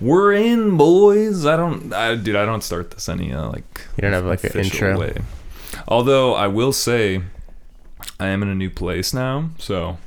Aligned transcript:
We're 0.00 0.32
in, 0.34 0.76
boys. 0.76 1.46
I 1.46 1.56
don't, 1.56 1.92
I, 1.92 2.14
dude. 2.16 2.36
I 2.36 2.44
don't 2.44 2.62
start 2.62 2.90
this 2.90 3.08
any 3.08 3.32
uh, 3.32 3.48
like. 3.48 3.86
You 3.96 4.02
don't 4.02 4.12
have, 4.12 4.24
like, 4.26 4.44
an 4.44 4.52
intro? 4.60 4.98
Way. 4.98 5.16
Although 5.88 6.34
I 6.34 6.46
will 6.48 6.72
say, 6.72 7.22
I 8.20 8.26
am 8.28 8.42
in 8.42 8.48
a 8.48 8.54
new 8.54 8.70
place 8.70 9.12
now, 9.14 9.50
so 9.58 9.98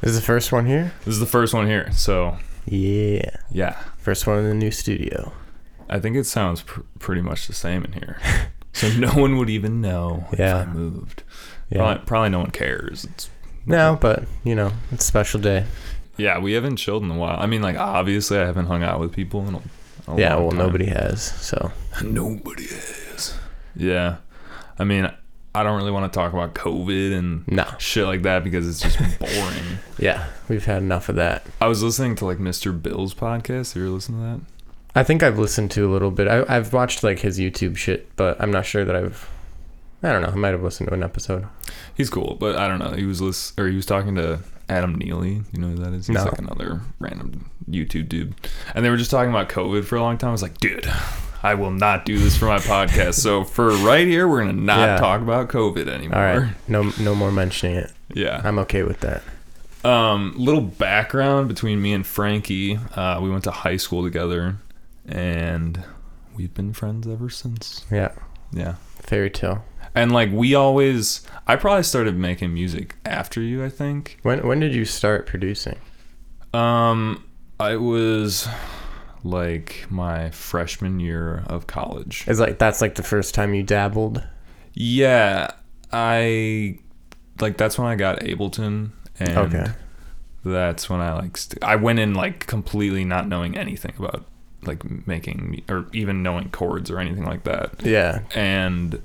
This 0.00 0.10
is 0.10 0.16
the 0.20 0.24
first 0.26 0.52
one 0.52 0.66
here. 0.66 0.92
this 1.04 1.14
is 1.14 1.20
the 1.20 1.26
first 1.26 1.52
one 1.54 1.66
here. 1.66 1.90
So 1.92 2.36
Yeah, 2.66 3.30
yeah, 3.50 3.78
first 3.98 4.26
one 4.26 4.38
in 4.38 4.48
the 4.48 4.54
new 4.54 4.70
studio. 4.70 5.32
I 5.88 5.98
think 5.98 6.16
it 6.16 6.24
sounds 6.24 6.62
pr- 6.62 6.80
pretty 6.98 7.20
much 7.20 7.46
the 7.46 7.52
same 7.52 7.84
in 7.84 7.92
here. 7.92 8.18
so 8.72 8.88
no 8.92 9.10
one 9.12 9.36
would 9.38 9.50
even 9.50 9.80
know 9.80 10.26
Yeah. 10.38 10.62
if 10.62 10.68
I 10.68 10.72
moved. 10.72 11.22
Yeah. 11.70 11.78
Probably, 11.78 12.04
probably 12.06 12.28
no 12.30 12.38
one 12.40 12.50
cares. 12.50 13.04
It's 13.04 13.28
No, 13.66 13.98
but 14.00 14.24
you 14.44 14.54
know, 14.54 14.72
it's 14.90 15.04
a 15.04 15.06
special 15.08 15.40
day. 15.40 15.66
Yeah, 16.16 16.38
we 16.38 16.52
haven't 16.52 16.76
chilled 16.76 17.02
in 17.02 17.10
a 17.10 17.16
while. 17.16 17.38
I 17.38 17.46
mean, 17.46 17.62
like 17.62 17.76
obviously, 17.76 18.38
I 18.38 18.46
haven't 18.46 18.66
hung 18.66 18.82
out 18.82 19.00
with 19.00 19.12
people 19.12 19.46
in 19.48 19.54
a, 19.54 19.62
a 20.08 20.18
yeah, 20.18 20.34
long 20.34 20.42
well, 20.42 20.50
time. 20.50 20.58
nobody 20.58 20.86
has. 20.86 21.22
So 21.22 21.72
Nobody 22.02 22.66
has. 22.66 23.34
Yeah. 23.76 24.16
I 24.78 24.84
mean, 24.84 25.10
I 25.54 25.62
don't 25.62 25.76
really 25.76 25.90
want 25.90 26.10
to 26.10 26.16
talk 26.16 26.32
about 26.32 26.54
COVID 26.54 27.16
and 27.16 27.46
no. 27.48 27.66
shit 27.78 28.06
like 28.06 28.22
that 28.22 28.42
because 28.42 28.66
it's 28.66 28.80
just 28.80 29.18
boring. 29.18 29.78
Yeah, 29.98 30.26
we've 30.48 30.64
had 30.64 30.82
enough 30.82 31.08
of 31.08 31.16
that. 31.16 31.44
I 31.60 31.66
was 31.66 31.82
listening 31.82 32.14
to 32.16 32.24
like 32.24 32.38
Mr. 32.38 32.80
Bill's 32.80 33.14
podcast. 33.14 33.74
Have 33.74 33.82
You 33.82 33.88
ever 33.88 33.94
listen 33.94 34.14
to 34.16 34.20
that? 34.22 34.40
I 34.94 35.02
think 35.04 35.22
I've 35.22 35.38
listened 35.38 35.70
to 35.72 35.86
a 35.86 35.90
little 35.92 36.10
bit. 36.10 36.28
I, 36.28 36.44
I've 36.48 36.72
watched 36.72 37.02
like 37.02 37.20
his 37.20 37.38
YouTube 37.38 37.76
shit, 37.76 38.14
but 38.16 38.40
I'm 38.40 38.50
not 38.50 38.66
sure 38.66 38.84
that 38.84 38.96
I've. 38.96 39.28
I 40.02 40.10
don't 40.10 40.22
know. 40.22 40.28
I 40.28 40.34
might 40.34 40.48
have 40.48 40.62
listened 40.62 40.88
to 40.88 40.94
an 40.94 41.02
episode. 41.04 41.46
He's 41.94 42.10
cool, 42.10 42.36
but 42.40 42.56
I 42.56 42.66
don't 42.66 42.78
know. 42.80 42.90
He 42.90 43.04
was 43.04 43.20
lis- 43.20 43.52
or 43.56 43.68
he 43.68 43.76
was 43.76 43.86
talking 43.86 44.14
to 44.16 44.40
Adam 44.72 44.94
Neely. 44.96 45.42
You 45.52 45.60
know 45.60 45.68
who 45.68 45.76
that 45.76 45.92
is? 45.92 46.06
He's 46.06 46.14
No. 46.14 46.24
like 46.24 46.38
another 46.38 46.80
random 46.98 47.50
YouTube 47.70 48.08
dude. 48.08 48.34
And 48.74 48.84
they 48.84 48.90
were 48.90 48.96
just 48.96 49.10
talking 49.10 49.30
about 49.30 49.48
COVID 49.48 49.84
for 49.84 49.96
a 49.96 50.00
long 50.00 50.18
time. 50.18 50.30
I 50.30 50.32
was 50.32 50.42
like, 50.42 50.58
dude, 50.58 50.90
I 51.42 51.54
will 51.54 51.70
not 51.70 52.04
do 52.04 52.18
this 52.18 52.36
for 52.36 52.46
my 52.46 52.58
podcast. 52.58 53.14
So 53.14 53.44
for 53.44 53.70
right 53.70 54.06
here, 54.06 54.26
we're 54.28 54.40
gonna 54.40 54.52
not 54.54 54.78
Yeah. 54.88 54.96
talk 54.98 55.20
about 55.20 55.48
COVID 55.48 55.88
anymore. 55.88 56.18
All 56.18 56.38
right, 56.40 56.52
no, 56.68 56.92
no 57.00 57.14
more 57.14 57.30
mentioning 57.32 57.76
it. 57.76 57.92
Yeah. 58.14 58.40
I'm 58.44 58.58
okay 58.60 58.82
with 58.82 59.00
that. 59.00 59.22
Um, 59.84 60.34
little 60.36 60.60
background 60.60 61.48
between 61.48 61.82
me 61.82 61.92
and 61.92 62.06
Frankie. 62.06 62.78
Uh, 62.94 63.18
we 63.20 63.28
went 63.30 63.42
to 63.44 63.50
high 63.50 63.76
school 63.78 64.04
together, 64.04 64.56
and 65.08 65.82
we've 66.36 66.54
been 66.54 66.72
friends 66.72 67.06
ever 67.08 67.28
since. 67.28 67.84
Yeah, 67.90 68.12
Yeah, 68.52 68.74
fairy 69.00 69.30
tale. 69.30 69.64
And 69.94 70.12
like 70.12 70.30
we 70.32 70.54
always, 70.54 71.22
I 71.46 71.56
probably 71.56 71.82
started 71.82 72.16
making 72.16 72.52
music 72.54 72.96
after 73.04 73.40
you. 73.40 73.64
I 73.64 73.68
think. 73.68 74.18
When 74.22 74.46
when 74.46 74.60
did 74.60 74.74
you 74.74 74.84
start 74.84 75.26
producing? 75.26 75.78
Um, 76.54 77.24
I 77.60 77.76
was 77.76 78.48
like 79.24 79.86
my 79.88 80.30
freshman 80.30 81.00
year 81.00 81.44
of 81.46 81.66
college. 81.66 82.24
Is 82.26 82.40
like 82.40 82.58
that's 82.58 82.80
like 82.80 82.94
the 82.96 83.02
first 83.02 83.34
time 83.34 83.54
you 83.54 83.62
dabbled. 83.62 84.22
Yeah, 84.74 85.50
I 85.92 86.78
like 87.40 87.56
that's 87.56 87.78
when 87.78 87.88
I 87.88 87.94
got 87.96 88.20
Ableton, 88.20 88.90
and 89.18 89.36
Okay. 89.38 89.66
that's 90.44 90.88
when 90.90 91.00
I 91.00 91.12
like 91.14 91.36
st- 91.36 91.62
I 91.62 91.76
went 91.76 91.98
in 91.98 92.14
like 92.14 92.46
completely 92.46 93.04
not 93.04 93.28
knowing 93.28 93.56
anything 93.56 93.94
about 93.98 94.24
like 94.64 95.06
making 95.06 95.62
or 95.68 95.86
even 95.92 96.22
knowing 96.22 96.48
chords 96.50 96.90
or 96.90 96.98
anything 96.98 97.24
like 97.24 97.44
that. 97.44 97.82
Yeah. 97.84 98.20
And 98.34 99.02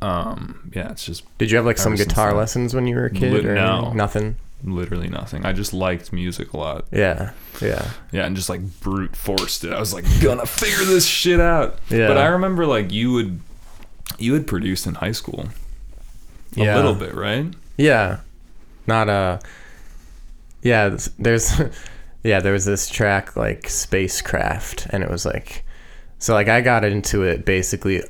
um 0.00 0.70
yeah, 0.74 0.90
it's 0.90 1.04
just 1.04 1.24
Did 1.38 1.50
you 1.50 1.56
have 1.56 1.66
like 1.66 1.78
some 1.78 1.94
guitar 1.96 2.28
then. 2.28 2.36
lessons 2.38 2.74
when 2.74 2.86
you 2.86 2.94
were 2.96 3.06
a 3.06 3.10
kid 3.10 3.32
Lit- 3.32 3.44
or 3.46 3.54
no. 3.54 3.92
nothing? 3.92 4.36
literally 4.64 5.08
nothing. 5.08 5.46
I 5.46 5.52
just 5.52 5.72
liked 5.72 6.12
music 6.12 6.52
a 6.52 6.56
lot. 6.56 6.86
Yeah. 6.90 7.30
Yeah. 7.62 7.88
Yeah, 8.10 8.26
and 8.26 8.34
just 8.34 8.48
like 8.48 8.60
brute 8.80 9.14
forced 9.14 9.62
it. 9.62 9.72
I 9.72 9.78
was 9.78 9.94
like 9.94 10.04
gonna 10.20 10.46
figure 10.46 10.84
this 10.84 11.06
shit 11.06 11.38
out. 11.38 11.78
Yeah. 11.90 12.08
But 12.08 12.18
I 12.18 12.26
remember 12.26 12.66
like 12.66 12.90
you 12.92 13.12
would 13.12 13.40
you 14.18 14.34
had 14.34 14.46
produced 14.48 14.86
in 14.86 14.94
high 14.94 15.12
school. 15.12 15.46
A 16.56 16.60
Yeah. 16.60 16.74
little 16.76 16.94
bit, 16.94 17.14
right? 17.14 17.46
Yeah. 17.76 18.18
Not 18.88 19.08
uh 19.08 19.38
Yeah, 20.62 20.96
there's 21.20 21.60
yeah, 22.24 22.40
there 22.40 22.52
was 22.52 22.64
this 22.64 22.88
track 22.88 23.36
like 23.36 23.68
Spacecraft 23.68 24.88
and 24.90 25.04
it 25.04 25.10
was 25.10 25.24
like 25.24 25.64
so 26.18 26.34
like 26.34 26.48
I 26.48 26.62
got 26.62 26.82
into 26.84 27.22
it 27.22 27.44
basically 27.44 28.02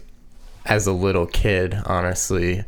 as 0.68 0.86
a 0.86 0.92
little 0.92 1.26
kid, 1.26 1.78
honestly. 1.86 2.64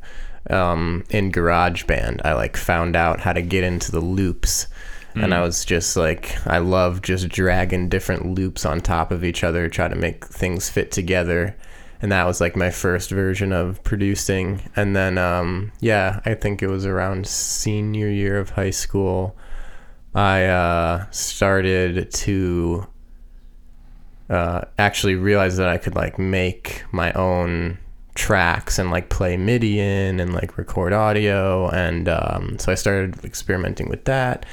Um 0.48 1.04
in 1.10 1.30
GarageBand, 1.30 2.22
I 2.24 2.32
like 2.32 2.56
found 2.56 2.96
out 2.96 3.20
how 3.20 3.32
to 3.32 3.42
get 3.42 3.62
into 3.62 3.92
the 3.92 4.00
loops 4.00 4.66
and 5.14 5.34
I 5.34 5.42
was 5.42 5.64
just 5.64 5.96
like 5.96 6.36
I 6.46 6.58
love 6.58 7.02
just 7.02 7.28
dragging 7.28 7.88
different 7.88 8.34
loops 8.34 8.64
on 8.64 8.80
top 8.80 9.10
of 9.10 9.24
each 9.24 9.42
other, 9.44 9.68
try 9.68 9.88
to 9.88 9.94
make 9.96 10.24
things 10.26 10.70
fit 10.70 10.92
together. 10.92 11.56
And 12.02 12.10
that 12.12 12.24
was 12.26 12.40
like 12.40 12.56
my 12.56 12.70
first 12.70 13.10
version 13.10 13.52
of 13.52 13.82
producing. 13.84 14.62
And 14.76 14.96
then 14.96 15.18
um 15.18 15.72
yeah, 15.80 16.20
I 16.24 16.34
think 16.34 16.62
it 16.62 16.68
was 16.68 16.86
around 16.86 17.26
senior 17.26 18.08
year 18.08 18.38
of 18.38 18.50
high 18.50 18.70
school 18.70 19.36
I 20.14 20.44
uh 20.46 21.06
started 21.10 22.10
to 22.12 22.86
uh 24.28 24.62
actually 24.78 25.16
realize 25.16 25.56
that 25.56 25.68
I 25.68 25.78
could 25.78 25.94
like 25.96 26.18
make 26.18 26.84
my 26.92 27.12
own 27.12 27.78
tracks 28.14 28.78
and 28.78 28.90
like 28.90 29.08
play 29.08 29.36
MIDI 29.36 29.80
in 29.80 30.20
and 30.20 30.34
like 30.34 30.58
record 30.58 30.92
audio 30.92 31.68
and 31.70 32.08
um 32.08 32.58
so 32.58 32.72
I 32.72 32.74
started 32.74 33.24
experimenting 33.24 33.88
with 33.88 34.04
that 34.06 34.44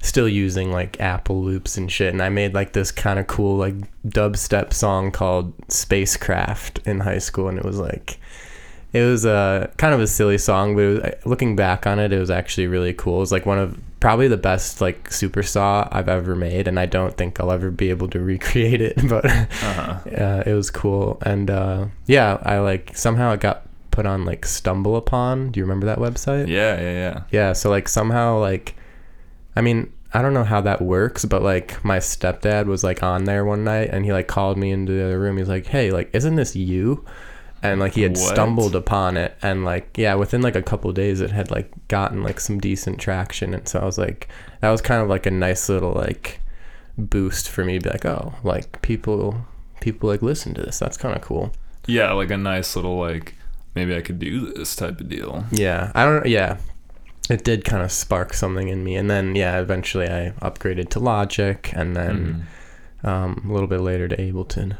still 0.00 0.28
using 0.28 0.70
like 0.70 1.00
Apple 1.00 1.42
loops 1.42 1.76
and 1.76 1.90
shit. 1.90 2.12
And 2.12 2.22
I 2.22 2.28
made 2.28 2.54
like 2.54 2.72
this 2.72 2.90
kind 2.92 3.18
of 3.18 3.26
cool 3.26 3.56
like 3.56 3.74
dubstep 4.06 4.72
song 4.72 5.10
called 5.10 5.52
Spacecraft 5.68 6.80
in 6.86 7.00
high 7.00 7.18
school, 7.18 7.48
and 7.48 7.58
it 7.58 7.64
was 7.64 7.78
like 7.78 8.18
it 8.92 9.02
was 9.02 9.24
a 9.24 9.70
kind 9.76 9.94
of 9.94 10.00
a 10.00 10.06
silly 10.06 10.38
song, 10.38 10.74
but 10.74 10.82
was, 10.82 11.14
looking 11.26 11.56
back 11.56 11.86
on 11.86 11.98
it, 11.98 12.12
it 12.12 12.18
was 12.18 12.30
actually 12.30 12.66
really 12.66 12.94
cool. 12.94 13.16
It 13.16 13.20
was 13.20 13.32
like 13.32 13.46
one 13.46 13.58
of 13.58 13.78
probably 14.00 14.28
the 14.28 14.36
best 14.36 14.80
like 14.80 15.12
super 15.12 15.42
saw 15.42 15.88
I've 15.90 16.08
ever 16.08 16.34
made, 16.36 16.68
and 16.68 16.78
I 16.78 16.86
don't 16.86 17.16
think 17.16 17.40
I'll 17.40 17.50
ever 17.52 17.70
be 17.70 17.90
able 17.90 18.08
to 18.10 18.20
recreate 18.32 18.80
it, 18.80 18.96
but 19.08 19.24
Uh-huh. 19.24 19.98
uh, 20.16 20.42
it 20.46 20.54
was 20.54 20.70
cool. 20.70 21.18
And 21.22 21.50
uh, 21.50 21.86
yeah, 22.06 22.38
I 22.42 22.58
like 22.58 22.96
somehow 22.96 23.32
it 23.32 23.40
got 23.40 23.62
put 23.90 24.06
on 24.06 24.24
like 24.24 24.46
Stumble 24.46 24.96
Upon. 24.96 25.50
Do 25.50 25.58
you 25.60 25.64
remember 25.64 25.86
that 25.86 25.98
website? 25.98 26.46
Yeah, 26.48 26.80
yeah, 26.80 26.92
yeah. 26.92 27.22
Yeah, 27.30 27.52
so 27.52 27.70
like 27.70 27.88
somehow 27.88 28.38
like 28.38 28.74
I 29.56 29.60
mean, 29.60 29.92
I 30.14 30.22
don't 30.22 30.34
know 30.34 30.44
how 30.44 30.60
that 30.62 30.80
works, 30.80 31.24
but 31.24 31.42
like 31.42 31.84
my 31.84 31.98
stepdad 31.98 32.66
was 32.66 32.84
like 32.84 33.02
on 33.02 33.24
there 33.24 33.44
one 33.44 33.64
night 33.64 33.90
and 33.92 34.04
he 34.04 34.12
like 34.12 34.28
called 34.28 34.56
me 34.56 34.70
into 34.70 34.92
the 34.92 35.04
other 35.04 35.18
room. 35.18 35.36
He's 35.36 35.48
like, 35.48 35.66
"Hey, 35.66 35.90
like 35.90 36.10
isn't 36.14 36.36
this 36.36 36.54
you?" 36.54 37.04
And 37.62 37.80
like 37.80 37.94
he 37.94 38.02
had 38.02 38.12
What? 38.12 38.20
stumbled 38.34 38.76
upon 38.76 39.16
it 39.16 39.36
and 39.42 39.64
like 39.64 39.96
yeah, 39.98 40.14
within 40.14 40.42
like 40.42 40.54
a 40.54 40.62
couple 40.62 40.92
days 40.92 41.20
it 41.20 41.32
had 41.32 41.50
like 41.50 41.70
gotten 41.88 42.22
like 42.22 42.38
some 42.38 42.60
decent 42.60 43.00
traction 43.00 43.52
and 43.52 43.66
so 43.66 43.80
I 43.80 43.84
was 43.84 43.98
like 43.98 44.28
that 44.60 44.70
was 44.70 44.80
kind 44.80 45.02
of 45.02 45.08
like 45.08 45.26
a 45.26 45.30
nice 45.32 45.68
little 45.68 45.92
like 45.92 46.38
boost 46.96 47.48
for 47.48 47.64
me 47.64 47.78
to 47.78 47.84
be 47.84 47.90
like, 47.90 48.04
"Oh, 48.04 48.34
like 48.44 48.80
people 48.82 49.44
people 49.80 50.08
like 50.08 50.22
listen 50.22 50.54
to 50.54 50.62
this. 50.62 50.78
That's 50.78 50.96
kind 50.96 51.16
of 51.16 51.22
cool." 51.22 51.52
Yeah, 51.86 52.12
like 52.12 52.30
a 52.30 52.36
nice 52.36 52.76
little 52.76 52.98
like 52.98 53.34
maybe 53.74 53.96
I 53.96 54.02
could 54.02 54.18
do 54.18 54.52
this 54.52 54.76
type 54.76 55.00
of 55.00 55.08
deal. 55.08 55.44
Yeah, 55.50 55.90
I 55.94 56.04
don't. 56.04 56.26
Yeah, 56.26 56.58
it 57.30 57.42
did 57.44 57.64
kind 57.64 57.82
of 57.82 57.90
spark 57.90 58.34
something 58.34 58.68
in 58.68 58.84
me, 58.84 58.94
and 58.96 59.10
then 59.10 59.34
yeah, 59.34 59.58
eventually 59.60 60.06
I 60.08 60.32
upgraded 60.42 60.90
to 60.90 61.00
Logic, 61.00 61.72
and 61.74 61.96
then 61.96 62.46
Mhm. 63.04 63.08
um, 63.08 63.46
a 63.48 63.52
little 63.52 63.68
bit 63.68 63.80
later 63.80 64.06
to 64.08 64.16
Ableton. 64.16 64.76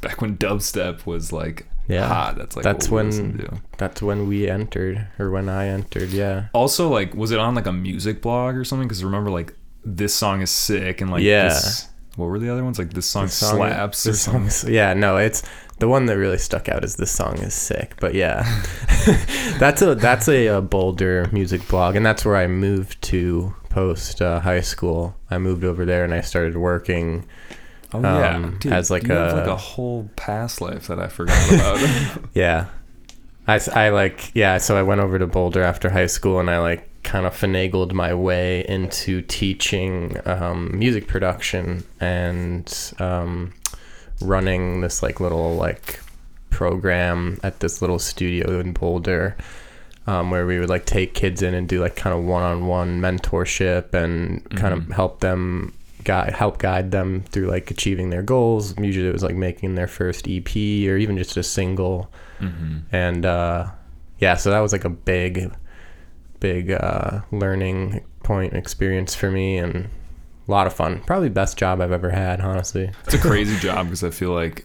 Back 0.00 0.20
when 0.20 0.36
dubstep 0.36 1.06
was 1.06 1.32
like 1.32 1.66
Yeah. 1.88 2.34
That's 2.36 2.54
like 2.56 2.62
That's 2.64 2.88
what 2.88 3.04
we 3.04 3.10
listened 3.10 3.38
when- 3.42 3.62
that's 3.78 4.02
when 4.02 4.28
we 4.28 4.48
entered, 4.48 5.06
or 5.18 5.30
when 5.30 5.48
I 5.48 5.68
entered. 5.68 6.10
Yeah, 6.10 6.46
Also, 6.52 6.88
like, 6.88 7.14
was 7.14 7.30
it 7.30 7.38
on 7.38 7.54
like 7.54 7.66
a 7.66 7.72
music 7.72 8.20
blog 8.22 8.54
or 8.56 8.64
something? 8.64 8.86
Because 8.86 9.02
remember, 9.02 9.30
like, 9.30 9.54
this 9.84 10.14
song 10.14 10.42
is 10.42 10.50
sick, 10.50 11.00
and 11.00 11.10
like, 11.10 11.22
Yeah. 11.22 11.44
this, 11.48 11.88
what 12.16 12.26
were 12.26 12.38
the 12.38 12.50
other 12.50 12.62
ones? 12.64 12.78
Like, 12.78 12.92
this 12.92 13.06
song, 13.06 13.24
This 13.26 13.34
song- 13.34 13.56
slaps. 13.56 14.06
or 14.06 14.10
This 14.10 14.20
something. 14.20 14.50
song 14.50 14.68
is, 14.68 14.74
yeah, 14.74 14.92
no, 14.94 15.16
it's 15.16 15.42
the 15.78 15.88
one 15.88 16.06
that 16.06 16.18
really 16.18 16.36
stuck 16.38 16.68
out 16.68 16.84
is 16.84 16.96
this 16.96 17.10
song 17.12 17.38
is 17.38 17.54
sick. 17.54 17.94
But 18.00 18.14
yeah, 18.14 18.42
that's 19.58 19.80
a 19.80 19.94
that's 19.94 20.28
a, 20.28 20.48
uh 20.48 20.60
Boulder 20.60 21.28
music 21.32 21.66
blog, 21.68 21.96
and 21.96 22.04
that's 22.04 22.24
where 22.24 22.36
I 22.36 22.46
moved 22.48 23.00
to 23.02 23.54
post 23.70 24.20
uh, 24.20 24.40
high 24.40 24.60
school. 24.60 25.14
I 25.30 25.38
moved 25.38 25.62
over 25.64 25.84
there, 25.84 26.04
and 26.04 26.12
I 26.12 26.20
started 26.20 26.56
working. 26.56 27.24
Oh 27.94 28.00
yeah, 28.02 28.36
um, 28.36 28.56
Dude, 28.60 28.72
as, 28.72 28.90
like, 28.90 29.04
you 29.04 29.14
have 29.14 29.32
like 29.36 29.46
a- 29.46 29.52
a 29.52 29.56
whole 29.56 30.10
past 30.16 30.60
life 30.60 30.88
that 30.88 30.98
I 30.98 31.08
forgot 31.08 31.52
about. 31.52 32.24
Yeah. 32.34 32.66
I, 33.46 33.60
I 33.74 33.88
like, 33.88 34.30
yeah, 34.34 34.58
so 34.58 34.76
I 34.76 34.82
went 34.82 35.00
over 35.00 35.18
to 35.18 35.26
Boulder 35.26 35.62
after 35.62 35.88
high 35.88 36.06
school 36.06 36.38
and 36.38 36.50
I 36.50 36.58
like 36.58 36.86
kind 37.02 37.24
of 37.24 37.32
finagled 37.32 37.92
my 37.94 38.12
way 38.12 38.66
into 38.68 39.22
teaching 39.22 40.18
um, 40.26 40.78
music 40.78 41.06
production 41.06 41.82
and 41.98 42.92
um, 42.98 43.54
running 44.20 44.82
this 44.82 45.02
like 45.02 45.18
little 45.18 45.56
like 45.56 46.00
program 46.50 47.38
at 47.42 47.60
this 47.60 47.80
little 47.80 47.98
studio 47.98 48.60
in 48.60 48.72
Boulder. 48.74 49.34
Um, 50.06 50.30
where 50.30 50.46
we 50.46 50.58
would 50.58 50.70
like 50.70 50.86
take 50.86 51.12
kids 51.12 51.42
in 51.42 51.52
and 51.52 51.68
do 51.68 51.80
like 51.82 51.94
kind 51.94 52.16
of 52.18 52.24
one-on-one 52.24 52.98
mentorship 53.00 53.92
and 53.92 54.42
kind 54.56 54.72
of 54.72 54.88
help 54.88 55.20
them 55.20 55.74
guide 56.08 56.32
help 56.32 56.56
guide 56.56 56.90
them 56.90 57.22
through 57.28 57.48
like 57.48 57.70
achieving 57.70 58.08
their 58.08 58.22
goals. 58.22 58.76
Usually 58.78 59.06
it 59.06 59.12
was 59.12 59.22
like 59.22 59.36
making 59.36 59.74
their 59.74 59.86
first 59.86 60.26
EP 60.26 60.48
or 60.56 60.96
even 60.96 61.18
just 61.18 61.36
a 61.36 61.42
single. 61.42 62.10
Mm-hmm. 62.40 62.78
And 62.90 63.26
uh, 63.26 63.66
yeah, 64.18 64.34
so 64.34 64.50
that 64.50 64.60
was 64.60 64.72
like 64.72 64.86
a 64.86 64.90
big, 64.90 65.54
big 66.40 66.72
uh, 66.72 67.20
learning 67.30 68.06
point 68.22 68.54
experience 68.54 69.14
for 69.14 69.30
me 69.30 69.58
and 69.58 69.90
a 70.46 70.50
lot 70.50 70.66
of 70.66 70.72
fun. 70.72 71.02
Probably 71.04 71.28
best 71.28 71.58
job 71.58 71.82
I've 71.82 71.92
ever 71.92 72.08
had, 72.08 72.40
honestly. 72.40 72.90
It's 73.04 73.14
a 73.14 73.18
crazy 73.18 73.58
job 73.60 73.88
because 73.88 74.02
I 74.02 74.08
feel 74.08 74.32
like 74.32 74.64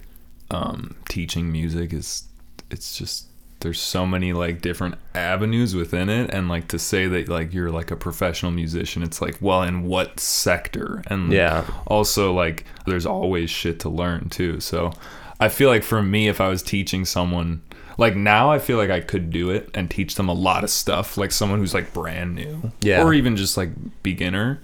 um, 0.49 0.95
teaching 1.09 1.51
music 1.51 1.91
is 1.91 2.23
it's 2.71 2.97
just 2.97 3.27
there's 3.63 3.79
so 3.81 4.05
many 4.05 4.31
like 4.33 4.61
different 4.61 4.93
avenues 5.15 5.73
within 5.73 6.07
it 6.09 6.29
and 6.31 6.47
like 6.49 6.67
to 6.67 6.77
say 6.77 7.07
that 7.07 7.27
like 7.27 7.53
you're 7.53 7.71
like 7.71 7.89
a 7.91 7.95
professional 7.95 8.51
musician 8.51 9.01
it's 9.01 9.21
like 9.21 9.35
well 9.41 9.63
in 9.63 9.83
what 9.83 10.19
sector 10.19 11.01
and 11.07 11.31
Yeah. 11.31 11.65
also 11.87 12.31
like 12.33 12.65
there's 12.85 13.05
always 13.05 13.49
shit 13.49 13.79
to 13.79 13.89
learn 13.89 14.29
too 14.29 14.59
so 14.59 14.93
i 15.39 15.49
feel 15.49 15.69
like 15.69 15.83
for 15.83 16.01
me 16.03 16.27
if 16.27 16.39
i 16.39 16.47
was 16.47 16.61
teaching 16.61 17.05
someone 17.05 17.61
like 17.97 18.15
now 18.15 18.51
i 18.51 18.59
feel 18.59 18.77
like 18.77 18.89
i 18.89 18.99
could 18.99 19.29
do 19.31 19.49
it 19.49 19.69
and 19.73 19.89
teach 19.89 20.15
them 20.15 20.29
a 20.29 20.33
lot 20.33 20.63
of 20.63 20.69
stuff 20.69 21.17
like 21.17 21.31
someone 21.31 21.59
who's 21.59 21.73
like 21.73 21.91
brand 21.93 22.35
new 22.35 22.71
Yeah. 22.81 23.03
or 23.03 23.13
even 23.13 23.35
just 23.37 23.57
like 23.57 23.69
beginner 24.03 24.59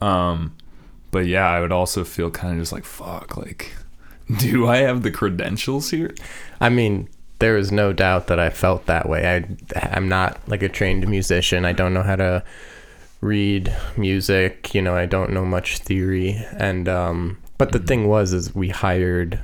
um 0.00 0.54
but 1.10 1.26
yeah 1.26 1.48
i 1.48 1.60
would 1.60 1.72
also 1.72 2.04
feel 2.04 2.30
kind 2.30 2.54
of 2.54 2.60
just 2.60 2.72
like 2.72 2.84
fuck 2.84 3.36
like 3.36 3.72
do 4.38 4.66
i 4.66 4.78
have 4.78 5.02
the 5.02 5.10
credentials 5.10 5.90
here 5.90 6.14
I 6.60 6.68
mean, 6.68 7.08
there 7.42 7.56
is 7.56 7.72
no 7.72 7.92
doubt 7.92 8.28
that 8.28 8.38
I 8.38 8.50
felt 8.50 8.86
that 8.86 9.08
way. 9.08 9.26
I 9.26 9.44
I'm 9.96 10.08
not 10.08 10.40
like 10.46 10.62
a 10.62 10.68
trained 10.68 11.08
musician. 11.08 11.64
I 11.64 11.72
don't 11.72 11.92
know 11.92 12.04
how 12.04 12.14
to 12.14 12.44
read 13.20 13.74
music. 13.96 14.72
You 14.76 14.80
know, 14.80 14.94
I 14.94 15.06
don't 15.06 15.32
know 15.32 15.44
much 15.44 15.78
theory. 15.78 16.40
And 16.56 16.88
um, 16.88 17.38
but 17.58 17.72
the 17.72 17.80
thing 17.80 18.06
was, 18.06 18.32
is 18.32 18.54
we 18.54 18.68
hired 18.68 19.40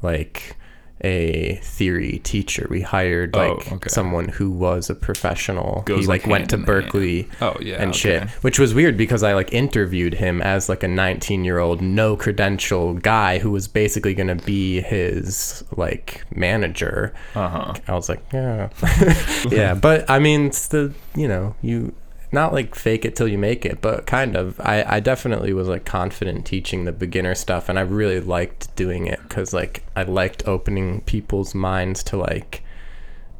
like 0.00 0.56
a 1.04 1.56
theory 1.62 2.20
teacher. 2.24 2.66
We 2.70 2.80
hired 2.80 3.36
Oh, 3.36 3.38
like 3.56 3.72
okay. 3.72 3.88
someone 3.88 4.28
who 4.28 4.50
was 4.50 4.88
a 4.90 4.94
professional. 4.94 5.82
Goes, 5.86 6.00
he 6.00 6.06
like, 6.06 6.22
like, 6.22 6.30
went 6.30 6.50
to. 6.50 6.58
Berklee 6.58 7.28
oh 7.42 7.56
yeah 7.60 7.74
and 7.76 7.90
okay. 7.90 7.98
shit, 7.98 8.28
which 8.42 8.58
was 8.58 8.72
weird 8.74 8.96
because 8.96 9.22
I 9.22 9.34
like 9.34 9.52
interviewed 9.52 10.14
him 10.14 10.40
as 10.40 10.68
like 10.68 10.82
a 10.82 10.88
19 10.88 11.44
year 11.44 11.58
old 11.58 11.82
no 11.82 12.16
credential 12.16 12.94
guy 12.94 13.38
who 13.38 13.50
was 13.50 13.68
basically 13.68 14.14
gonna 14.14 14.36
be 14.36 14.80
his 14.80 15.62
like 15.76 16.24
manager. 16.34 17.12
uh-huh 17.34 17.74
I 17.86 17.92
was 17.94 18.08
like, 18.08 18.22
yeah, 18.32 18.70
yeah, 19.50 19.74
but 19.74 20.08
I 20.08 20.18
mean, 20.18 20.46
it's 20.46 20.68
the 20.68 20.92
you 21.14 21.28
know 21.28 21.54
you 21.60 21.92
not 22.34 22.52
like 22.52 22.74
fake 22.74 23.04
it 23.04 23.16
till 23.16 23.28
you 23.28 23.38
make 23.38 23.64
it, 23.64 23.80
but 23.80 24.06
kind 24.06 24.36
of. 24.36 24.60
I 24.60 24.84
I 24.86 25.00
definitely 25.00 25.52
was 25.54 25.68
like 25.68 25.84
confident 25.86 26.44
teaching 26.44 26.84
the 26.84 26.92
beginner 26.92 27.34
stuff, 27.34 27.68
and 27.68 27.78
I 27.78 27.82
really 27.82 28.20
liked 28.20 28.74
doing 28.76 29.06
it 29.06 29.20
because 29.22 29.54
like 29.54 29.82
I 29.96 30.02
liked 30.02 30.46
opening 30.46 31.00
people's 31.02 31.54
minds 31.54 32.02
to 32.04 32.18
like, 32.18 32.62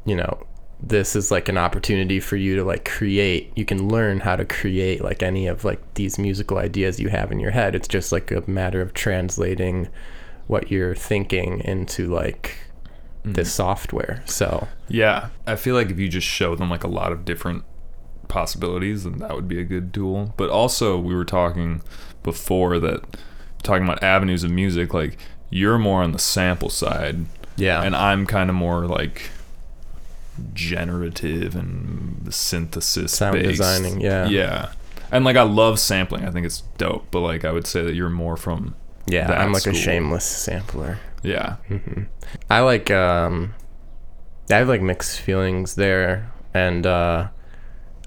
you 0.05 0.15
know. 0.15 0.47
This 0.81 1.15
is 1.15 1.31
like 1.31 1.47
an 1.47 1.57
opportunity 1.57 2.19
for 2.19 2.35
you 2.35 2.57
to 2.57 2.63
like 2.63 2.83
create. 2.85 3.51
You 3.55 3.65
can 3.65 3.87
learn 3.87 4.19
how 4.19 4.35
to 4.35 4.45
create 4.45 5.01
like 5.01 5.23
any 5.23 5.47
of 5.47 5.63
like 5.63 5.81
these 5.95 6.19
musical 6.19 6.57
ideas 6.57 6.99
you 6.99 7.07
have 7.09 7.31
in 7.31 7.39
your 7.39 7.51
head. 7.51 7.75
It's 7.75 7.87
just 7.87 8.11
like 8.11 8.29
a 8.29 8.43
matter 8.45 8.81
of 8.81 8.93
translating 8.93 9.87
what 10.47 10.69
you're 10.69 10.93
thinking 10.93 11.61
into 11.61 12.13
like 12.13 12.57
this 13.23 13.49
mm. 13.49 13.53
software. 13.53 14.21
So 14.25 14.67
Yeah, 14.87 15.29
I 15.47 15.55
feel 15.55 15.75
like 15.75 15.89
if 15.89 15.97
you 15.97 16.07
just 16.07 16.27
show 16.27 16.55
them 16.55 16.69
like 16.69 16.83
a 16.83 16.89
lot 16.89 17.11
of 17.11 17.25
different 17.25 17.63
possibilities, 18.27 19.05
and 19.05 19.19
that 19.21 19.35
would 19.35 19.47
be 19.47 19.59
a 19.59 19.63
good 19.63 19.93
tool. 19.93 20.33
But 20.37 20.49
also, 20.49 20.97
we 20.99 21.13
were 21.15 21.25
talking 21.25 21.81
before 22.23 22.79
that 22.79 23.03
talking 23.63 23.83
about 23.83 24.01
avenues 24.03 24.43
of 24.43 24.51
music. 24.51 24.93
Like 24.93 25.17
you're 25.49 25.77
more 25.77 26.03
on 26.03 26.11
the 26.11 26.19
sample 26.19 26.69
side, 26.69 27.25
yeah, 27.55 27.81
and 27.83 27.95
I'm 27.95 28.25
kind 28.25 28.49
of 28.49 28.55
more 28.55 28.85
like 28.85 29.29
generative 30.53 31.55
and 31.55 32.33
synthesis 32.33 33.13
Sound 33.13 33.33
based. 33.33 33.47
designing, 33.61 34.01
yeah. 34.01 34.27
yeah. 34.27 34.71
And 35.11 35.23
like 35.23 35.37
I 35.37 35.43
love 35.43 35.79
sampling. 35.79 36.25
I 36.25 36.31
think 36.31 36.45
it's 36.45 36.61
dope. 36.77 37.07
But 37.11 37.21
like 37.21 37.45
I 37.45 37.51
would 37.51 37.67
say 37.67 37.83
that 37.83 37.93
you're 37.95 38.09
more 38.09 38.37
from 38.37 38.75
yeah, 39.07 39.31
I'm 39.31 39.51
like 39.53 39.61
school. 39.61 39.73
a 39.73 39.77
shameless 39.77 40.25
sampler. 40.25 40.99
yeah. 41.23 41.55
hmm 41.67 42.03
I 42.49 42.61
like 42.61 42.89
um, 42.91 43.53
I 44.49 44.55
have 44.55 44.67
like 44.67 44.81
mixed 44.81 45.21
feelings 45.21 45.75
there, 45.75 46.31
and 46.53 46.85
uh, 46.85 47.27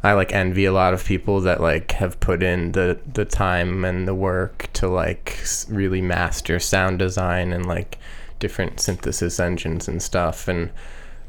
I 0.03 0.12
like 0.12 0.33
envy 0.33 0.65
a 0.65 0.73
lot 0.73 0.95
of 0.95 1.05
people 1.05 1.41
that 1.41 1.61
like 1.61 1.93
have 1.93 2.21
put 2.21 2.43
in 2.43 2.73
the 2.73 2.99
the 3.12 3.25
time 3.25 3.85
and 3.85 4.06
the 4.06 4.15
work 4.15 4.69
to 4.75 4.89
like 4.89 5.41
really 5.69 6.00
master 6.00 6.61
sound 6.61 7.00
design 7.00 7.53
and 7.53 7.67
like 7.67 7.99
different 8.39 8.81
synthesis 8.81 9.41
engines 9.41 9.89
and 9.89 10.03
stuff, 10.03 10.49
and 10.49 10.71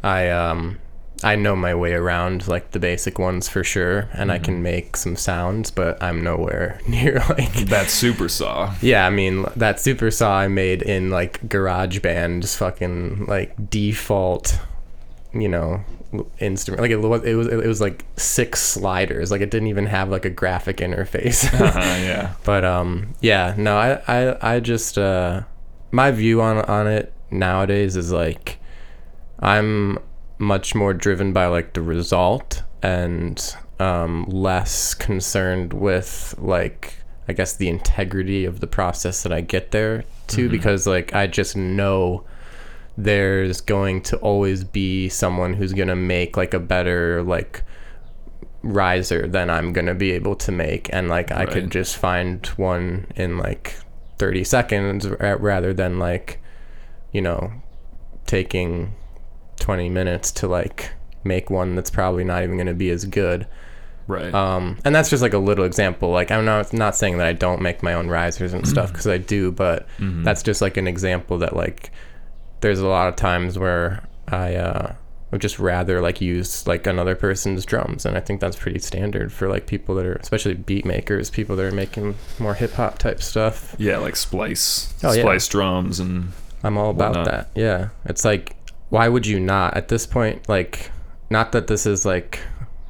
I 0.04 0.30
um. 0.30 0.80
I 1.21 1.36
know 1.36 1.54
my 1.54 1.75
way 1.75 1.92
around 1.95 2.48
like 2.48 2.71
the 2.71 2.80
basic 2.80 3.19
ones 3.19 3.50
for 3.50 3.62
sure, 3.62 4.07
and 4.13 4.31
I 4.31 4.39
can 4.39 4.63
make 4.63 4.95
some 4.95 5.18
sounds, 5.18 5.69
but 5.69 6.01
I'm 6.01 6.24
nowhere 6.24 6.80
near 6.88 7.19
like 7.27 7.51
That 7.65 7.89
super 7.89 8.30
saw. 8.30 8.74
Yeah, 8.81 9.06
I 9.06 9.10
mean 9.10 9.45
that 9.57 9.81
super 9.81 10.12
saw 10.12 10.38
I 10.38 10.48
made 10.48 10.81
in 10.81 11.10
like 11.10 11.42
GarageBand, 11.42 12.39
just 12.39 12.57
fucking 12.57 13.25
like 13.25 13.69
default, 13.69 14.62
you 15.33 15.50
know, 15.50 15.83
instrument. 16.39 16.81
Like 16.81 16.91
it 16.91 16.97
was, 16.97 17.23
it 17.23 17.35
was, 17.35 17.47
it 17.47 17.67
was 17.67 17.81
like 17.81 18.06
six 18.17 18.61
sliders. 18.61 19.31
Like 19.31 19.41
it 19.41 19.51
didn't 19.51 19.67
even 19.67 19.85
have 19.85 20.09
like 20.09 20.25
a 20.25 20.29
graphic 20.29 20.77
interface. 20.77 21.50
Uh-huh, 21.59 21.79
yeah. 21.79 22.33
but 22.44 22.63
um, 22.63 23.13
yeah, 23.21 23.53
no, 23.57 23.77
I, 23.77 24.01
I, 24.07 24.56
I 24.56 24.59
just 24.59 24.97
uh, 24.97 25.41
my 25.91 26.11
view 26.11 26.41
on 26.41 26.57
on 26.65 26.88
it 26.88 27.13
nowadays 27.31 27.95
is 27.95 28.11
like 28.11 28.59
I'm 29.39 30.00
much 30.38 30.73
more 30.73 30.94
driven 30.94 31.33
by 31.33 31.47
like 31.47 31.73
the 31.73 31.81
result 31.81 32.63
and 32.81 33.55
um, 33.79 34.25
less 34.25 34.94
concerned 34.94 35.73
with 35.73 36.33
like 36.38 36.95
I 37.27 37.33
guess 37.33 37.55
the 37.55 37.69
integrity 37.69 38.45
of 38.45 38.59
the 38.59 38.67
process 38.67 39.23
that 39.23 39.31
I 39.31 39.41
get 39.41 39.71
there 39.71 40.05
to 40.27 40.50
because 40.50 40.88
like 40.88 41.13
I 41.13 41.27
just 41.27 41.55
know 41.55 42.23
there's 43.04 43.62
going 43.62 44.01
to 44.01 44.18
always 44.18 44.63
be 44.63 45.07
someone 45.10 45.54
who's 45.54 45.74
gonna 45.74 45.96
make 45.96 46.36
like 46.38 46.54
a 46.54 46.60
better 46.60 47.24
like 47.24 47.63
riser 48.62 49.28
than 49.28 49.50
I'm 49.50 49.72
gonna 49.72 49.96
be 49.96 50.12
able 50.12 50.36
to 50.38 50.51
make 50.51 50.90
and 50.92 51.07
like 51.07 51.31
I 51.31 51.46
could 51.46 51.72
just 51.72 51.96
find 51.98 52.46
one 52.57 53.07
in 53.16 53.38
like 53.38 53.75
30 54.18 54.44
seconds 54.44 55.07
rather 55.07 55.74
than 55.74 55.98
like 55.98 56.42
you 57.13 57.22
know 57.22 57.53
taking 58.25 58.94
20 59.62 59.89
minutes 59.89 60.32
to 60.34 60.48
like 60.48 60.91
make 61.24 61.50
one 61.50 61.75
that's 61.75 61.89
probably 61.89 62.24
not 62.25 62.44
even 62.44 62.56
going 62.58 62.68
to 62.68 62.74
be 62.74 62.89
as 62.89 63.06
good 63.06 63.48
Right. 64.08 64.34
um, 64.34 64.77
and 64.84 64.94
that's 64.96 65.10
just 65.10 65.22
like 65.22 65.34
a 65.34 65.38
little 65.38 65.65
example 65.65 66.10
like 66.12 66.32
i'm 66.32 66.44
not 66.46 66.74
not 66.74 66.96
saying 66.96 67.18
that 67.20 67.27
i 67.27 67.34
don't 67.34 67.62
make 67.62 67.84
my 67.84 67.94
own 67.94 68.08
risers 68.08 68.53
and 68.53 68.68
stuff 68.68 68.88
because 68.91 69.06
i 69.08 69.18
do 69.18 69.51
but 69.51 69.88
Mhm. 70.00 70.24
that's 70.24 70.41
just 70.44 70.62
like 70.62 70.77
an 70.77 70.88
example 70.88 71.38
that 71.39 71.56
like 71.56 71.91
there's 72.62 72.80
a 72.80 72.88
lot 72.88 73.08
of 73.08 73.16
times 73.16 73.58
where 73.58 74.04
i 74.28 74.56
uh, 74.56 74.94
would 75.32 75.42
just 75.42 75.60
rather 75.60 76.01
like 76.01 76.22
use 76.22 76.66
like 76.68 76.88
another 76.88 77.16
person's 77.16 77.66
drums 77.66 78.06
and 78.06 78.18
i 78.18 78.20
think 78.20 78.39
that's 78.42 78.56
pretty 78.58 78.80
standard 78.80 79.32
for 79.32 79.48
like 79.48 79.66
people 79.68 79.96
that 79.96 80.06
are 80.06 80.16
especially 80.16 80.54
beat 80.54 80.86
makers 80.86 81.30
people 81.30 81.56
that 81.56 81.66
are 81.66 81.72
making 81.72 82.16
more 82.39 82.54
hip-hop 82.56 82.98
type 82.98 83.22
stuff 83.22 83.75
Yeah, 83.78 83.98
like 83.98 84.16
splice, 84.16 84.94
Oh, 85.04 85.12
yeah. 85.12 85.22
splice 85.22 85.48
drums, 85.48 86.00
and 86.00 86.32
I'm 86.63 86.78
all 86.78 86.89
about 86.89 87.16
whatnot. 87.16 87.25
that. 87.25 87.50
Yeah. 87.56 87.89
It's 88.06 88.25
like, 88.25 88.56
why 88.89 89.08
would 89.08 89.25
you 89.25 89.39
not 89.39 89.78
at 89.78 89.88
this 89.88 90.06
point? 90.06 90.50
Like, 90.50 90.92
not 91.30 91.54
that 91.54 91.68
this 91.68 91.86
is 91.86 92.06
like 92.06 92.39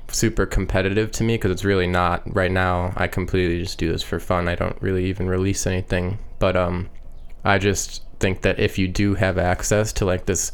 super 0.07 0.47
competitive 0.47 1.11
to 1.11 1.23
me 1.23 1.35
because 1.35 1.51
it's 1.51 1.63
really 1.63 1.85
not 1.85 2.23
right 2.33 2.49
now. 2.51 2.91
I 2.95 3.05
completely 3.05 3.59
just 3.61 3.77
do 3.77 3.91
this 3.91 4.01
for 4.01 4.19
fun. 4.19 4.47
I 4.47 4.55
don't 4.55 4.81
really 4.81 5.05
even 5.05 5.27
release 5.27 5.67
anything. 5.67 6.17
But 6.39 6.55
um, 6.57 6.89
I 7.43 7.59
just 7.59 8.01
think 8.19 8.41
that 8.41 8.59
if 8.59 8.77
you 8.77 8.87
do 8.87 9.15
have 9.15 9.37
access 9.37 9.91
to 9.93 10.05
like 10.05 10.25
this 10.25 10.51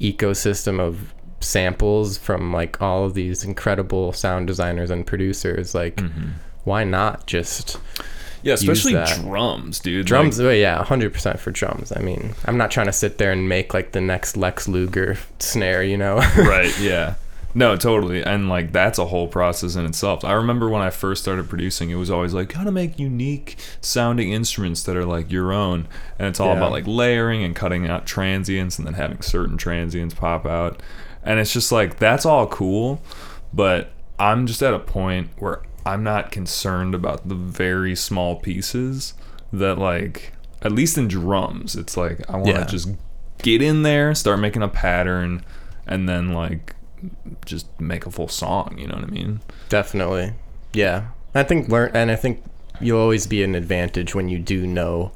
ecosystem 0.00 0.80
of 0.80 1.14
samples 1.40 2.18
from 2.18 2.52
like 2.52 2.80
all 2.82 3.04
of 3.04 3.14
these 3.14 3.44
incredible 3.44 4.12
sound 4.12 4.46
designers 4.46 4.90
and 4.90 5.06
producers, 5.06 5.74
like, 5.74 5.96
Mm-hmm. 5.96 6.28
why 6.64 6.84
not 6.84 7.26
just 7.26 7.78
yeah, 8.42 8.54
especially 8.54 8.92
drums, 9.20 9.80
dude. 9.80 10.06
Drums, 10.06 10.38
oh 10.40 10.50
yeah, 10.50 10.82
hundred 10.84 11.12
percent 11.12 11.40
for 11.40 11.50
drums. 11.50 11.92
I 11.94 12.00
mean, 12.00 12.34
I'm 12.44 12.56
not 12.56 12.70
trying 12.70 12.86
to 12.86 12.92
sit 12.92 13.18
there 13.18 13.32
and 13.32 13.48
make 13.48 13.74
like 13.74 13.92
the 13.92 14.00
next 14.00 14.36
Lex 14.36 14.68
Luger 14.68 15.18
snare, 15.40 15.82
you 15.82 15.96
know? 15.96 16.16
Right? 16.36 16.72
Yeah. 16.80 17.14
No, 17.58 17.74
totally. 17.76 18.22
And 18.22 18.48
like 18.48 18.70
that's 18.70 19.00
a 19.00 19.06
whole 19.06 19.26
process 19.26 19.74
in 19.74 19.84
itself. 19.84 20.24
I 20.24 20.32
remember 20.34 20.68
when 20.68 20.80
I 20.80 20.90
first 20.90 21.22
started 21.22 21.48
producing, 21.48 21.90
it 21.90 21.96
was 21.96 22.08
always 22.08 22.32
like 22.32 22.52
how 22.52 22.62
to 22.62 22.70
make 22.70 23.00
unique 23.00 23.56
sounding 23.80 24.32
instruments 24.32 24.84
that 24.84 24.96
are 24.96 25.04
like 25.04 25.32
your 25.32 25.52
own. 25.52 25.88
And 26.20 26.28
it's 26.28 26.38
all 26.38 26.50
Yeah. 26.52 26.58
about 26.58 26.70
like 26.70 26.86
layering 26.86 27.42
and 27.42 27.56
cutting 27.56 27.88
out 27.88 28.06
transients 28.06 28.78
and 28.78 28.86
then 28.86 28.94
having 28.94 29.22
certain 29.22 29.56
transients 29.56 30.14
pop 30.14 30.46
out. 30.46 30.80
And 31.24 31.40
it's 31.40 31.52
just 31.52 31.72
like 31.72 31.98
that's 31.98 32.24
all 32.24 32.46
cool, 32.46 33.02
but 33.52 33.90
I'm 34.20 34.46
just 34.46 34.62
at 34.62 34.72
a 34.72 34.78
point 34.78 35.30
where 35.40 35.62
I'm 35.84 36.04
not 36.04 36.30
concerned 36.30 36.94
about 36.94 37.28
the 37.28 37.34
very 37.34 37.96
small 37.96 38.36
pieces 38.36 39.14
that 39.52 39.78
like 39.78 40.32
at 40.62 40.70
least 40.70 40.96
in 40.96 41.08
drums, 41.08 41.74
it's 41.74 41.96
like 41.96 42.20
I 42.30 42.34
want 42.36 42.46
to 42.46 42.52
Yeah. 42.52 42.64
just 42.66 42.90
get 43.42 43.62
in 43.62 43.82
there, 43.82 44.14
start 44.14 44.38
making 44.38 44.62
a 44.62 44.68
pattern, 44.68 45.44
and 45.88 46.08
then 46.08 46.28
like 46.32 46.76
just 47.44 47.66
make 47.80 48.06
a 48.06 48.10
full 48.10 48.28
song. 48.28 48.76
You 48.78 48.86
know 48.88 48.94
what 48.96 49.04
I 49.04 49.08
mean? 49.10 49.40
Definitely. 49.68 50.32
Yeah. 50.72 51.08
I 51.34 51.42
think 51.42 51.68
learn 51.68 51.90
and 51.94 52.10
I 52.10 52.16
think 52.16 52.42
you'll 52.80 53.00
always 53.00 53.26
be 53.26 53.42
an 53.42 53.54
advantage 53.54 54.14
when 54.14 54.28
you 54.28 54.38
do 54.38 54.66
know 54.66 55.12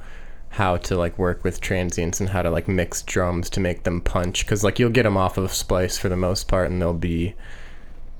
how 0.51 0.77
to 0.77 0.97
like 0.97 1.19
work 1.19 1.43
with 1.45 1.61
transients 1.61 2.21
and 2.21 2.29
how 2.31 2.43
to 2.43 2.51
like 2.51 2.69
mix 2.69 3.03
drums 3.03 3.49
to 3.51 3.61
make 3.61 3.85
them 3.85 4.01
punch 4.01 4.47
cuz 4.47 4.63
like 4.63 4.79
you'll 4.79 4.91
get 4.91 5.05
them 5.05 5.17
off 5.17 5.39
of 5.39 5.53
splice 5.53 5.97
for 5.97 6.09
the 6.11 6.17
most 6.17 6.47
part 6.49 6.71
and 6.71 6.81
they'll 6.83 6.93
be 6.93 7.35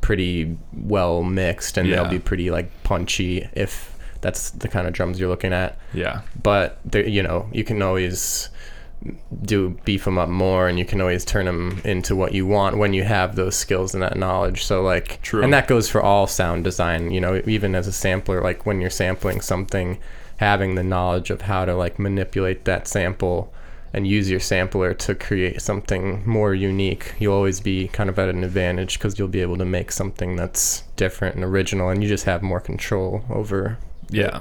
pretty 0.01 0.57
well 0.73 1.23
mixed 1.23 1.77
and 1.77 1.89
Yeah. 1.89 1.97
they'll 1.97 2.11
be 2.11 2.19
pretty 2.19 2.51
like 2.51 2.71
punchy 2.83 3.49
if 3.53 3.97
that's 4.21 4.51
the 4.51 4.69
kind 4.69 4.87
of 4.87 4.93
drums 4.93 5.19
you're 5.21 5.29
looking 5.29 5.53
at. 5.53 5.79
Yeah. 5.93 6.23
But 6.43 6.79
you 6.95 7.23
know, 7.23 7.49
you 7.53 7.65
can 7.65 7.83
always 7.83 8.49
do 9.45 9.71
beef 9.85 10.05
them 10.05 10.19
up 10.19 10.29
more 10.29 10.69
and 10.69 10.79
you 10.79 10.85
can 10.85 11.01
always 11.01 11.25
turn 11.25 11.47
them 11.47 11.81
into 11.85 12.15
what 12.15 12.33
you 12.33 12.47
want 12.47 12.77
when 12.79 12.93
you 12.93 13.03
have 13.03 13.35
those 13.35 13.57
skills 13.57 13.95
and 13.95 14.03
that 14.03 14.17
knowledge 14.17 14.65
so 14.65 14.83
like 14.83 15.21
True. 15.23 15.43
and 15.43 15.53
that 15.53 15.67
goes 15.69 15.89
for 15.89 16.01
all 16.01 16.27
sound 16.27 16.65
design 16.65 17.11
you 17.11 17.21
know 17.21 17.43
even 17.47 17.75
as 17.75 17.87
a 17.87 17.93
sampler 17.93 18.41
like 18.43 18.65
when 18.67 18.81
you're 18.81 18.91
sampling 18.91 19.41
something 19.41 19.99
having 20.37 20.75
the 20.75 20.83
knowledge 20.83 21.31
of 21.31 21.43
how 21.43 21.65
to 21.65 21.75
like 21.75 21.99
manipulate 21.99 22.65
that 22.65 22.87
sample 22.87 23.53
and 23.95 24.07
use 24.07 24.31
your 24.31 24.41
sampler 24.41 24.95
to 24.95 25.15
create 25.15 25.61
something 25.61 26.23
more 26.27 26.55
unique 26.55 27.15
you'll 27.19 27.35
always 27.35 27.61
be 27.61 27.89
kind 27.89 28.09
of 28.09 28.19
at 28.19 28.29
an 28.29 28.45
advantage 28.45 28.99
because 28.99 29.19
you'll 29.19 29.29
be 29.29 29.43
able 29.43 29.59
to 29.59 29.65
make 29.65 29.91
something 29.93 30.37
that's 30.37 30.83
different 30.97 31.35
and 31.35 31.45
original 31.45 31.89
and 31.89 32.03
you 32.03 32.09
just 32.09 32.25
have 32.25 32.43
more 32.43 32.61
control 32.61 33.25
over 33.31 33.79
Yeah. 34.11 34.41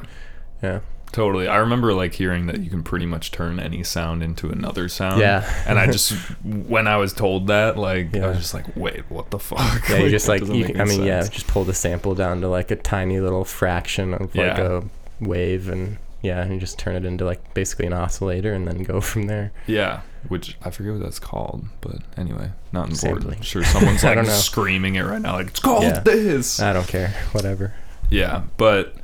yeah 0.62 0.80
Totally. 1.12 1.48
I 1.48 1.58
remember 1.58 1.94
like 1.94 2.14
hearing 2.14 2.46
that 2.48 2.62
you 2.62 2.70
can 2.70 2.84
pretty 2.84 3.06
much 3.06 3.32
turn 3.32 3.60
any 3.60 3.84
sound 3.84 4.24
into 4.24 4.50
another 4.50 4.88
sound. 4.88 5.20
Yeah. 5.20 5.44
and 5.68 5.78
I 5.78 5.88
just 5.92 6.14
when 6.44 6.88
I 6.88 6.98
was 6.98 7.12
told 7.14 7.48
that, 7.48 7.78
like 7.78 8.16
I 8.16 8.28
was 8.30 8.38
just 8.38 8.54
like, 8.54 8.66
wait, 8.76 9.04
what 9.10 9.30
the 9.32 9.40
fuck? 9.40 9.90
Yeah, 9.90 9.98
you 9.98 10.10
just 10.18 10.28
like 10.28 10.42
you 10.46 10.74
I 10.80 10.86
mean, 10.86 11.04
yeah, 11.04 11.28
just 11.28 11.48
pull 11.48 11.64
the 11.66 11.74
sample 11.74 12.16
down 12.16 12.42
to 12.42 12.48
like 12.48 12.72
a 12.72 12.76
tiny 12.78 13.20
little 13.20 13.44
fraction 13.44 14.14
of 14.14 14.22
like 14.22 14.58
Yeah. 14.58 14.80
a 14.80 15.24
wave, 15.24 15.68
and 15.70 15.98
yeah, 16.22 16.42
and 16.42 16.54
you 16.54 16.60
just 16.60 16.78
turn 16.80 16.96
it 16.96 17.04
into 17.04 17.26
like 17.26 17.54
basically 17.54 17.88
an 17.88 17.94
oscillator, 17.94 18.54
and 18.54 18.68
then 18.68 18.84
go 18.84 19.02
from 19.12 19.24
there. 19.28 19.52
Yeah, 19.68 20.02
which 20.30 20.56
I 20.64 20.70
forget 20.70 20.94
what 20.94 21.02
that's 21.04 21.20
called, 21.20 21.66
but 21.82 21.98
anyway, 22.16 22.52
not 22.72 22.90
important. 22.90 23.00
Sampling. 23.24 23.36
I'm 23.38 23.42
sure 23.44 23.64
someone's 23.66 24.04
like 24.06 24.26
screaming 24.28 24.96
it 24.96 25.02
right 25.04 25.22
now, 25.22 25.34
like 25.34 25.48
it's 25.48 25.60
called 25.60 25.84
Yeah. 25.84 26.00
this. 26.00 26.60
I 26.62 26.72
don't 26.74 26.88
care, 26.88 27.10
whatever. 27.34 27.74
Yeah, 28.10 28.44
but 28.58 28.96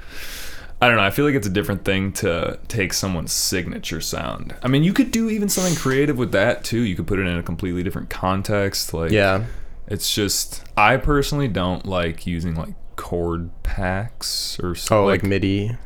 I 0.81 0.87
don't 0.87 0.97
know. 0.97 1.03
I 1.03 1.09
feel 1.09 1.25
like 1.25 1.33
it's 1.33 1.47
a 1.47 1.51
different 1.51 1.83
thing 1.85 2.11
to 2.13 2.59
take 2.67 2.93
someone's 2.93 3.31
signature 3.33 3.99
sound. 3.99 4.55
I 4.61 4.67
mean, 4.67 4.83
you 4.83 4.93
could 4.93 5.11
do 5.11 5.29
even 5.29 5.49
something 5.49 5.75
creative 5.75 6.17
with 6.17 6.31
that 6.33 6.63
too. 6.63 6.81
You 6.81 6.95
could 6.95 7.07
put 7.07 7.17
it 7.19 7.25
in 7.25 7.37
a 7.37 7.43
completely 7.43 7.81
different 7.81 8.09
context. 8.09 8.93
Like, 8.93 9.11
Yeah, 9.11 9.45
it's 9.87 10.13
just 10.13 10.63
I 10.77 10.97
personally 10.97 11.47
don't 11.47 11.85
like 11.85 12.27
using 12.27 12.55
like 12.55 12.75
chord 12.95 13.49
packs 13.63 14.59
or 14.59 14.75
oh, 14.91 15.05
like, 15.05 15.23
MIDI, 15.23 15.77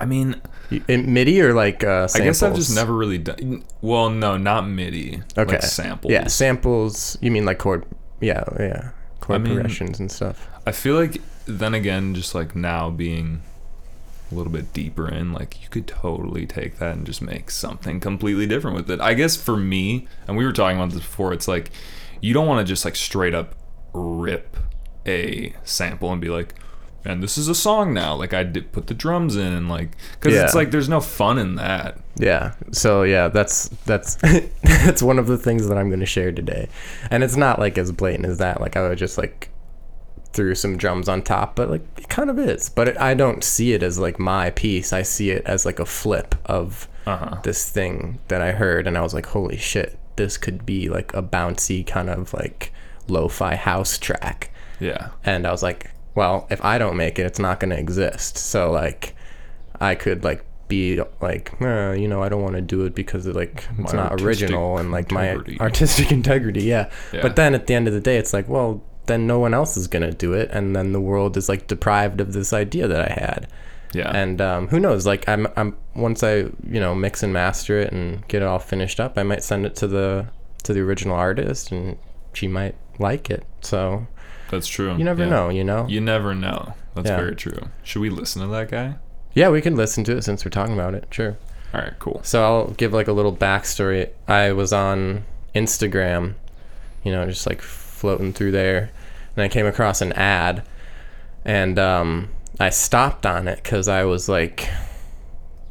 I 0.00 0.06
mean, 0.06 0.40
in 0.88 1.12
MIDI 1.12 1.40
or 1.40 1.52
like 1.54 1.84
uh, 1.84 2.08
I 2.14 2.20
guess 2.20 2.42
I've 2.42 2.54
just 2.54 2.74
never 2.74 2.94
really 2.94 3.18
done. 3.18 3.64
Well, 3.80 4.10
no, 4.10 4.36
not 4.36 4.66
MIDI. 4.66 5.22
Okay. 5.36 5.52
like 5.52 5.62
samples. 5.62 6.12
Yeah, 6.12 6.26
samples. 6.28 7.18
You 7.20 7.30
mean 7.30 7.44
like 7.44 7.58
chord? 7.58 7.84
Yeah, 8.20 8.44
yeah, 8.58 8.90
chord 9.20 9.40
I 9.40 9.44
mean- 9.44 9.54
progressions 9.54 10.00
and 10.00 10.10
stuff. 10.10 10.48
I 10.66 10.72
feel 10.72 10.94
like 10.94 11.20
then 11.46 11.74
again, 11.74 12.14
just 12.14 12.34
like 12.34 12.56
now 12.56 12.88
being 12.88 13.42
a 14.34 14.36
little 14.36 14.52
bit 14.52 14.72
deeper 14.72 15.08
in, 15.08 15.32
like 15.32 15.62
you 15.62 15.68
could 15.68 15.86
totally 15.86 16.46
take 16.46 16.78
that 16.78 16.96
and 16.96 17.06
just 17.06 17.22
make 17.22 17.50
something 17.50 18.00
completely 18.00 18.46
different 18.46 18.76
with 18.76 18.90
it. 18.90 19.00
I 19.00 19.14
guess 19.14 19.36
for 19.36 19.56
me, 19.56 20.08
and 20.26 20.36
we 20.36 20.44
were 20.44 20.52
talking 20.52 20.76
about 20.76 20.90
this 20.90 21.00
before, 21.00 21.32
it's 21.32 21.48
like 21.48 21.70
you 22.20 22.34
don't 22.34 22.46
want 22.46 22.66
to 22.66 22.70
just 22.70 22.84
like 22.84 22.96
straight 22.96 23.34
up 23.34 23.54
rip 23.92 24.56
a 25.06 25.54
sample 25.64 26.10
and 26.10 26.20
be 26.20 26.28
like, 26.28 26.54
and 27.04 27.22
this 27.22 27.36
is 27.36 27.48
a 27.48 27.54
song 27.54 27.92
now. 27.92 28.14
Like 28.14 28.32
I 28.32 28.42
did 28.42 28.72
put 28.72 28.86
the 28.86 28.94
drums 28.94 29.36
in 29.36 29.52
and 29.52 29.68
like, 29.68 29.90
because 30.12 30.34
it's 30.34 30.54
like 30.54 30.70
there's 30.70 30.88
no 30.88 31.00
fun 31.00 31.38
in 31.38 31.56
that. 31.56 31.98
Yeah. 32.16 32.54
So 32.72 33.02
yeah, 33.02 33.28
that's 33.28 33.68
that's 33.84 34.16
that's 34.62 35.02
one 35.02 35.18
of 35.18 35.26
the 35.26 35.38
things 35.38 35.68
that 35.68 35.76
I'm 35.76 35.88
going 35.88 36.00
to 36.00 36.06
share 36.06 36.32
today, 36.32 36.68
and 37.10 37.22
it's 37.22 37.36
not 37.36 37.58
like 37.58 37.76
as 37.76 37.92
blatant 37.92 38.26
as 38.26 38.38
that. 38.38 38.60
Like 38.60 38.76
I 38.76 38.88
would 38.88 38.98
just 38.98 39.18
like 39.18 39.50
threw 40.34 40.54
some 40.54 40.76
drums 40.76 41.08
on 41.08 41.22
top, 41.22 41.56
but 41.56 41.70
like 41.70 41.82
it 41.96 42.08
kind 42.08 42.28
of 42.28 42.38
is. 42.38 42.68
But 42.68 42.88
it, 42.88 42.98
I 42.98 43.14
don't 43.14 43.42
see 43.42 43.72
it 43.72 43.82
as 43.82 43.98
like 43.98 44.18
my 44.18 44.50
piece. 44.50 44.92
I 44.92 45.02
see 45.02 45.30
it 45.30 45.42
as 45.46 45.64
like 45.64 45.78
a 45.78 45.86
flip 45.86 46.34
of 46.46 46.88
Uh 47.06 47.16
huh. 47.16 47.40
this 47.42 47.70
thing 47.70 48.18
that 48.28 48.42
I 48.42 48.52
heard, 48.52 48.86
and 48.86 48.98
I 48.98 49.02
was 49.02 49.14
like, 49.14 49.26
holy 49.26 49.56
shit, 49.56 49.98
this 50.16 50.36
could 50.36 50.66
be 50.66 50.88
like 50.88 51.14
a 51.14 51.22
bouncy 51.22 51.86
kind 51.86 52.10
of 52.10 52.32
like 52.34 52.72
lo-fi 53.08 53.54
house 53.54 53.98
track 53.98 54.50
Yeah. 54.80 55.08
and 55.24 55.46
I 55.46 55.50
was 55.52 55.62
like, 55.62 55.90
well, 56.14 56.46
if 56.50 56.64
I 56.64 56.78
don't 56.78 56.96
make 56.96 57.18
it, 57.18 57.26
it's 57.26 57.38
not 57.38 57.60
going 57.60 57.70
to 57.70 57.78
exist. 57.78 58.38
So 58.38 58.70
like, 58.70 59.14
I 59.80 59.94
could 59.96 60.24
like 60.24 60.44
be 60.68 61.00
like, 61.20 61.52
eh, 61.60 61.92
you 61.94 62.08
know, 62.08 62.22
I 62.22 62.28
don't 62.28 62.40
want 62.42 62.54
to 62.54 62.62
do 62.62 62.84
it 62.86 62.94
because 62.94 63.26
like 63.26 63.64
it's 63.78 63.92
My 63.92 64.04
not 64.04 64.22
original 64.22 64.78
and 64.78 64.90
like 64.90 65.10
integrity. 65.10 65.56
my 65.58 65.64
artistic 65.64 66.10
integrity. 66.20 66.62
Yeah. 66.62 66.90
Yeah. 67.12 67.20
But 67.22 67.36
then 67.36 67.54
at 67.54 67.66
the 67.66 67.74
end 67.74 67.86
of 67.88 67.92
the 67.94 68.00
day, 68.00 68.16
it's 68.16 68.32
like, 68.32 68.48
well, 68.48 68.82
then 69.06 69.26
no 69.26 69.38
one 69.38 69.54
else 69.54 69.76
is 69.76 69.86
gonna 69.86 70.12
do 70.12 70.32
it, 70.32 70.50
and 70.52 70.74
then 70.74 70.92
the 70.92 71.00
world 71.00 71.36
is 71.36 71.48
like 71.48 71.66
deprived 71.66 72.20
of 72.20 72.32
this 72.32 72.52
idea 72.52 72.88
that 72.88 73.10
I 73.10 73.12
had. 73.14 73.48
Yeah. 73.92 74.10
And 74.10 74.40
um, 74.40 74.68
who 74.68 74.80
knows? 74.80 75.06
Like 75.06 75.28
I'm, 75.28 75.46
I'm 75.56 75.76
once 75.94 76.22
I 76.22 76.34
you 76.36 76.80
know 76.80 76.94
mix 76.94 77.22
and 77.22 77.32
master 77.32 77.78
it 77.78 77.92
and 77.92 78.26
get 78.28 78.42
it 78.42 78.46
all 78.46 78.58
finished 78.58 78.98
up, 79.00 79.16
I 79.18 79.22
might 79.22 79.44
send 79.44 79.66
it 79.66 79.76
to 79.76 79.86
the 79.86 80.26
to 80.64 80.72
the 80.72 80.80
original 80.80 81.14
artist, 81.16 81.70
and 81.70 81.96
she 82.32 82.48
might 82.48 82.74
like 82.98 83.30
it. 83.30 83.44
So 83.60 84.06
That's 84.50 84.66
true. 84.66 84.96
you 84.96 85.04
never 85.04 85.24
Yeah. 85.24 85.30
know, 85.30 85.48
you 85.48 85.62
know. 85.64 85.86
You 85.88 86.00
never 86.00 86.34
know. 86.34 86.74
That's 86.94 87.08
Yeah. 87.10 87.16
very 87.16 87.36
true. 87.36 87.58
Should 87.82 88.00
we 88.02 88.10
listen 88.10 88.40
to 88.42 88.48
that 88.48 88.70
guy? 88.70 88.94
Yeah, 89.34 89.48
we 89.50 89.60
can 89.60 89.76
listen 89.76 90.04
to 90.04 90.16
it 90.16 90.24
since 90.24 90.44
we're 90.44 90.50
talking 90.50 90.74
about 90.74 90.94
it. 90.94 91.06
Sure. 91.10 91.36
All 91.74 91.80
right, 91.80 91.92
cool. 91.98 92.20
So 92.24 92.42
I'll 92.44 92.66
give 92.70 92.92
like 92.92 93.08
a 93.08 93.12
little 93.12 93.34
backstory. 93.34 94.08
I 94.28 94.52
was 94.52 94.72
on 94.72 95.24
Instagram, 95.54 96.34
you 97.02 97.12
know, 97.12 97.26
just 97.26 97.46
like 97.46 97.60
floating 98.04 98.34
through 98.34 98.50
there, 98.50 98.90
and 99.34 99.42
I 99.42 99.48
came 99.48 99.64
across 99.64 100.02
an 100.02 100.12
ad, 100.12 100.62
and 101.42 101.78
um, 101.78 102.28
I 102.60 102.68
stopped 102.68 103.24
on 103.24 103.48
it 103.48 103.62
because 103.62 103.88
I 103.88 104.04
was 104.04 104.28
like, 104.28 104.68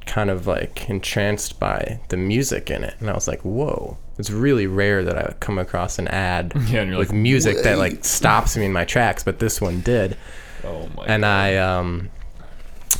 kind 0.07 0.31
of 0.31 0.47
like 0.47 0.89
entranced 0.89 1.59
by 1.59 1.99
the 2.09 2.17
music 2.17 2.71
in 2.71 2.83
it, 2.83 2.95
and 2.99 3.07
I 3.07 3.13
was 3.13 3.27
like, 3.27 3.41
whoa. 3.41 3.99
It's 4.17 4.31
really 4.31 4.65
rare 4.65 5.03
that 5.03 5.15
I 5.15 5.33
come 5.39 5.59
across 5.59 5.99
an 5.99 6.07
ad 6.07 6.53
Yeah, 6.67 6.81
and 6.81 6.89
you're 6.89 6.97
with 6.97 7.09
like, 7.09 7.17
music 7.17 7.57
that 7.63 7.77
like 7.77 8.03
stops 8.03 8.57
me 8.57 8.65
in 8.65 8.73
my 8.73 8.83
tracks, 8.85 9.23
but 9.23 9.37
this 9.37 9.61
one 9.61 9.81
did 9.81 10.17
Oh 10.63 10.89
my. 10.97 11.05
and 11.05 11.21
God. 11.21 11.29
I 11.29 11.57
um, 11.57 12.09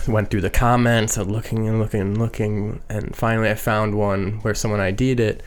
went 0.07 0.29
through 0.29 0.41
the 0.41 0.51
comments, 0.51 1.17
looking 1.17 1.67
and 1.67 1.79
looking 1.79 2.01
and 2.01 2.17
looking, 2.19 2.83
and 2.87 3.15
finally 3.15 3.49
I 3.49 3.55
found 3.55 3.95
one 3.95 4.41
where 4.43 4.53
someone 4.53 4.79
ID'd 4.79 5.19
it, 5.19 5.41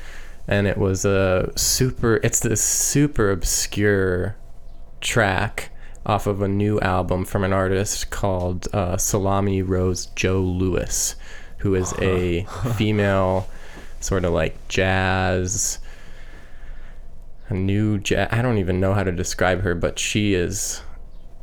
and 0.49 0.67
it 0.67 0.79
was 0.79 1.05
a 1.05 1.53
super. 1.57 2.21
It's 2.23 2.41
this 2.41 2.63
super 2.63 3.31
obscure 3.31 4.37
track 5.01 5.71
off 6.05 6.27
of 6.27 6.41
a 6.41 6.49
new 6.49 6.79
album 6.81 7.25
from 7.25 7.43
an 7.43 7.53
artist 7.53 8.11
called 8.11 8.69
uh, 8.73 8.97
Salami 8.97 9.61
Rose 9.63 10.07
Joe 10.15 10.41
Louis, 10.41 11.17
who 11.59 11.75
is 11.75 11.93
a 12.01 12.45
female, 12.77 13.49
sort 14.01 14.25
of 14.25 14.33
like 14.33 14.69
jazz. 14.69 15.81
A 17.49 17.55
new 17.55 17.99
jazz. 17.99 18.29
I 18.31 18.43
don't 18.43 18.59
even 18.59 18.81
know 18.81 18.95
how 18.95 19.05
to 19.05 19.13
describe 19.13 19.63
her, 19.63 19.75
but 19.75 19.99
she 19.99 20.35
is 20.35 20.83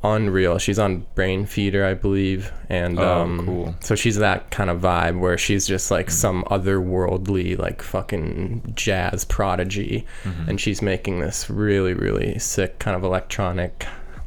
unreal. 0.03 0.57
She's 0.57 0.79
on 0.79 1.05
Brainfeeder, 1.15 1.85
I 1.85 1.93
believe, 1.93 2.51
and 2.69 2.99
Oh, 2.99 3.21
um, 3.21 3.45
cool. 3.45 3.75
so 3.79 3.95
she's 3.95 4.17
that 4.17 4.51
kind 4.51 4.69
of 4.69 4.81
vibe 4.81 5.19
where 5.19 5.37
she's 5.37 5.65
just 5.65 5.89
like 5.91 6.09
some 6.11 6.43
otherworldly, 6.45 7.57
like 7.57 7.81
fucking 7.81 8.73
jazz 8.75 9.25
prodigy, 9.25 10.05
Mm-hmm. 10.23 10.49
and 10.49 10.61
she's 10.61 10.81
making 10.81 11.19
this 11.19 11.49
really, 11.49 11.93
really 11.93 12.37
sick 12.39 12.79
kind 12.79 12.95
of 12.97 13.03
electronic, 13.03 13.85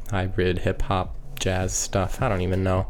hybrid 0.09 0.59
hip 0.59 0.81
hop 0.81 1.15
jazz 1.39 1.73
stuff. 1.73 2.21
I 2.21 2.29
don't 2.29 2.41
even 2.41 2.63
know, 2.63 2.87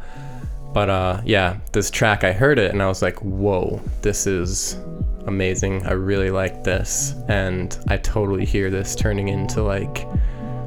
but 0.73 0.89
uh, 0.89 1.21
yeah, 1.25 1.57
this 1.73 1.91
track 1.91 2.23
I 2.23 2.31
heard 2.31 2.57
it 2.59 2.71
and 2.71 2.81
I 2.81 2.87
was 2.87 3.01
like, 3.01 3.17
whoa, 3.21 3.81
this 4.01 4.25
is 4.27 4.77
amazing. 5.25 5.85
I 5.85 5.91
really 5.91 6.31
like 6.31 6.63
this, 6.63 7.13
and 7.27 7.77
I 7.89 7.97
totally 7.97 8.45
hear 8.45 8.69
this 8.69 8.95
turning 8.95 9.27
into 9.27 9.61
like 9.61 10.05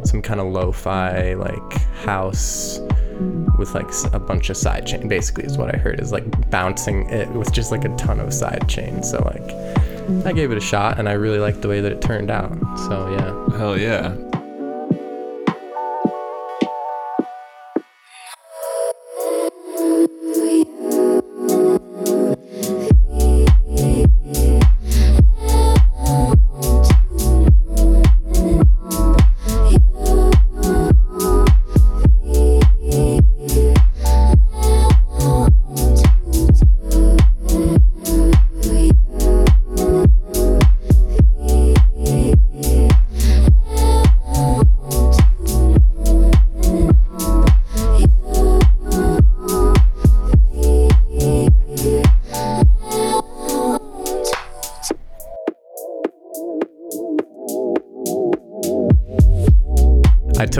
some 0.04 0.22
kind 0.22 0.40
of 0.40 0.46
lo-fi 0.46 1.34
like 1.34 1.72
house 2.04 2.80
with 3.58 3.74
like 3.74 3.90
a 4.12 4.18
bunch 4.18 4.48
of 4.48 4.56
side 4.56 4.86
chain 4.86 5.06
basically 5.06 5.44
is 5.44 5.58
what 5.58 5.74
i 5.74 5.78
heard 5.78 6.00
is 6.00 6.10
like 6.10 6.50
bouncing 6.50 7.08
it 7.10 7.28
with 7.32 7.52
just 7.52 7.70
like 7.70 7.84
a 7.84 7.94
ton 7.96 8.18
of 8.18 8.32
side 8.32 8.66
chain 8.68 9.02
so 9.02 9.18
like 9.24 10.26
i 10.26 10.32
gave 10.32 10.50
it 10.50 10.56
a 10.56 10.60
shot 10.60 10.98
and 10.98 11.08
i 11.08 11.12
really 11.12 11.38
liked 11.38 11.60
the 11.60 11.68
way 11.68 11.80
that 11.80 11.92
it 11.92 12.00
turned 12.00 12.30
out. 12.30 12.50
So 12.88 13.10
yeah. 13.10 13.58
Hell 13.58 13.78
yeah. 13.78 14.29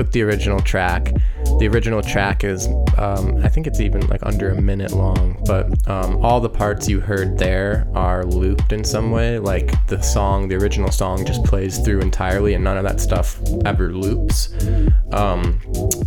Took 0.01 0.13
the 0.13 0.23
original 0.23 0.61
track. 0.61 1.13
The 1.59 1.69
original 1.69 2.01
track 2.01 2.43
is, 2.43 2.67
um, 2.97 3.37
I 3.45 3.49
think 3.49 3.67
it's 3.67 3.81
even 3.81 4.07
like 4.07 4.25
under 4.25 4.49
a 4.49 4.59
minute 4.59 4.93
long, 4.93 5.43
but 5.47 5.67
um, 5.91 6.25
all 6.25 6.41
the 6.41 6.49
parts 6.49 6.89
you 6.89 7.01
heard 7.01 7.37
there 7.37 7.87
are 7.95 8.25
looped 8.25 8.73
in 8.73 8.83
some 8.83 9.11
way. 9.11 9.39
Like 9.39 9.87
the 9.89 10.01
song, 10.01 10.49
the 10.49 10.55
original 10.55 10.91
song 10.91 11.27
just 11.27 11.45
plays 11.45 11.79
through 11.81 12.01
entirely, 12.01 12.55
and 12.55 12.65
none 12.65 12.79
of 12.79 12.85
that 12.85 12.99
stuff 12.99 13.39
ever 13.67 13.93
loops. 13.93 14.55
Um, 15.13 15.61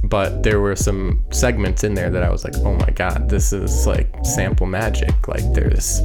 but 0.03 0.41
there 0.41 0.59
were 0.59 0.75
some 0.75 1.23
segments 1.29 1.83
in 1.83 1.93
there 1.93 2.09
that 2.09 2.23
I 2.23 2.31
was 2.31 2.43
like, 2.43 2.55
oh 2.57 2.73
my 2.73 2.89
god, 2.89 3.29
this 3.29 3.53
is 3.53 3.85
like 3.85 4.11
sample 4.23 4.65
magic. 4.65 5.27
Like 5.27 5.53
there's, 5.53 6.01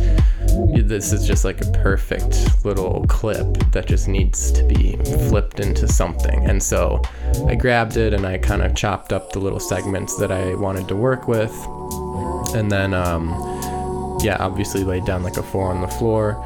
this 0.82 1.12
is 1.12 1.26
just 1.26 1.44
like 1.44 1.60
a 1.60 1.70
perfect 1.72 2.64
little 2.64 3.04
clip 3.08 3.46
that 3.72 3.86
just 3.86 4.08
needs 4.08 4.50
to 4.52 4.62
be 4.64 4.96
flipped 5.28 5.60
into 5.60 5.86
something. 5.86 6.46
And 6.46 6.62
so 6.62 7.02
I 7.46 7.54
grabbed 7.54 7.96
it 7.96 8.12
and 8.12 8.26
I 8.26 8.38
kind 8.38 8.62
of 8.62 8.74
chopped 8.74 9.12
up 9.12 9.32
the 9.32 9.38
little 9.38 9.60
segments 9.60 10.16
that 10.16 10.32
I 10.32 10.54
wanted 10.54 10.88
to 10.88 10.96
work 10.96 11.28
with. 11.28 11.52
And 12.54 12.70
then, 12.72 12.94
um, 12.94 13.28
yeah, 14.22 14.36
obviously 14.40 14.84
laid 14.84 15.04
down 15.04 15.22
like 15.22 15.36
a 15.36 15.42
four 15.42 15.70
on 15.70 15.80
the 15.80 15.88
floor. 15.88 16.42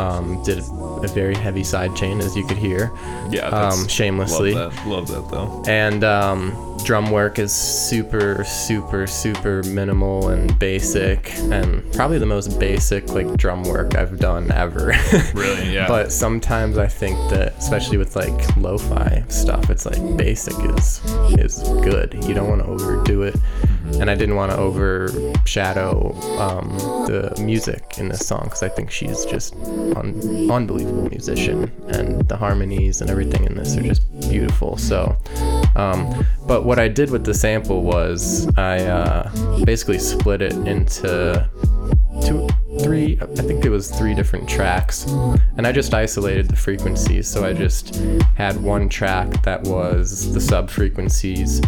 Um, 0.00 0.42
did 0.42 0.58
a 0.58 1.08
very 1.08 1.34
heavy 1.34 1.64
side 1.64 1.96
chain, 1.96 2.20
as 2.20 2.36
you 2.36 2.46
could 2.46 2.58
hear. 2.58 2.92
Yeah, 3.30 3.48
um, 3.48 3.88
shamelessly. 3.88 4.54
Love 4.54 4.74
that. 4.74 4.86
Love 4.86 5.08
that 5.08 5.30
though. 5.30 5.62
And 5.66 6.04
um, 6.04 6.52
drum 6.84 7.10
work 7.10 7.38
is 7.38 7.52
super, 7.52 8.44
super, 8.44 9.06
super 9.06 9.62
minimal 9.64 10.28
and 10.28 10.58
basic, 10.58 11.32
and 11.50 11.82
probably 11.92 12.18
the 12.18 12.26
most 12.26 12.58
basic 12.58 13.08
like 13.10 13.36
drum 13.36 13.62
work 13.64 13.94
I've 13.94 14.18
done 14.18 14.50
ever. 14.52 14.94
Really, 15.34 15.74
yeah. 15.74 15.88
but 15.88 16.12
sometimes 16.12 16.78
I 16.78 16.86
think 16.86 17.16
that, 17.30 17.54
especially 17.58 17.98
with 17.98 18.16
like 18.16 18.56
lo-fi 18.56 19.24
stuff, 19.28 19.68
it's 19.70 19.84
like 19.84 20.16
basic 20.16 20.54
is 20.76 21.00
is 21.38 21.62
good. 21.82 22.14
You 22.26 22.34
don't 22.34 22.48
want 22.48 22.62
to 22.62 22.68
overdo 22.68 23.22
it, 23.22 23.36
and 24.00 24.10
I 24.10 24.14
didn't 24.14 24.36
want 24.36 24.52
to 24.52 24.58
overshadow 24.58 26.14
um, 26.38 26.68
the 27.06 27.34
music 27.42 27.98
in 27.98 28.08
this 28.08 28.26
song 28.26 28.44
because 28.44 28.62
I 28.62 28.68
think 28.68 28.90
she's 28.90 29.24
just 29.26 29.54
an 29.54 30.50
unbelievable 30.50 31.08
musician, 31.10 31.70
and 31.88 32.26
the 32.28 32.36
harmonies 32.36 33.00
and 33.00 33.10
everything 33.10 33.44
in 33.44 33.54
this 33.54 33.76
are 33.76 33.82
just 33.82 34.02
beautiful. 34.28 34.76
So, 34.76 35.16
um, 35.76 36.26
but 36.46 36.64
what 36.64 36.78
I 36.78 36.88
did 36.88 37.10
with 37.10 37.24
the 37.24 37.34
sample 37.34 37.82
was 37.82 38.48
I 38.56 38.84
uh, 38.84 39.64
basically 39.64 39.98
split 39.98 40.42
it 40.42 40.52
into 40.52 41.48
two, 42.24 42.48
three, 42.86 43.18
I 43.20 43.42
think 43.42 43.64
it 43.64 43.68
was 43.68 43.90
three 43.90 44.14
different 44.14 44.48
tracks, 44.48 45.06
and 45.56 45.66
I 45.66 45.72
just 45.72 45.92
isolated 45.92 46.48
the 46.48 46.54
frequencies. 46.54 47.26
So 47.26 47.44
I 47.44 47.52
just 47.52 47.96
had 48.36 48.62
one 48.62 48.88
track 48.88 49.42
that 49.42 49.60
was 49.64 50.32
the 50.32 50.40
sub 50.40 50.70
frequencies. 50.70 51.60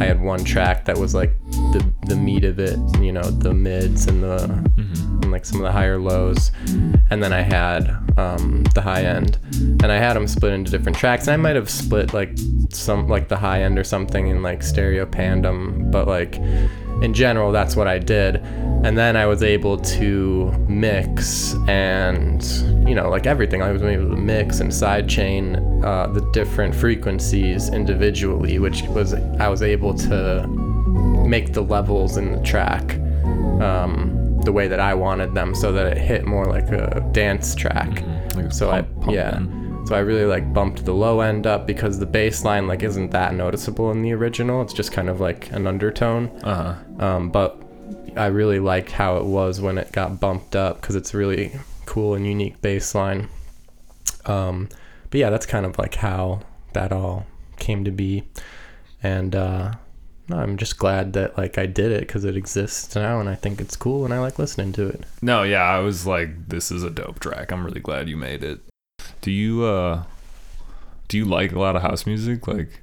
I 0.00 0.04
had 0.04 0.20
one 0.20 0.42
track 0.42 0.84
that 0.86 0.98
was 0.98 1.14
like 1.14 1.32
the 1.50 1.88
the 2.06 2.16
meat 2.16 2.42
of 2.42 2.58
it, 2.58 2.76
you 3.00 3.12
know, 3.12 3.22
the 3.22 3.54
mids 3.54 4.08
and 4.08 4.20
the 4.20 4.42
and 4.46 5.30
like 5.30 5.44
some 5.44 5.60
of 5.60 5.64
the 5.64 5.72
higher 5.72 6.00
lows, 6.00 6.50
and 7.10 7.22
then 7.22 7.32
I 7.32 7.42
had 7.42 7.88
um, 8.18 8.64
the 8.74 8.82
high 8.82 9.04
end, 9.04 9.38
and 9.52 9.86
I 9.86 9.98
had 9.98 10.14
them 10.14 10.26
split 10.26 10.54
into 10.54 10.72
different 10.72 10.98
tracks. 10.98 11.28
And 11.28 11.34
I 11.34 11.36
might 11.36 11.54
have 11.54 11.70
split 11.70 12.12
like 12.12 12.36
some 12.70 13.06
like 13.06 13.28
the 13.28 13.36
high 13.36 13.62
end 13.62 13.78
or 13.78 13.84
something 13.84 14.26
in 14.26 14.42
like 14.42 14.60
stereo 14.64 15.06
pandem, 15.06 15.92
but 15.92 16.08
like 16.08 16.40
in 17.02 17.14
general, 17.14 17.52
that's 17.52 17.76
what 17.76 17.86
I 17.86 17.98
did. 17.98 18.42
And 18.84 18.98
then 18.98 19.16
I 19.16 19.24
was 19.24 19.42
able 19.42 19.78
to 19.78 20.52
mix 20.68 21.54
and, 21.68 22.44
you 22.86 22.94
know, 22.94 23.08
like 23.08 23.26
everything, 23.26 23.62
I 23.62 23.72
was 23.72 23.82
able 23.82 24.10
to 24.10 24.16
mix 24.16 24.60
and 24.60 24.70
sidechain 24.70 25.82
uh, 25.82 26.08
the 26.08 26.20
different 26.32 26.74
frequencies 26.74 27.70
individually, 27.70 28.58
which 28.58 28.82
was, 28.82 29.14
I 29.14 29.48
was 29.48 29.62
able 29.62 29.94
to 29.94 30.46
make 31.26 31.54
the 31.54 31.62
levels 31.62 32.18
in 32.18 32.32
the 32.32 32.42
track 32.42 32.96
um, 33.62 34.38
the 34.44 34.52
way 34.52 34.68
that 34.68 34.80
I 34.80 34.92
wanted 34.92 35.34
them 35.34 35.54
so 35.54 35.72
that 35.72 35.86
it 35.86 35.96
hit 35.96 36.26
more 36.26 36.44
like 36.44 36.68
a 36.68 37.00
dance 37.12 37.54
track. 37.54 38.04
Like 38.36 38.52
So 38.52 38.70
pump- 38.70 38.86
I, 38.86 39.00
pump 39.00 39.12
yeah. 39.14 39.38
in. 39.38 39.86
So 39.86 39.94
I 39.94 40.00
really 40.00 40.26
like 40.26 40.52
bumped 40.52 40.84
the 40.84 40.92
low 40.94 41.20
end 41.20 41.46
up 41.46 41.66
because 41.66 41.98
the 41.98 42.06
bass 42.06 42.44
line 42.44 42.66
like 42.66 42.82
isn't 42.82 43.10
that 43.12 43.34
noticeable 43.34 43.90
in 43.92 44.02
the 44.02 44.12
original. 44.12 44.60
It's 44.60 44.74
just 44.74 44.92
kind 44.92 45.08
of 45.08 45.20
like 45.20 45.50
an 45.52 45.66
undertone. 45.66 46.28
Uh-huh. 46.42 47.04
Um, 47.04 47.30
but 47.30 47.63
I 48.16 48.26
really 48.26 48.60
liked 48.60 48.90
how 48.90 49.16
it 49.16 49.24
was 49.24 49.60
when 49.60 49.78
it 49.78 49.92
got 49.92 50.20
bumped 50.20 50.56
up 50.56 50.80
because 50.80 50.94
it's 50.96 51.14
a 51.14 51.18
really 51.18 51.52
cool 51.86 52.14
and 52.14 52.26
unique 52.26 52.60
bass 52.62 52.94
line. 52.94 53.28
Um, 54.26 54.68
but 55.10 55.20
yeah, 55.20 55.30
that's 55.30 55.46
kind 55.46 55.66
of 55.66 55.78
like 55.78 55.94
how 55.96 56.40
that 56.72 56.92
all 56.92 57.26
came 57.58 57.84
to 57.84 57.90
be. 57.90 58.24
And 59.02 59.34
uh, 59.34 59.72
no, 60.28 60.36
I'm 60.36 60.56
just 60.56 60.78
glad 60.78 61.12
that 61.12 61.36
like 61.36 61.58
I 61.58 61.66
did 61.66 61.92
it 61.92 62.00
because 62.00 62.24
it 62.24 62.36
exists 62.36 62.94
now 62.94 63.20
and 63.20 63.28
I 63.28 63.34
think 63.34 63.60
it's 63.60 63.76
cool 63.76 64.04
and 64.04 64.14
I 64.14 64.18
like 64.20 64.38
listening 64.38 64.72
to 64.74 64.88
it. 64.88 65.02
No, 65.20 65.42
yeah, 65.42 65.62
I 65.62 65.80
was 65.80 66.06
like, 66.06 66.48
this 66.48 66.70
is 66.72 66.82
a 66.82 66.90
dope 66.90 67.20
track. 67.20 67.52
I'm 67.52 67.64
really 67.64 67.80
glad 67.80 68.08
you 68.08 68.16
made 68.16 68.42
it. 68.42 68.60
Do 69.20 69.30
you 69.30 69.64
uh 69.64 70.04
do 71.08 71.18
you 71.18 71.24
like 71.26 71.52
a 71.52 71.58
lot 71.58 71.76
of 71.76 71.82
house 71.82 72.06
music? 72.06 72.46
Like 72.48 72.80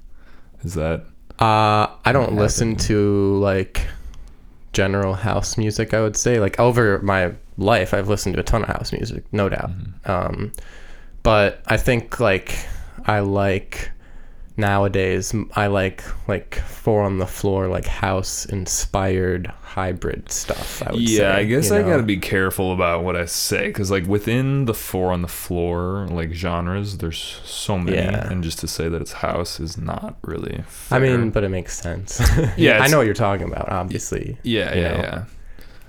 is 0.63 0.75
that 0.75 1.05
Uh, 1.39 1.87
I 2.05 2.11
don't 2.11 2.35
listen 2.35 2.75
to 2.75 3.37
like 3.39 3.87
general 4.73 5.13
house 5.13 5.57
music. 5.57 5.93
I 5.93 6.01
would 6.01 6.15
say 6.15 6.39
like 6.39 6.59
over 6.59 6.99
my 6.99 7.33
life, 7.57 7.93
I've 7.93 8.07
listened 8.07 8.35
to 8.35 8.41
a 8.41 8.43
ton 8.43 8.63
of 8.63 8.69
house 8.69 8.91
music, 8.91 9.23
no 9.31 9.49
doubt. 9.49 9.71
Um, 10.05 10.51
but 11.23 11.61
I 11.67 11.77
think 11.77 12.19
like 12.19 12.57
I 13.05 13.19
like 13.19 13.91
nowadays. 14.57 15.33
I 15.55 15.67
like 15.67 16.03
like 16.27 16.55
four 16.55 17.03
on 17.03 17.17
the 17.19 17.25
floor, 17.27 17.67
like 17.67 17.85
house 17.85 18.45
inspired 18.45 19.47
hybrid 19.61 20.31
stuff. 20.31 20.83
I 20.85 20.91
would 20.91 21.07
say. 21.07 21.17
Yeah, 21.19 21.35
I 21.35 21.43
guess 21.45 21.71
I 21.71 21.81
know? 21.81 21.87
got 21.89 21.97
to 21.97 22.03
be 22.03 22.17
careful 22.17 22.73
about 22.73 23.03
what 23.03 23.15
I 23.15 23.25
say 23.25 23.71
cuz 23.71 23.89
like 23.89 24.05
within 24.05 24.65
the 24.65 24.73
four 24.73 25.11
on 25.11 25.21
the 25.21 25.27
floor 25.27 26.07
like 26.09 26.33
genres, 26.33 26.97
there's 26.97 27.39
so 27.45 27.77
many 27.77 27.97
Yeah. 27.97 28.29
and 28.29 28.43
just 28.43 28.59
to 28.59 28.67
say 28.67 28.89
that 28.89 29.01
it's 29.01 29.13
house 29.13 29.59
is 29.59 29.77
not 29.77 30.17
really 30.23 30.63
I 30.89 30.99
mean, 30.99 31.29
but 31.29 31.43
it 31.43 31.49
makes 31.49 31.77
sense. 31.79 32.21
Yeah, 32.57 32.79
I 32.83 32.87
know 32.87 32.97
what 32.97 33.05
you're 33.05 33.15
talking 33.15 33.47
about, 33.47 33.69
obviously. 33.69 34.37
yeah, 34.43 34.75
yeah, 34.75 34.91
know. 34.91 34.97
yeah. 35.03 35.23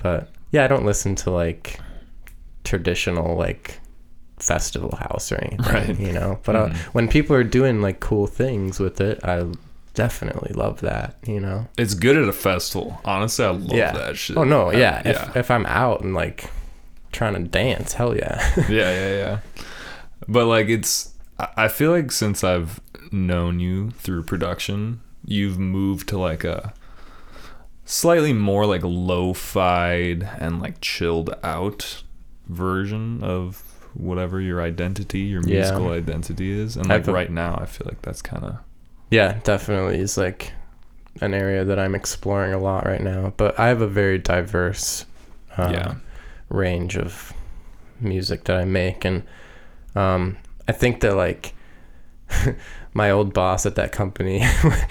But 0.03 0.29
yeah, 0.53 0.65
I 0.65 0.69
don't 0.69 0.85
listen 0.85 1.15
to 1.17 1.31
like 1.31 1.79
traditional 2.65 3.37
like 3.37 3.81
festival 4.43 4.97
house 4.97 5.31
or 5.33 5.37
anything, 5.37 5.61
Right. 5.75 5.99
you 6.01 6.13
know. 6.13 6.39
But 6.45 6.57
uh, 6.57 6.67
Mhm. 6.69 6.77
when 6.95 7.09
people 7.09 7.37
are 7.37 7.45
doing 7.45 7.81
like 7.81 8.01
cool 8.01 8.27
things 8.27 8.79
with 8.81 9.01
it, 9.01 9.21
I 9.25 9.45
definitely 9.95 10.53
love 10.55 10.81
that, 10.81 11.17
you 11.27 11.39
know. 11.41 11.69
It's 11.79 11.95
good 11.95 12.17
at 12.17 12.27
a 12.29 12.33
festival. 12.33 12.99
Honestly, 13.05 13.45
I 13.45 13.51
love 13.51 13.73
Yeah. 13.73 13.93
that 13.93 14.17
shit. 14.17 14.37
Oh 14.37 14.45
no, 14.45 14.71
I- 14.71 14.75
yeah. 14.75 15.03
yeah. 15.05 15.11
If 15.31 15.37
if 15.37 15.51
I'm 15.51 15.67
out 15.67 16.01
and 16.03 16.15
like 16.15 16.51
trying 17.13 17.35
to 17.35 17.41
dance, 17.49 17.93
hell 17.95 18.17
yeah. 18.17 18.41
yeah, 18.69 18.91
yeah, 19.01 19.15
yeah. 19.17 19.39
But 20.29 20.47
like 20.47 20.69
it's 20.69 21.11
I 21.39 21.49
I 21.65 21.69
feel 21.69 21.91
like 21.91 22.11
since 22.13 22.43
I've 22.45 22.81
known 23.13 23.61
you 23.61 23.91
through 24.03 24.23
production, 24.25 25.01
you've 25.25 25.59
moved 25.59 26.09
to 26.09 26.19
like 26.19 26.45
a 26.45 26.73
slightly 27.85 28.33
more 28.33 28.65
like 28.65 28.83
lo-fied 28.85 30.29
and 30.39 30.61
like 30.61 30.81
chilled 30.81 31.35
out 31.43 32.03
version 32.49 33.23
of 33.23 33.63
whatever 33.95 34.41
your 34.41 34.63
identity, 34.63 35.21
your 35.21 35.43
Yeah. 35.43 35.61
musical 35.61 35.91
identity 35.91 36.51
is. 36.51 36.77
And 36.77 36.89
like 36.89 37.07
right 37.07 37.31
now, 37.31 37.59
I 37.61 37.67
feel 37.67 37.87
like 37.89 38.03
that's 38.03 38.23
kind 38.23 38.45
of 38.45 38.57
yeah, 39.11 39.41
definitely 39.45 39.99
is 39.99 40.17
like 40.17 40.53
an 41.21 41.35
area 41.35 41.65
that 41.65 41.79
I'm 41.79 41.95
exploring 41.95 42.55
a 42.55 42.59
lot 42.59 42.87
right 42.87 43.01
now. 43.01 43.35
But 43.37 43.59
I 43.61 43.69
have 43.69 43.83
a 43.83 43.87
very 43.87 44.19
diverse 44.19 45.05
uh, 45.59 45.71
yeah. 45.71 45.95
range 46.49 46.97
of 46.97 47.35
music 48.01 48.45
that 48.45 48.57
I 48.57 48.65
make, 48.65 49.05
and 49.05 49.23
um, 49.95 50.39
I 50.67 50.73
think 50.73 51.01
that 51.01 51.15
like 51.15 51.53
my 52.95 53.11
old 53.11 53.35
boss 53.35 53.67
at 53.67 53.75
that 53.75 53.93
company, 53.93 54.43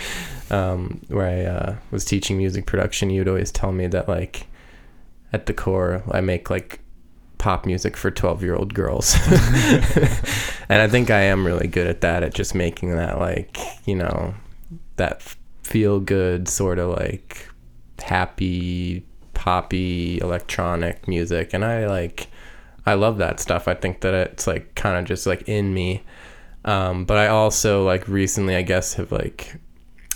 um, 0.51 1.01
where 1.07 1.27
I 1.27 1.45
uh, 1.45 1.75
was 1.89 2.05
teaching 2.05 2.37
music 2.37 2.67
production, 2.67 3.09
he 3.09 3.17
would 3.17 3.27
always 3.27 3.51
tell 3.51 3.71
me 3.71 3.87
that 3.87 4.07
like 4.07 4.45
at 5.33 5.47
the 5.47 5.53
core, 5.53 6.03
I 6.11 6.21
make 6.21 6.49
like 6.51 6.79
pop 7.41 7.65
music 7.65 7.97
for 7.97 8.11
12 8.11 8.43
year 8.43 8.55
old 8.55 8.73
girls. 8.73 9.15
And 10.69 10.81
i 10.81 10.87
think 10.87 11.09
i 11.09 11.19
am 11.19 11.45
really 11.45 11.67
good 11.67 11.85
at 11.87 11.99
that 11.99 12.23
at 12.23 12.33
just 12.33 12.55
making 12.55 12.95
that 12.95 13.19
like 13.19 13.57
you 13.85 13.93
know 13.95 14.33
that 14.95 15.21
feel 15.63 15.99
good 15.99 16.47
sort 16.47 16.79
of 16.79 16.91
like 16.97 17.45
happy 18.01 19.05
poppy 19.33 20.19
electronic 20.21 21.07
music. 21.07 21.53
And 21.53 21.65
i 21.65 21.87
like 21.87 22.27
i 22.85 22.93
love 22.93 23.17
that 23.17 23.39
stuff. 23.39 23.67
I 23.67 23.73
think 23.73 23.99
that 24.01 24.13
it's 24.13 24.47
like 24.47 24.73
kind 24.75 24.97
of 24.97 25.05
just 25.05 25.27
like 25.27 25.47
in 25.49 25.73
me. 25.73 26.03
Um, 26.63 27.05
but 27.05 27.17
i 27.17 27.27
also 27.27 27.83
like 27.83 28.07
recently 28.07 28.55
i 28.55 28.61
guess 28.61 28.93
have 28.93 29.11
like 29.11 29.55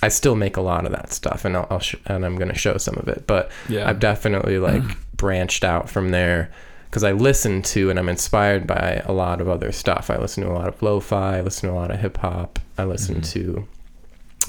i 0.03 0.07
still 0.09 0.35
make 0.35 0.57
a 0.57 0.61
lot 0.61 0.85
of 0.85 0.91
that 0.91 1.11
stuff 1.11 1.43
and 1.43 1.57
i'll, 1.57 1.65
I'll 1.71 1.79
sh- 1.79 1.95
and 2.05 2.23
i'm 2.23 2.35
gonna 2.37 2.53
show 2.57 2.77
some 2.77 2.95
of 2.97 3.07
it. 3.07 3.25
But 3.27 3.51
Yeah. 3.67 3.89
i've 3.89 3.99
definitely 3.99 4.59
like 4.59 4.83
branched 5.17 5.63
out 5.63 5.89
from 5.89 6.09
there 6.11 6.51
because 6.95 7.03
i 7.03 7.11
listen 7.11 7.61
to 7.61 7.89
and 7.89 7.99
i'm 7.99 8.07
inspired 8.07 8.65
by 8.65 9.01
a 9.05 9.11
lot 9.11 9.41
of 9.41 9.49
other 9.49 9.69
stuff 9.73 10.09
i 10.09 10.17
listen 10.17 10.41
to 10.43 10.49
a 10.49 10.53
lot 10.53 10.69
of 10.69 10.81
lo-fi 10.81 11.37
i 11.39 11.41
listen 11.41 11.67
to 11.67 11.75
a 11.75 11.77
lot 11.77 11.91
of 11.91 11.99
hip-hop 11.99 12.57
i 12.77 12.85
listen 12.85 13.21
to 13.21 13.67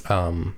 um, 0.09 0.55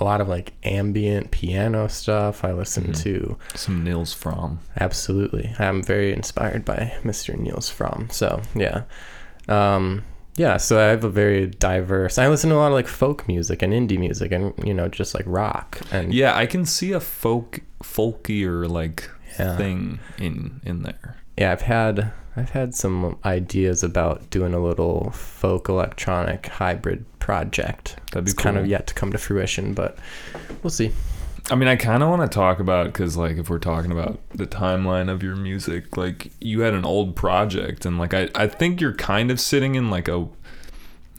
a 0.00 0.04
lot 0.04 0.20
of 0.20 0.28
like 0.28 0.52
ambient 0.64 1.30
piano 1.30 1.86
stuff. 1.88 2.44
I 2.44 2.52
listen 2.52 2.86
Mhm. 2.88 3.02
to 3.04 3.36
Some 3.54 3.84
Nils 3.84 4.12
Frahm. 4.12 4.58
absolutely. 4.80 5.54
I'm 5.60 5.82
very 5.84 6.12
inspired 6.12 6.64
by 6.64 6.92
Mr. 7.04 7.38
Nils 7.38 7.70
Frahm. 7.70 8.10
So 8.12 8.42
yeah, 8.56 8.82
um, 9.48 10.02
yeah. 10.36 10.56
So 10.56 10.80
I 10.80 10.86
have 10.86 11.04
a 11.04 11.08
very 11.08 11.46
diverse. 11.46 12.18
I 12.18 12.26
listen 12.28 12.50
to 12.50 12.56
a 12.56 12.58
lot 12.58 12.66
of 12.68 12.72
like 12.74 12.88
folk 12.88 13.28
music 13.28 13.62
and 13.62 13.72
indie 13.72 13.98
music, 13.98 14.32
and 14.32 14.52
you 14.64 14.74
know, 14.74 14.88
just 14.88 15.14
like 15.14 15.24
rock 15.26 15.80
and 15.92 16.12
Yeah, 16.12 16.36
I 16.36 16.46
can 16.46 16.66
see 16.66 16.90
a 16.92 17.00
folk 17.00 17.60
folkier 17.84 18.68
like 18.68 19.08
Yeah. 19.38 19.56
thing 19.56 19.98
in 20.18 20.60
in 20.64 20.82
there. 20.82 21.16
yeah. 21.36 21.52
I've 21.52 21.62
had 21.62 22.12
I've 22.36 22.50
had 22.50 22.74
some 22.74 23.16
ideas 23.24 23.82
about 23.84 24.28
doing 24.30 24.54
a 24.54 24.58
little 24.60 25.10
folk 25.12 25.68
electronic 25.68 26.46
hybrid 26.46 27.04
project. 27.20 27.96
That'd 28.12 28.24
be 28.24 28.30
It's 28.32 28.40
kind 28.40 28.56
of 28.58 28.66
yet 28.66 28.86
to 28.88 28.94
come 28.94 29.12
to 29.12 29.18
fruition, 29.18 29.72
but 29.72 29.98
we'll 30.62 30.70
see. 30.70 30.90
I 31.50 31.54
mean, 31.56 31.68
I 31.68 31.76
kind 31.76 32.02
of 32.02 32.08
want 32.08 32.22
to 32.22 32.34
talk 32.34 32.58
about 32.58 32.86
because, 32.86 33.16
like, 33.18 33.36
if 33.36 33.50
we're 33.50 33.58
talking 33.58 33.92
about 33.92 34.18
the 34.30 34.46
timeline 34.46 35.10
of 35.10 35.22
your 35.22 35.36
music, 35.36 35.96
like, 35.96 36.32
you 36.40 36.60
had 36.62 36.72
an 36.72 36.84
old 36.86 37.14
project, 37.16 37.84
and 37.84 37.98
like, 37.98 38.14
I 38.14 38.30
I 38.34 38.46
think 38.48 38.80
you're 38.80 38.94
kind 38.94 39.30
of 39.30 39.38
sitting 39.38 39.74
in 39.74 39.90
like 39.90 40.08
a, 40.08 40.26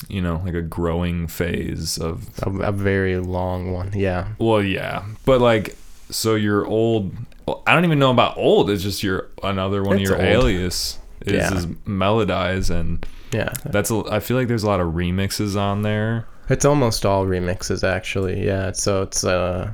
you 0.09 0.21
know, 0.21 0.41
like 0.43 0.55
a 0.55 0.63
growing 0.63 1.27
phase 1.27 1.97
of. 1.97 2.27
A, 2.43 2.49
a 2.49 2.71
very 2.71 3.17
long 3.19 3.71
one. 3.71 3.91
Yeah. 3.93 4.29
Well, 4.39 4.63
yeah, 4.63 5.05
but 5.25 5.41
like, 5.41 5.77
so 6.09 6.35
your 6.35 6.65
old. 6.65 7.13
Well, 7.47 7.61
I 7.67 7.73
don't 7.75 7.85
even 7.85 7.99
know 7.99 8.11
about 8.11 8.37
old. 8.37 8.69
It's 8.69 8.81
just 8.83 9.03
your 9.03 9.27
another 9.43 9.83
one 9.83 9.97
of 9.97 10.01
your 10.01 10.15
old. 10.15 10.23
alias 10.25 10.99
is, 11.21 11.33
Yeah. 11.33 11.53
is 11.55 11.65
melodize, 11.87 12.69
and 12.69 13.05
Yeah. 13.31 13.53
that's. 13.65 13.91
A, 13.91 14.03
I 14.11 14.19
feel 14.19 14.37
like 14.37 14.47
there's 14.47 14.63
a 14.63 14.67
lot 14.67 14.79
of 14.79 14.93
remixes 14.93 15.59
on 15.59 15.81
there. 15.83 16.25
It's 16.49 16.65
almost 16.65 17.05
all 17.05 17.25
remixes 17.25 17.83
actually. 17.87 18.45
Yeah. 18.45 18.71
So 18.73 19.01
it's 19.03 19.23
uh 19.23 19.71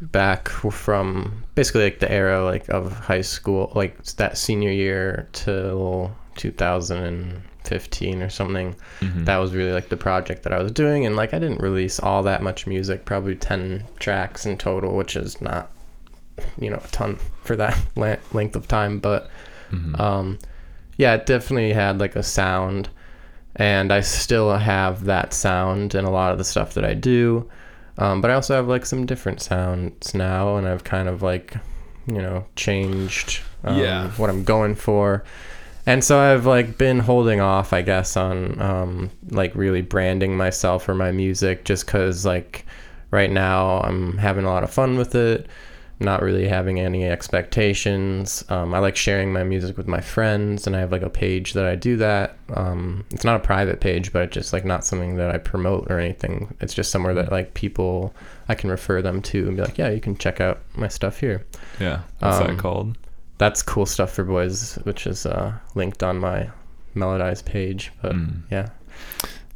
back 0.00 0.48
from 0.48 1.42
basically 1.54 1.84
like 1.84 1.98
the 1.98 2.10
era 2.10 2.42
like 2.44 2.68
of 2.70 2.92
high 2.98 3.20
school, 3.20 3.70
like 3.74 4.02
that 4.16 4.38
senior 4.38 4.70
year 4.70 5.28
till 5.32 6.10
2015 6.36 8.22
or 8.22 8.30
something. 8.30 8.74
Mhm. 9.00 9.24
That 9.26 9.36
was 9.38 9.52
really 9.54 9.72
like 9.72 9.88
the 9.90 9.96
project 9.96 10.42
that 10.44 10.52
I 10.52 10.62
was 10.62 10.72
doing 10.72 11.06
and 11.06 11.16
like 11.16 11.34
I 11.34 11.38
didn't 11.38 11.60
release 11.60 12.00
all 12.00 12.22
that 12.22 12.42
much 12.42 12.66
music, 12.66 13.04
probably 13.04 13.34
10 13.34 13.84
tracks 13.98 14.46
in 14.46 14.56
total, 14.56 14.96
which 14.96 15.16
is 15.16 15.40
not 15.40 15.70
you 16.58 16.70
know 16.70 16.80
a 16.82 16.88
ton 16.88 17.18
for 17.44 17.56
that 17.56 17.76
le- 17.96 18.18
length 18.32 18.56
of 18.56 18.68
time, 18.68 18.98
but 18.98 19.30
Mhm. 19.72 19.98
um, 20.00 20.38
yeah, 20.96 21.14
it 21.14 21.26
definitely 21.26 21.72
had 21.72 21.98
like 22.00 22.16
a 22.16 22.22
sound, 22.22 22.88
and 23.56 23.92
I 23.92 24.00
still 24.00 24.56
have 24.56 25.04
that 25.04 25.32
sound 25.32 25.94
in 25.94 26.04
a 26.04 26.10
lot 26.10 26.32
of 26.32 26.38
the 26.38 26.44
stuff 26.44 26.74
that 26.74 26.84
I 26.84 26.94
do. 26.94 27.48
Um, 27.98 28.20
but 28.20 28.30
I 28.30 28.34
also 28.34 28.54
have 28.54 28.66
like 28.68 28.84
some 28.86 29.06
different 29.06 29.40
sounds 29.42 30.14
now, 30.14 30.56
and 30.56 30.66
I've 30.66 30.84
kind 30.84 31.08
of 31.08 31.22
like, 31.22 31.54
you 32.06 32.20
know, 32.20 32.46
changed 32.56 33.42
um, 33.64 33.78
Yeah. 33.78 34.10
what 34.12 34.30
I'm 34.30 34.42
going 34.44 34.74
for. 34.74 35.22
And 35.86 36.02
so 36.04 36.18
I've 36.18 36.46
like 36.46 36.76
been 36.78 36.98
holding 37.00 37.40
off, 37.40 37.72
I 37.72 37.82
guess, 37.82 38.16
on 38.16 38.60
um, 38.60 39.10
like 39.30 39.54
really 39.54 39.82
branding 39.82 40.36
myself 40.36 40.88
or 40.88 40.94
my 40.94 41.10
music 41.12 41.64
just 41.64 41.86
because 41.86 42.24
like 42.26 42.64
right 43.10 43.30
now 43.30 43.80
I'm 43.80 44.18
having 44.18 44.44
a 44.44 44.48
lot 44.48 44.62
of 44.64 44.70
fun 44.70 44.96
with 44.96 45.14
it 45.14 45.46
not 46.00 46.22
really 46.22 46.48
having 46.48 46.80
any 46.80 47.04
expectations. 47.04 48.44
Um, 48.48 48.72
I 48.74 48.78
like 48.78 48.96
sharing 48.96 49.32
my 49.32 49.44
music 49.44 49.76
with 49.76 49.86
my 49.86 50.00
friends, 50.00 50.66
and 50.66 50.74
I 50.74 50.80
have 50.80 50.92
like 50.92 51.02
a 51.02 51.10
page 51.10 51.52
that 51.52 51.66
I 51.66 51.76
do 51.76 51.96
that. 51.98 52.36
Um, 52.54 53.04
it's 53.10 53.24
not 53.24 53.36
a 53.36 53.40
private 53.40 53.80
page, 53.80 54.12
but 54.12 54.22
it's 54.22 54.34
just 54.34 54.52
like 54.52 54.64
not 54.64 54.84
something 54.84 55.16
that 55.16 55.30
I 55.30 55.38
promote 55.38 55.90
or 55.90 55.98
anything. 55.98 56.56
It's 56.60 56.72
just 56.74 56.90
somewhere 56.90 57.14
that 57.14 57.30
like 57.30 57.54
people 57.54 58.14
I 58.48 58.54
can 58.54 58.70
refer 58.70 59.02
them 59.02 59.20
to 59.22 59.46
and 59.46 59.56
be 59.56 59.62
like, 59.62 59.78
yeah, 59.78 59.90
you 59.90 60.00
can 60.00 60.16
check 60.16 60.40
out 60.40 60.60
my 60.74 60.88
stuff 60.88 61.20
here. 61.20 61.44
Yeah, 61.78 62.00
what's 62.20 62.38
Um, 62.38 62.46
that 62.46 62.58
called? 62.58 62.96
That's 63.38 63.62
cool 63.62 63.86
stuff 63.86 64.12
for 64.12 64.24
boys, 64.24 64.76
which 64.84 65.06
is 65.06 65.26
uh, 65.26 65.52
linked 65.74 66.02
on 66.02 66.18
my 66.18 66.50
Melodize 66.96 67.44
page. 67.44 67.92
But 68.02 68.12
Mm. 68.12 68.42
yeah, 68.50 68.70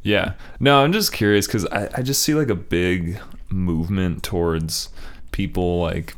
Yeah. 0.02 0.34
No, 0.60 0.82
I'm 0.84 0.92
just 0.92 1.12
curious 1.12 1.46
because 1.46 1.64
I, 1.66 1.88
I 1.94 2.02
just 2.02 2.22
see 2.22 2.34
like 2.34 2.48
a 2.50 2.54
big 2.54 3.18
movement 3.48 4.22
towards 4.22 4.88
people 5.32 5.80
like 5.80 6.14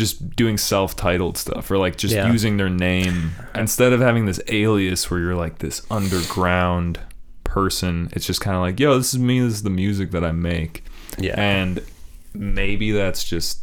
just 0.00 0.34
doing 0.34 0.58
self-titled 0.58 1.38
stuff 1.38 1.70
or 1.70 1.78
like 1.78 1.96
just 1.96 2.14
Yeah. 2.14 2.32
using 2.32 2.56
their 2.56 2.68
name 2.68 3.30
instead 3.54 3.92
of 3.92 4.00
having 4.00 4.26
this 4.26 4.40
alias 4.48 5.08
where 5.10 5.20
you're 5.20 5.36
like 5.36 5.58
this 5.58 5.86
underground 5.90 6.98
person. 7.44 8.08
It's 8.12 8.26
just 8.26 8.40
kind 8.40 8.56
of 8.56 8.62
like 8.62 8.80
yo 8.80 8.96
this 8.98 9.14
is 9.14 9.20
me 9.20 9.38
this 9.40 9.54
is 9.54 9.62
the 9.62 9.70
music 9.70 10.10
that 10.10 10.24
i 10.24 10.32
make. 10.32 10.84
Yeah, 11.18 11.34
and 11.40 11.80
maybe 12.34 12.90
that's 12.92 13.22
just 13.24 13.60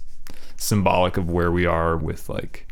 symbolic 0.58 1.18
of 1.18 1.30
where 1.30 1.52
we 1.52 1.66
are 1.66 1.96
with 1.98 2.30
like 2.30 2.68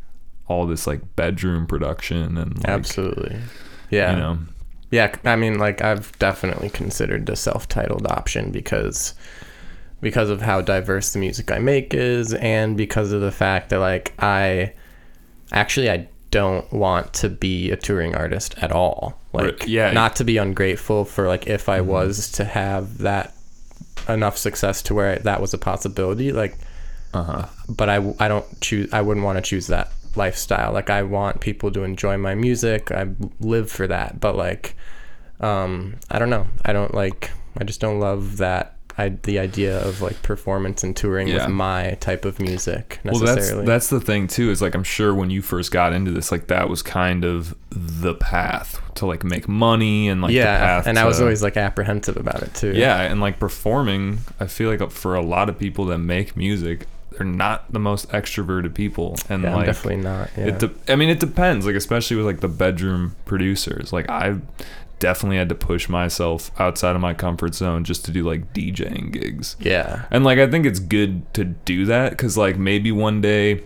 all 0.48 0.66
this 0.68 0.86
like 0.88 1.16
bedroom 1.16 1.66
production 1.68 2.38
and 2.38 2.58
like, 2.58 2.68
absolutely. 2.68 3.38
Yeah, 3.90 4.12
you 4.12 4.18
know. 4.20 4.38
Yeah, 4.92 5.16
I 5.26 5.36
mean, 5.36 5.58
like 5.58 5.82
I've 5.82 6.18
definitely 6.20 6.70
considered 6.70 7.26
the 7.26 7.36
self-titled 7.36 8.06
option 8.08 8.52
because 8.52 9.14
because 10.02 10.30
of 10.30 10.42
how 10.42 10.62
diverse 10.62 11.14
the 11.14 11.20
music 11.20 11.52
I 11.52 11.60
make 11.60 11.94
is, 11.94 12.34
and 12.34 12.76
because 12.78 13.12
of 13.12 13.22
the 13.22 13.32
fact 13.32 13.70
that 13.70 13.80
like 13.80 14.14
I 14.20 14.74
actually 15.52 15.90
I 15.90 16.08
don't 16.32 16.72
want 16.74 17.14
to 17.14 17.30
be 17.30 17.72
a 17.72 17.76
touring 17.78 18.14
artist 18.16 18.56
at 18.62 18.72
all. 18.72 19.20
Like, 19.32 19.44
Right, 19.62 19.68
yeah. 19.68 19.92
not 19.92 20.16
to 20.18 20.24
be 20.24 20.38
ungrateful 20.38 21.06
for 21.06 21.28
like 21.28 21.48
if 21.48 21.70
I 21.70 21.80
Mhm. 21.80 21.86
was 21.86 22.32
to 22.34 22.44
have 22.44 22.98
that 23.00 23.34
enough 24.10 24.38
success 24.38 24.82
to 24.84 24.94
where 24.94 25.18
that 25.20 25.40
was 25.42 25.54
a 25.54 25.58
possibility. 25.58 26.32
Like, 26.32 26.58
uh-huh 27.14 27.46
but 27.70 27.90
I, 27.90 28.14
I 28.20 28.28
don't 28.28 28.46
choose 28.62 28.92
I 28.94 29.02
wouldn't 29.02 29.26
want 29.26 29.38
to 29.38 29.42
choose 29.42 29.68
that 29.68 29.90
lifestyle. 30.16 30.74
Like 30.74 30.90
I 30.90 31.04
want 31.04 31.40
people 31.40 31.72
to 31.72 31.84
enjoy 31.84 32.18
my 32.18 32.36
music. 32.36 32.92
I 32.92 33.08
live 33.40 33.72
for 33.72 33.88
that. 33.88 34.20
But 34.20 34.36
like 34.36 34.76
um 35.40 35.96
I 36.12 36.20
don't 36.20 36.30
know. 36.30 36.48
I 36.66 36.74
don't 36.74 36.94
like 36.94 37.32
I 37.58 37.64
just 37.64 37.80
don't 37.80 38.00
love 38.00 38.38
that 38.38 38.75
I 38.98 39.10
the 39.10 39.40
idea 39.40 39.78
of 39.86 40.02
like 40.02 40.22
performance 40.22 40.84
and 40.84 40.96
touring 40.96 41.28
Yeah. 41.28 41.46
with 41.46 41.50
my 41.54 41.98
type 42.00 42.24
of 42.26 42.40
music 42.40 43.00
Well, 43.04 43.20
that's 43.20 43.52
that's 43.52 43.90
the 43.90 44.00
thing 44.00 44.28
too. 44.28 44.52
Is 44.52 44.62
like 44.62 44.74
I'm 44.76 44.84
sure 44.84 45.14
when 45.14 45.30
you 45.30 45.42
first 45.42 45.72
got 45.72 45.92
into 45.94 46.12
this, 46.12 46.32
like 46.32 46.48
that 46.48 46.70
was 46.70 46.82
kind 46.82 47.26
of 47.26 47.56
the 47.72 48.16
path 48.16 48.82
to 48.96 49.06
like 49.06 49.24
make 49.24 49.48
money 49.50 50.08
and 50.08 50.22
like 50.22 50.30
the 50.30 50.36
yeah, 50.36 50.58
path. 50.60 50.88
and 50.88 50.98
I 50.98 51.06
was 51.06 51.20
always 51.20 51.44
like 51.44 51.58
apprehensive 51.58 52.16
about 52.18 52.42
it 52.42 52.54
too. 52.54 52.72
yeah, 52.74 53.02
and 53.02 53.20
like 53.20 53.40
performing. 53.40 54.20
I 54.40 54.48
feel 54.48 54.70
like 54.70 54.82
uh, 54.82 54.88
for 54.88 55.16
a 55.16 55.22
lot 55.22 55.50
of 55.50 55.60
people 55.60 55.86
that 55.88 55.98
make 55.98 56.38
music, 56.38 56.88
they're 57.12 57.26
not 57.26 57.72
the 57.74 57.80
most 57.80 58.10
extroverted 58.10 58.74
people, 58.74 59.18
and 59.30 59.44
Yeah, 59.44 59.50
I'm 59.50 59.56
like 59.58 59.66
definitely 59.66 60.02
not. 60.04 60.30
Yeah. 60.38 60.46
it. 60.48 60.60
De- 60.60 60.94
I 60.94 60.96
mean, 60.96 61.10
it 61.10 61.20
depends. 61.20 61.66
Like 61.66 61.76
especially 61.76 62.16
with 62.16 62.26
like 62.26 62.40
the 62.40 62.48
bedroom 62.48 63.16
producers. 63.26 63.92
Like 63.92 64.10
I 64.10 64.38
definitely 65.00 65.38
had 65.38 65.50
to 65.50 65.56
push 65.56 65.90
myself 65.90 66.52
outside 66.60 66.96
of 66.96 67.02
my 67.02 67.14
comfort 67.14 67.54
zone 67.56 67.84
just 67.84 68.06
to 68.06 68.12
do 68.12 68.24
like 68.24 68.54
DJing 68.54 69.12
gigs. 69.12 69.56
yeah. 69.60 70.06
And 70.12 70.24
like 70.24 70.40
I 70.40 70.50
think 70.50 70.66
it's 70.66 70.80
good 70.80 71.32
to 71.34 71.44
do 71.46 71.86
that 71.86 72.12
because 72.12 72.38
like 72.38 72.58
maybe 72.58 72.92
one 72.92 73.22
day 73.22 73.64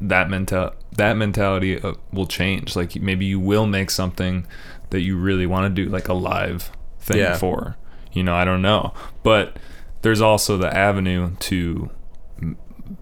that 0.00 0.30
mental 0.30 0.72
that 0.96 1.16
mentality 1.16 1.80
uh, 1.80 1.94
will 2.12 2.26
change. 2.26 2.76
Like 2.76 2.96
maybe 2.96 3.24
you 3.26 3.40
will 3.40 3.66
make 3.66 3.90
something 3.90 4.46
that 4.90 5.00
you 5.00 5.16
really 5.16 5.46
want 5.46 5.74
to 5.74 5.84
do, 5.84 5.90
like 5.90 6.08
a 6.08 6.14
live 6.14 6.70
thing 7.00 7.18
Yeah. 7.18 7.36
for. 7.36 7.76
You 8.12 8.22
know, 8.22 8.34
I 8.34 8.44
don't 8.44 8.62
know, 8.62 8.94
but 9.22 9.58
there's 10.02 10.20
also 10.20 10.56
the 10.56 10.74
avenue 10.74 11.36
to 11.40 11.90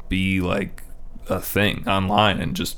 be 0.08 0.40
like 0.40 0.82
a 1.28 1.40
thing 1.40 1.86
online 1.88 2.40
and 2.40 2.54
just 2.56 2.76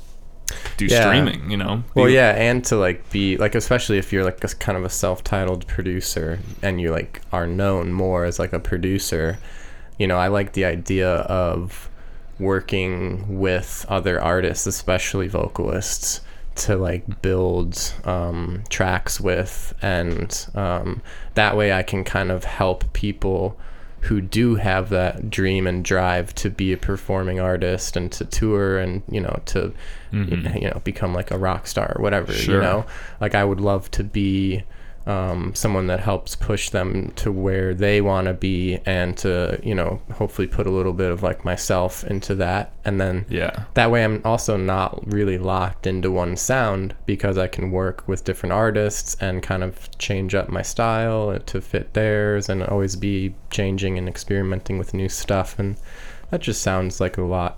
do 0.77 0.85
Yeah. 0.85 1.07
streaming. 1.07 1.49
You 1.49 1.57
know, 1.57 1.83
Well, 1.95 2.09
yeah, 2.09 2.31
and 2.31 2.63
to 2.65 2.75
like 2.77 3.09
be 3.11 3.37
like, 3.37 3.55
especially 3.55 3.97
if 3.97 4.11
you're 4.13 4.23
like 4.23 4.43
a 4.43 4.47
kind 4.47 4.77
of 4.77 4.83
a 4.85 4.89
self-titled 4.89 5.67
producer 5.67 6.39
and 6.61 6.79
you 6.81 6.91
like 6.91 7.21
are 7.31 7.47
known 7.47 7.91
more 7.93 8.25
as 8.25 8.39
like 8.39 8.53
a 8.53 8.59
producer, 8.59 9.37
you 9.97 10.07
know, 10.07 10.17
I 10.17 10.27
like 10.27 10.53
the 10.53 10.65
idea 10.65 11.09
of 11.09 11.89
working 12.39 13.39
with 13.39 13.85
other 13.89 14.21
artists, 14.21 14.65
especially 14.65 15.27
vocalists, 15.27 16.21
to 16.55 16.75
like 16.77 17.21
build 17.21 17.93
um, 18.05 18.63
tracks 18.69 19.19
with, 19.19 19.73
and 19.81 20.47
um, 20.55 21.01
that 21.35 21.55
way 21.55 21.71
I 21.73 21.83
can 21.83 22.03
kind 22.03 22.31
of 22.31 22.43
help 22.43 22.91
people 22.93 23.57
who 24.01 24.21
do 24.21 24.55
have 24.55 24.89
that 24.89 25.29
dream 25.29 25.67
and 25.67 25.83
drive 25.83 26.33
to 26.35 26.49
be 26.49 26.71
a 26.73 26.77
performing 26.77 27.39
artist 27.39 27.95
and 27.97 28.11
to 28.11 28.25
tour 28.25 28.77
and 28.79 29.01
you 29.09 29.19
know 29.21 29.39
to 29.45 29.73
Mhm. 30.13 30.61
you 30.61 30.67
know 30.69 30.81
become 30.83 31.13
like 31.13 31.29
a 31.31 31.37
rock 31.37 31.67
star 31.67 31.93
or 31.95 32.01
whatever 32.01 32.31
you 32.33 32.59
know 32.61 32.85
like 33.21 33.35
i 33.35 33.43
would 33.43 33.59
love 33.61 33.91
to 33.91 34.03
be 34.03 34.63
um, 35.09 35.55
someone 35.55 35.87
that 35.87 35.99
helps 35.99 36.35
push 36.35 36.69
them 36.69 37.11
to 37.15 37.31
where 37.31 37.73
they 37.73 37.99
want 37.99 38.27
to 38.27 38.33
be 38.33 38.77
and 38.85 39.17
to 39.17 39.59
you 39.63 39.73
know 39.73 39.99
hopefully 40.13 40.47
put 40.47 40.67
a 40.67 40.69
little 40.69 40.93
bit 40.93 41.11
of 41.11 41.23
like 41.23 41.43
myself 41.43 42.03
into 42.03 42.35
that. 42.35 42.71
And 42.85 43.01
then 43.01 43.25
Yeah. 43.29 43.63
that 43.73 43.89
way 43.91 44.03
i'm 44.03 44.21
also 44.23 44.55
not 44.57 44.89
really 45.11 45.37
locked 45.37 45.85
into 45.87 46.11
one 46.11 46.35
sound 46.37 46.95
because 47.05 47.37
i 47.37 47.47
can 47.47 47.71
work 47.71 48.07
with 48.07 48.23
different 48.23 48.53
artists 48.53 49.15
and 49.19 49.41
kind 49.43 49.63
of 49.63 49.89
change 49.97 50.35
up 50.35 50.49
my 50.49 50.61
style 50.61 51.39
to 51.39 51.61
fit 51.61 51.93
theirs 51.93 52.49
and 52.49 52.63
always 52.63 52.95
be 52.95 53.33
changing 53.49 53.97
and 53.97 54.07
experimenting 54.07 54.77
with 54.77 54.93
new 54.93 55.09
stuff. 55.09 55.57
And 55.59 55.75
that 56.29 56.41
just 56.41 56.61
sounds 56.61 56.99
like 57.01 57.17
a 57.17 57.23
lot 57.23 57.57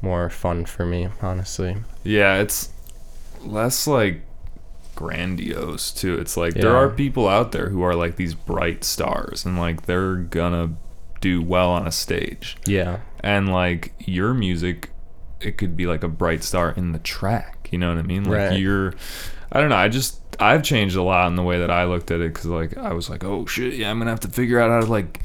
more 0.00 0.30
fun 0.30 0.64
for 0.64 0.86
me 0.86 1.08
honestly. 1.20 1.76
Yeah, 2.04 2.36
it's 2.40 2.70
less 3.44 3.86
like 3.86 4.22
grandiose 4.96 5.92
too. 5.92 6.14
It's 6.18 6.36
like 6.36 6.54
there 6.54 6.74
are 6.76 6.88
people 6.88 7.28
out 7.28 7.52
there 7.52 7.68
who 7.68 7.82
are 7.82 7.94
like 7.94 8.16
these 8.16 8.34
bright 8.34 8.82
stars 8.82 9.44
and 9.44 9.56
like 9.58 9.86
they're 9.86 10.16
gonna 10.16 10.74
do 11.20 11.40
well 11.42 11.70
on 11.70 11.86
a 11.86 11.92
stage. 11.92 12.56
yeah 12.66 12.98
And 13.20 13.50
like 13.52 13.92
your 14.00 14.34
music 14.34 14.90
it 15.40 15.58
could 15.58 15.76
be 15.76 15.86
like 15.86 16.02
a 16.02 16.08
bright 16.08 16.42
star 16.42 16.70
in 16.70 16.92
the 16.92 16.98
track, 16.98 17.68
you 17.70 17.78
know 17.78 17.90
what 17.90 17.98
I 17.98 18.02
mean? 18.02 18.24
Like 18.24 18.50
Right. 18.50 18.58
you're 18.58 18.94
I 19.52 19.60
don't 19.60 19.68
know, 19.68 19.76
I 19.76 19.88
just 19.88 20.20
I've 20.40 20.62
changed 20.62 20.96
a 20.96 21.02
lot 21.02 21.28
in 21.28 21.36
the 21.36 21.42
way 21.42 21.58
that 21.60 21.70
I 21.70 21.84
looked 21.84 22.10
at 22.10 22.20
it 22.20 22.34
cuz 22.34 22.46
like 22.46 22.76
I 22.76 22.92
was 22.92 23.08
like, 23.08 23.22
"Oh 23.24 23.46
shit, 23.46 23.74
yeah, 23.74 23.90
I'm 23.90 23.98
going 23.98 24.06
to 24.06 24.10
have 24.12 24.20
to 24.20 24.28
figure 24.28 24.60
out 24.60 24.70
how 24.70 24.80
to 24.80 24.86
like 24.90 25.20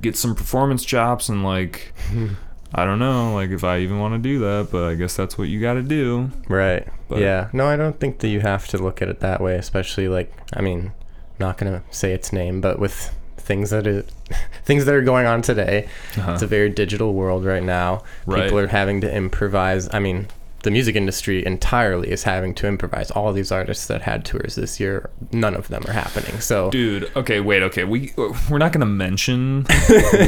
get 0.00 0.16
some 0.16 0.34
performance 0.34 0.84
chops 0.84 1.28
and 1.28 1.42
like 1.44 1.92
I 2.74 2.84
don't 2.84 2.98
know, 2.98 3.34
like 3.34 3.50
if 3.50 3.62
I 3.62 3.78
even 3.78 3.98
want 4.00 4.14
to 4.14 4.18
do 4.18 4.40
that, 4.40 4.68
but 4.72 4.84
I 4.84 4.94
guess 4.94 5.14
that's 5.16 5.38
what 5.38 5.48
you 5.48 5.60
got 5.60 5.74
to 5.74 5.82
do. 5.82 6.30
Right. 6.48 6.86
But- 7.08 7.20
yeah. 7.20 7.48
No, 7.52 7.66
I 7.66 7.76
don't 7.76 7.98
think 8.00 8.18
that 8.18 8.28
you 8.28 8.40
have 8.40 8.66
to 8.68 8.78
look 8.78 9.00
at 9.00 9.08
it 9.08 9.20
that 9.20 9.40
way, 9.40 9.54
especially 9.56 10.08
like 10.08 10.32
I 10.52 10.60
mean, 10.60 10.92
not 11.38 11.58
gonna 11.58 11.82
say 11.90 12.12
its 12.12 12.32
name, 12.32 12.60
but 12.60 12.78
with 12.78 13.14
things 13.36 13.70
that 13.70 13.86
are 13.86 14.02
things 14.64 14.84
that 14.86 14.94
are 14.94 15.02
going 15.02 15.26
on 15.26 15.42
today. 15.42 15.88
Uh-huh. 16.16 16.32
It's 16.32 16.42
a 16.42 16.46
very 16.46 16.70
digital 16.70 17.14
world 17.14 17.44
right 17.44 17.62
now. 17.62 18.02
Right. 18.26 18.44
People 18.44 18.58
are 18.58 18.66
having 18.66 19.00
to 19.02 19.14
improvise. 19.14 19.88
I 19.92 19.98
mean, 19.98 20.28
the 20.62 20.70
music 20.70 20.96
industry 20.96 21.44
entirely 21.44 22.10
is 22.10 22.22
having 22.22 22.54
to 22.54 22.66
improvise. 22.66 23.10
All 23.10 23.32
these 23.32 23.52
artists 23.52 23.86
that 23.86 24.02
had 24.02 24.24
tours 24.24 24.54
this 24.54 24.80
year, 24.80 25.10
none 25.30 25.54
of 25.54 25.68
them 25.68 25.84
are 25.86 25.92
happening. 25.92 26.40
So 26.40 26.70
Dude, 26.70 27.10
okay, 27.14 27.40
wait, 27.40 27.62
okay. 27.64 27.84
We 27.84 28.12
we're 28.16 28.58
not 28.58 28.72
gonna 28.72 28.86
mention 28.86 29.62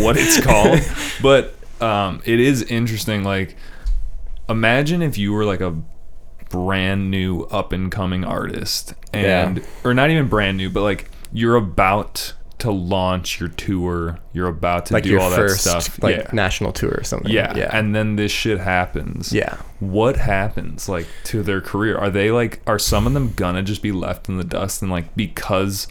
what 0.01 0.17
it's 0.19 0.41
called, 0.41 0.81
but 1.23 1.55
um, 1.81 2.23
it 2.25 2.41
is 2.41 2.63
interesting. 2.63 3.25
Like, 3.25 3.57
imagine 4.49 5.03
if 5.03 5.19
you 5.19 5.33
were 5.33 5.45
like 5.45 5.61
a 5.61 5.77
brand 6.49 7.11
new 7.11 7.43
up 7.45 7.73
and 7.73 7.91
coming 7.91 8.25
artist, 8.25 8.95
and 9.13 9.65
or 9.85 9.95
not 9.95 10.11
even 10.11 10.29
brand 10.29 10.57
new, 10.57 10.71
but 10.71 10.83
like 10.83 11.11
you're 11.33 11.57
about 11.57 12.35
to 12.59 12.71
launch 12.71 13.39
your 13.39 13.49
tour. 13.51 14.19
You're 14.33 14.49
about 14.49 14.87
to 14.87 14.95
like 14.95 15.05
do 15.05 15.21
all 15.21 15.31
first 15.31 15.65
that 15.65 15.83
stuff. 15.83 16.03
like 16.03 16.17
yeah. 16.17 16.31
national 16.33 16.73
tour 16.73 16.95
or 16.97 17.05
something. 17.05 17.31
Yeah. 17.31 17.55
Yeah. 17.57 17.71
and 17.73 17.95
then 17.95 18.17
this 18.17 18.33
shit 18.33 18.59
happens. 18.59 19.33
yeah. 19.33 19.57
What 19.81 20.17
happens 20.17 20.89
like 20.89 21.07
to 21.25 21.43
their 21.43 21.61
career? 21.61 21.99
Are 21.99 22.11
they 22.11 22.31
like 22.31 22.63
are 22.67 22.79
some 22.79 23.07
of 23.07 23.13
them 23.13 23.33
gonna 23.35 23.63
just 23.63 23.83
be 23.83 23.93
left 23.93 24.29
in 24.29 24.39
the 24.39 24.45
dust 24.45 24.83
and 24.83 24.91
like 24.91 25.15
because 25.15 25.87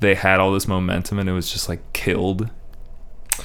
they 0.00 0.14
had 0.14 0.38
all 0.38 0.52
this 0.52 0.68
momentum 0.68 1.18
and 1.18 1.28
it 1.28 1.32
was 1.32 1.50
just 1.50 1.68
like 1.68 1.92
killed? 1.92 2.50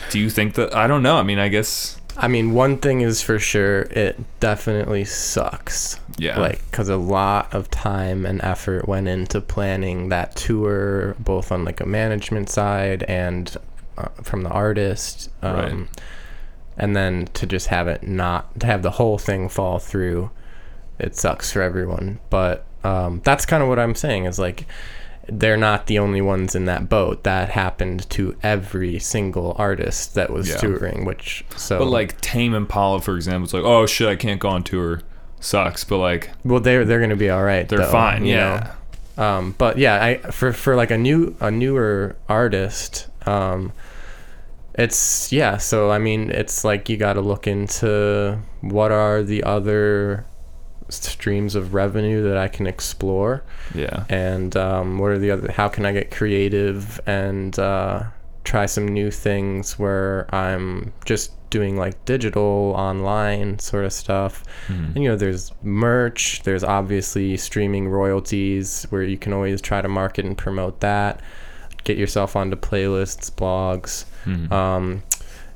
Do 0.10 0.20
you 0.20 0.30
think 0.30 0.56
that 0.56 0.76
I 0.76 0.88
don't 0.88 1.04
know. 1.04 1.18
I 1.18 1.24
mean, 1.24 1.40
I 1.40 1.48
guess 1.50 2.00
I 2.20 2.28
mean, 2.28 2.54
one 2.54 2.78
thing 2.78 3.00
is 3.00 3.22
for 3.22 3.40
sure, 3.40 3.84
it 3.84 4.20
definitely 4.42 5.06
sucks. 5.06 5.98
Yeah. 6.18 6.38
Like, 6.38 6.70
because 6.70 6.90
a 6.90 6.98
lot 6.98 7.54
of 7.54 7.72
time 7.72 8.26
and 8.26 8.42
effort 8.42 8.90
went 8.90 9.08
into 9.08 9.40
planning 9.40 10.10
that 10.10 10.36
tour, 10.36 11.16
both 11.18 11.50
on 11.50 11.64
like 11.64 11.80
a 11.80 11.86
management 11.86 12.50
side 12.50 13.04
and 13.04 13.56
uh, 13.98 14.10
from 14.22 14.44
the 14.44 14.50
artist. 14.50 15.30
Um, 15.42 15.56
Right. 15.56 15.88
And 16.82 16.96
then 16.96 17.28
to 17.34 17.46
just 17.46 17.68
have 17.68 17.90
it 17.90 18.04
not, 18.04 18.58
to 18.62 18.66
have 18.66 18.84
the 18.84 18.92
whole 18.92 19.18
thing 19.18 19.50
fall 19.50 19.80
through, 19.80 20.32
it 20.98 21.16
sucks 21.16 21.52
for 21.52 21.62
everyone. 21.62 22.20
But 22.30 22.66
um, 22.86 23.22
that's 23.26 23.46
kind 23.46 23.62
of 23.62 23.68
what 23.68 23.80
I'm 23.80 23.96
saying 23.96 24.26
is 24.26 24.40
like, 24.40 24.66
they're 25.32 25.58
not 25.58 25.88
the 25.88 26.00
only 26.00 26.22
ones 26.22 26.56
in 26.56 26.66
that 26.66 26.90
boat. 26.90 27.24
That 27.24 27.50
happened 27.50 28.10
to 28.12 28.36
every 28.44 29.00
single 29.00 29.56
artist 29.58 30.16
that 30.16 30.30
was 30.32 30.50
Yeah. 30.50 30.58
touring, 30.58 31.06
which 31.06 31.44
so 31.56 31.80
but 31.80 31.86
like 31.88 32.20
Tame 32.22 32.54
Impala 32.54 33.02
for 33.02 33.16
example, 33.16 33.44
it's 33.46 33.54
like, 33.54 33.64
"Oh 33.64 33.86
shit, 33.86 34.08
I 34.08 34.16
can't 34.16 34.40
go 34.40 34.50
on 34.50 34.64
tour." 34.64 35.02
Sucks, 35.42 35.84
but 35.86 35.98
like 36.00 36.30
Well, 36.44 36.60
they're 36.60 36.84
they're 36.86 37.00
gonna 37.00 37.16
be 37.16 37.30
all 37.30 37.44
right. 37.44 37.68
they're 37.68 37.80
though, 37.80 37.92
fine. 37.92 38.26
Yeah. 38.26 38.74
know? 39.18 39.24
Um, 39.24 39.56
but 39.58 39.78
yeah, 39.78 40.04
I 40.04 40.18
for 40.32 40.52
for 40.54 40.76
like 40.76 40.92
a 40.92 40.98
new 40.98 41.36
a 41.42 41.52
newer 41.52 42.16
artist, 42.30 43.08
um, 43.26 43.72
it's 44.76 45.32
yeah. 45.32 45.58
So 45.58 45.92
I 45.92 45.98
mean, 45.98 46.30
it's 46.32 46.64
like 46.64 46.90
you 46.90 46.98
got 46.98 47.14
to 47.14 47.22
look 47.22 47.48
into 47.48 48.40
what 48.62 48.92
are 48.92 49.22
the 49.24 49.44
other 49.44 50.26
streams 50.90 51.56
of 51.56 51.74
revenue 51.74 52.24
that 52.24 52.38
I 52.38 52.48
can 52.48 52.68
explore, 52.68 53.44
Yeah. 53.74 54.06
and 54.10 54.56
um, 54.58 54.98
what 55.00 55.12
are 55.12 55.20
the 55.20 55.32
other? 55.32 55.52
How 55.52 55.68
can 55.70 55.86
I 55.86 55.92
get 55.94 56.12
creative 56.12 57.00
and 57.06 57.58
uh, 57.60 58.04
try 58.44 58.66
some 58.66 58.88
new 58.88 59.12
things 59.12 59.78
where 59.78 60.28
I'm 60.34 60.92
just 61.06 61.32
doing 61.50 61.78
like 61.78 62.04
digital 62.06 62.74
online 62.78 63.58
sort 63.60 63.84
of 63.84 63.92
stuff. 63.92 64.44
Mhm. 64.68 64.96
And 64.96 65.04
you 65.04 65.10
know, 65.10 65.16
there's 65.16 65.52
merch, 65.64 66.42
there's 66.44 66.64
obviously 66.64 67.38
streaming 67.38 67.88
royalties 67.90 68.86
where 68.92 69.02
you 69.04 69.18
can 69.18 69.34
always 69.34 69.60
try 69.62 69.82
to 69.82 69.88
market 69.88 70.26
and 70.26 70.38
promote 70.38 70.80
that. 70.82 71.22
Get 71.86 71.98
yourself 71.98 72.36
onto 72.36 72.56
playlists, 72.56 73.32
blogs. 73.32 74.06
Mhm. 74.26 74.52
Um, 74.52 75.04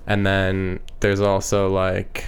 and 0.08 0.26
then 0.26 0.80
there's 1.00 1.22
also 1.22 1.70
like 1.70 2.26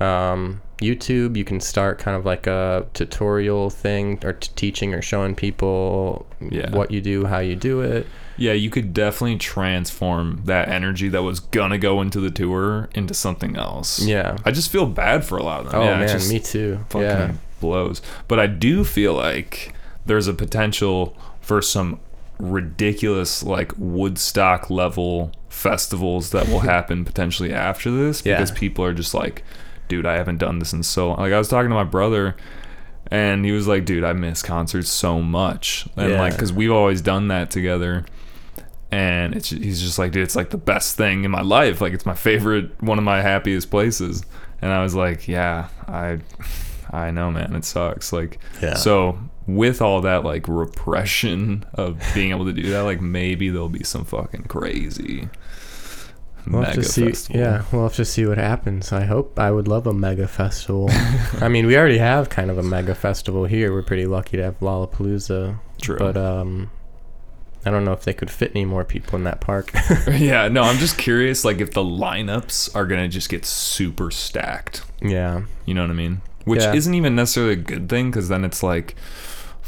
um, 0.00 0.60
YouTube. 0.78 1.36
You 1.36 1.44
can 1.44 1.60
start 1.60 1.98
kind 1.98 2.16
of 2.16 2.24
like 2.26 2.46
a 2.46 2.86
tutorial 2.94 3.70
thing 3.70 4.18
or 4.24 4.32
t- 4.34 4.50
teaching 4.56 4.92
or 4.94 5.00
showing 5.02 5.34
people 5.34 6.26
Yeah. 6.40 6.70
what 6.74 6.90
you 6.90 7.00
do, 7.00 7.26
how 7.26 7.38
you 7.38 7.56
do 7.56 7.80
it. 7.80 8.06
Yeah, 8.36 8.52
you 8.52 8.68
could 8.68 8.92
definitely 8.92 9.36
transform 9.38 10.42
that 10.46 10.68
energy 10.68 11.08
that 11.10 11.22
was 11.22 11.38
gonna 11.38 11.78
go 11.78 12.00
into 12.00 12.18
the 12.20 12.30
tour 12.30 12.88
into 12.94 13.14
something 13.14 13.56
else. 13.56 14.00
Yeah. 14.04 14.36
I 14.44 14.50
just 14.50 14.70
feel 14.72 14.86
bad 14.86 15.24
for 15.24 15.38
a 15.38 15.42
lot 15.44 15.60
of 15.64 15.70
them. 15.70 15.80
Oh 15.80 15.84
yeah, 15.84 15.98
man, 16.04 16.28
me 16.28 16.40
too. 16.40 16.80
fucking 16.88 17.06
Yeah. 17.06 17.32
blows. 17.60 18.02
But 18.26 18.40
I 18.40 18.46
do 18.48 18.82
feel 18.84 19.14
like 19.14 19.72
there's 20.06 20.26
a 20.26 20.34
potential 20.34 21.16
for 21.40 21.62
some 21.62 22.00
ridiculous 22.40 23.42
like 23.42 23.72
Woodstock 23.78 24.68
level 24.70 25.30
festivals 25.48 26.30
that 26.30 26.48
will 26.48 26.60
happen 26.74 27.04
potentially 27.04 27.52
after 27.52 27.90
this 27.90 28.22
Yeah. 28.24 28.34
because 28.36 28.50
people 28.50 28.84
are 28.84 28.92
just 28.92 29.14
like, 29.14 29.44
dude, 29.96 30.06
I 30.06 30.14
haven't 30.14 30.38
done 30.38 30.58
this 30.58 30.72
in 30.72 30.82
so 30.82 31.08
long. 31.08 31.18
Like 31.18 31.32
I 31.32 31.38
was 31.38 31.48
talking 31.48 31.68
to 31.68 31.74
my 31.74 31.84
brother 31.84 32.34
and 33.10 33.44
he 33.44 33.52
was 33.52 33.68
like, 33.68 33.84
dude, 33.84 34.02
I 34.04 34.12
miss 34.12 34.42
concerts 34.42 34.88
so 34.88 35.20
much. 35.22 35.86
And 35.96 36.10
Yeah. 36.12 36.20
like, 36.20 36.36
cause 36.38 36.52
we've 36.52 36.72
always 36.72 37.00
done 37.00 37.28
that 37.28 37.50
together. 37.50 38.04
And 38.90 39.34
it's 39.34 39.50
he's 39.50 39.80
just 39.82 39.98
like, 39.98 40.12
dude, 40.12 40.22
it's 40.24 40.36
like 40.36 40.50
the 40.50 40.56
best 40.56 40.96
thing 40.96 41.24
in 41.24 41.30
my 41.30 41.42
life. 41.42 41.80
Like 41.80 41.92
it's 41.92 42.06
my 42.06 42.14
favorite, 42.14 42.70
one 42.82 42.98
of 42.98 43.04
my 43.04 43.20
happiest 43.22 43.70
places. 43.70 44.24
And 44.62 44.72
I 44.72 44.82
was 44.82 44.94
like, 44.94 45.28
yeah, 45.28 45.68
I, 45.86 46.20
I 46.90 47.10
know, 47.10 47.30
man, 47.30 47.54
it 47.54 47.64
sucks. 47.64 48.12
Like, 48.12 48.38
Yeah. 48.62 48.74
so 48.74 49.18
with 49.46 49.82
all 49.82 50.00
that 50.02 50.24
like 50.24 50.46
repression 50.48 51.64
of 51.74 52.00
being 52.14 52.30
able 52.30 52.46
to 52.46 52.52
do 52.52 52.70
that, 52.70 52.82
like 52.82 53.00
maybe 53.00 53.48
there'll 53.50 53.68
be 53.68 53.84
some 53.84 54.04
fucking 54.04 54.44
crazy 54.44 55.28
We'll 56.46 56.62
have 56.62 56.74
to 56.74 56.82
see. 56.82 57.06
festival. 57.06 57.40
Yeah, 57.40 57.62
we'll 57.72 57.84
have 57.84 57.94
to 57.94 58.04
see 58.04 58.26
what 58.26 58.38
happens. 58.38 58.92
I 58.92 59.04
hope. 59.04 59.38
I 59.38 59.50
would 59.50 59.66
love 59.68 59.86
a 59.86 59.94
mega 59.94 60.28
festival. 60.28 60.88
I 61.40 61.48
mean, 61.48 61.66
we 61.66 61.76
already 61.76 61.98
have 61.98 62.28
kind 62.28 62.50
of 62.50 62.58
a 62.58 62.62
mega 62.62 62.94
festival 62.94 63.44
here. 63.46 63.72
We're 63.72 63.82
pretty 63.82 64.06
lucky 64.06 64.36
to 64.36 64.42
have 64.44 64.58
Lollapalooza. 64.60 65.58
True. 65.80 65.96
But 65.98 66.16
um, 66.16 66.70
I 67.64 67.70
don't 67.70 67.84
know 67.84 67.92
if 67.92 68.04
they 68.04 68.12
could 68.12 68.30
fit 68.30 68.50
any 68.54 68.64
more 68.66 68.84
people 68.84 69.16
in 69.16 69.24
that 69.24 69.40
park. 69.40 69.70
yeah, 70.08 70.48
no, 70.48 70.62
I'm 70.62 70.76
just 70.78 70.98
curious, 70.98 71.44
like 71.44 71.60
if 71.60 71.70
the 71.72 71.82
lineups 71.84 72.74
are 72.76 72.84
gonna 72.86 73.08
just 73.08 73.28
get 73.30 73.44
super 73.46 74.10
stacked. 74.10 74.82
yeah. 75.00 75.42
You 75.64 75.72
know 75.74 75.80
what 75.82 75.90
I 75.90 75.94
mean? 75.94 76.20
Which 76.44 76.60
Yeah. 76.60 76.74
isn't 76.74 76.92
even 76.92 77.16
necessarily 77.16 77.54
a 77.54 77.56
good 77.56 77.88
thing 77.88 78.10
because 78.10 78.28
then 78.28 78.44
it's 78.44 78.62
like, 78.62 78.94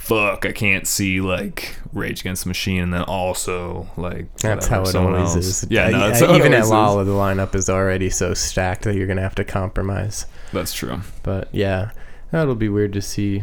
fuck, 0.06 0.46
I 0.46 0.52
can't 0.52 0.86
see 0.86 1.20
like 1.20 1.76
Rage 1.92 2.20
Against 2.20 2.44
the 2.44 2.48
Machine 2.48 2.82
and 2.82 2.94
then 2.94 3.02
also 3.02 3.88
like 3.96 4.32
That's 4.36 4.68
whatever, 4.68 4.90
how 4.92 5.00
it 5.00 5.16
always 5.16 5.34
else. 5.34 5.62
is. 5.62 5.66
Yeah, 5.68 5.88
no, 5.88 5.98
that's 6.08 6.20
it 6.20 6.30
even 6.30 6.54
at 6.54 6.62
always 6.64 7.06
is. 7.08 7.12
The 7.12 7.18
lineup 7.18 7.54
is 7.54 7.68
already 7.68 8.10
so 8.10 8.32
stacked 8.34 8.82
that 8.82 8.94
you're 8.94 9.06
gonna 9.08 9.22
have 9.22 9.34
to 9.36 9.44
compromise. 9.44 10.26
That's 10.52 10.72
true. 10.72 11.00
But 11.22 11.48
yeah, 11.52 11.90
that'll 12.30 12.54
be 12.54 12.68
weird 12.68 12.92
to 12.92 13.02
see 13.02 13.42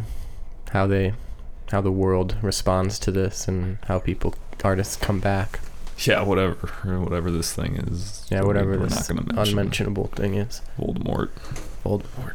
how 0.71 0.87
they, 0.87 1.13
how 1.71 1.81
the 1.81 1.91
world 1.91 2.37
responds 2.41 2.97
to 2.99 3.11
this 3.11 3.47
and 3.47 3.77
how 3.87 3.99
people 3.99 4.33
artists 4.63 4.95
come 4.95 5.19
back. 5.19 5.59
Yeah, 5.99 6.23
whatever, 6.23 6.67
whatever 6.99 7.29
this 7.29 7.53
thing 7.53 7.75
is. 7.75 8.25
Yeah, 8.31 8.41
whatever 8.43 8.71
we're 8.71 8.85
this 8.87 9.09
not 9.09 9.17
gonna 9.17 9.33
mention 9.35 9.59
unmentionable 9.59 10.07
thing 10.07 10.35
is. 10.35 10.61
Voldemort. 10.79 11.29
Voldemort. 11.85 12.33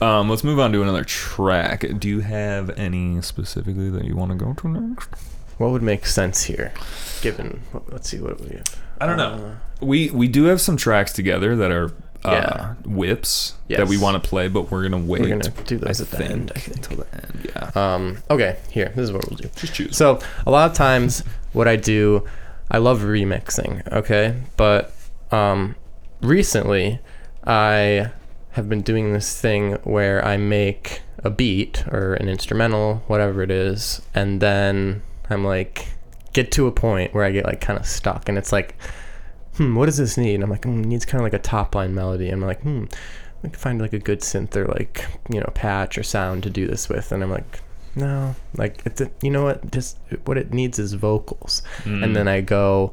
Um, 0.00 0.28
let's 0.28 0.44
move 0.44 0.58
on 0.58 0.72
to 0.72 0.82
another 0.82 1.04
track. 1.04 1.84
Do 1.98 2.08
you 2.08 2.20
have 2.20 2.70
any 2.78 3.22
specifically 3.22 3.88
that 3.90 4.04
you 4.04 4.14
want 4.16 4.30
to 4.32 4.36
go 4.36 4.52
to 4.54 4.68
next? 4.68 5.08
what 5.58 5.70
would 5.70 5.82
make 5.82 6.04
sense 6.04 6.42
here? 6.44 6.70
Given, 7.22 7.62
let's 7.88 8.10
see 8.10 8.18
what 8.20 8.38
we 8.42 8.48
have. 8.56 8.64
I 9.00 9.06
don't 9.06 9.16
know. 9.16 9.56
we 9.80 10.10
we 10.10 10.28
do 10.28 10.44
have 10.44 10.60
some 10.60 10.76
tracks 10.76 11.12
together 11.14 11.56
that 11.56 11.70
are 11.70 11.86
uh, 12.24 12.30
Yeah. 12.30 12.74
whips 12.84 13.54
that 13.68 13.88
we 13.88 13.96
want 13.96 14.22
to 14.22 14.28
play, 14.28 14.48
but 14.48 14.70
we're 14.70 14.82
gonna 14.82 15.02
wait. 15.02 15.22
We're 15.22 15.28
gonna 15.38 15.50
do 15.64 15.78
those 15.78 16.00
I 16.00 16.04
at 16.04 16.10
the 16.10 16.16
think, 16.18 16.30
end, 16.30 16.52
I 16.54 16.58
think. 16.58 16.76
until 16.76 16.96
the 16.98 17.14
end. 17.14 17.50
Yeah, 17.54 17.70
Um, 17.94 18.18
okay, 18.30 18.56
here. 18.70 18.92
This 18.94 19.04
is 19.04 19.12
what 19.12 19.28
we'll 19.30 19.38
do. 19.38 19.48
just 19.56 19.72
choose. 19.74 19.96
So 19.96 20.18
a 20.46 20.50
lot 20.50 20.70
of 20.70 20.76
times, 20.76 21.22
what 21.54 21.68
I 21.68 21.76
do, 21.76 22.24
I 22.70 22.76
love 22.78 23.00
remixing. 23.00 23.90
Okay, 23.92 24.34
but 24.58 24.92
um, 25.30 25.74
recently, 26.20 27.00
I 27.46 28.10
have 28.56 28.68
been 28.68 28.82
doing 28.82 29.12
this 29.12 29.40
thing 29.40 29.74
where 29.84 30.22
I 30.24 30.36
make 30.36 31.00
a 31.24 31.30
beat 31.30 31.86
or 31.88 32.14
an 32.14 32.28
instrumental, 32.28 33.02
whatever 33.06 33.42
it 33.42 33.50
is, 33.50 34.02
and 34.14 34.40
then 34.40 35.02
I'm 35.30 35.44
like, 35.44 35.88
get 36.32 36.50
to 36.52 36.66
a 36.66 36.72
point 36.72 37.14
where 37.14 37.24
I 37.24 37.30
get 37.30 37.46
like 37.46 37.60
kind 37.60 37.78
of 37.78 37.86
stuck, 37.86 38.28
and 38.28 38.36
it's 38.36 38.52
like, 38.52 38.76
hmm, 39.56 39.74
what 39.74 39.86
does 39.86 39.96
this 39.96 40.16
need? 40.18 40.34
And 40.34 40.44
I'm 40.44 40.50
like, 40.50 40.64
hmm, 40.64 40.80
it 40.80 40.86
needs 40.86 41.04
kind 41.06 41.20
of 41.20 41.24
like 41.24 41.32
a 41.34 41.38
top 41.38 41.74
line 41.74 41.94
melody. 41.94 42.28
And 42.28 42.42
I'm 42.42 42.46
like, 42.46 42.60
hmm, 42.62 42.84
I 43.44 43.48
could 43.48 43.56
find 43.56 43.80
like 43.80 43.92
a 43.92 43.98
good 43.98 44.20
synth 44.20 44.54
or 44.56 44.66
like 44.66 45.06
you 45.30 45.40
know 45.40 45.50
patch 45.54 45.96
or 45.98 46.02
sound 46.02 46.42
to 46.42 46.50
do 46.50 46.66
this 46.66 46.88
with, 46.88 47.12
and 47.12 47.22
I'm 47.22 47.30
like, 47.30 47.60
no, 47.94 48.34
like 48.56 48.82
it's 48.84 49.00
a, 49.00 49.10
you 49.22 49.30
know 49.30 49.44
what, 49.44 49.70
just 49.70 49.98
what 50.24 50.36
it 50.38 50.52
needs 50.52 50.78
is 50.78 50.92
vocals, 50.94 51.62
Mm. 51.84 52.04
and 52.04 52.16
then 52.16 52.28
I 52.28 52.40
go. 52.40 52.92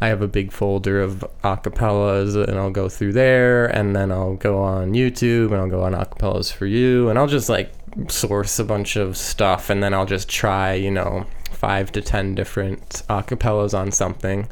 I 0.00 0.08
have 0.08 0.20
a 0.20 0.28
big 0.28 0.52
folder 0.52 1.00
of 1.00 1.24
acapellas 1.42 2.36
and 2.36 2.58
I'll 2.58 2.70
go 2.70 2.88
through 2.88 3.14
there 3.14 3.66
and 3.66 3.96
then 3.96 4.12
I'll 4.12 4.36
go 4.36 4.58
on 4.62 4.92
YouTube 4.92 5.46
and 5.46 5.56
I'll 5.56 5.70
go 5.70 5.82
on 5.82 5.92
Acapellas4U 5.92 7.08
and 7.08 7.18
I'll 7.18 7.26
just 7.26 7.48
like 7.48 7.72
source 8.08 8.58
a 8.58 8.64
bunch 8.64 8.96
of 8.96 9.16
stuff 9.16 9.70
and 9.70 9.82
then 9.82 9.94
I'll 9.94 10.04
just 10.04 10.28
try, 10.28 10.74
you 10.74 10.90
know, 10.90 11.26
five 11.50 11.90
to 11.92 12.02
ten 12.02 12.34
different 12.34 13.02
acapellas 13.08 13.76
on 13.76 13.90
something 13.90 14.48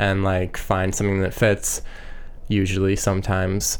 and 0.00 0.24
like 0.24 0.56
find 0.56 0.92
something 0.92 1.22
that 1.22 1.32
fits 1.32 1.82
usually 2.48 2.96
sometimes 2.96 3.78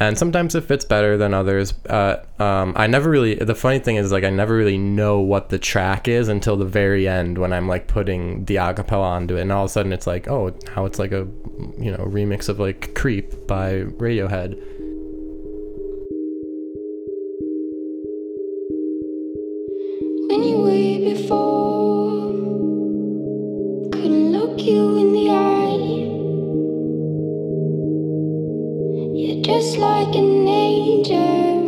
and 0.00 0.18
sometimes 0.18 0.54
it 0.54 0.62
fits 0.62 0.84
better 0.84 1.16
than 1.16 1.32
others 1.32 1.74
uh, 1.88 2.24
um, 2.38 2.72
i 2.76 2.86
never 2.86 3.08
really 3.10 3.34
the 3.34 3.54
funny 3.54 3.78
thing 3.78 3.96
is 3.96 4.10
like 4.10 4.24
i 4.24 4.30
never 4.30 4.56
really 4.56 4.78
know 4.78 5.20
what 5.20 5.50
the 5.50 5.58
track 5.58 6.08
is 6.08 6.28
until 6.28 6.56
the 6.56 6.64
very 6.64 7.06
end 7.06 7.38
when 7.38 7.52
i'm 7.52 7.68
like 7.68 7.86
putting 7.86 8.44
the 8.46 8.56
acapella 8.56 9.04
onto 9.04 9.36
it 9.36 9.42
and 9.42 9.52
all 9.52 9.64
of 9.64 9.70
a 9.70 9.72
sudden 9.72 9.92
it's 9.92 10.06
like 10.06 10.26
oh 10.28 10.52
how 10.74 10.84
it's 10.84 10.98
like 10.98 11.12
a 11.12 11.28
you 11.78 11.92
know 11.92 12.04
remix 12.10 12.48
of 12.48 12.58
like 12.58 12.94
creep 12.94 13.46
by 13.46 13.82
radiohead 14.00 14.58
When 20.30 20.44
you 20.44 20.58
way 20.62 21.12
before, 21.12 22.30
couldn't 23.90 24.30
look 24.30 24.60
you 24.60 24.96
in 24.96 25.12
the 25.12 25.28
eye. 25.28 26.09
Just 29.50 29.78
like 29.78 30.14
an 30.14 30.46
angel. 30.46 31.59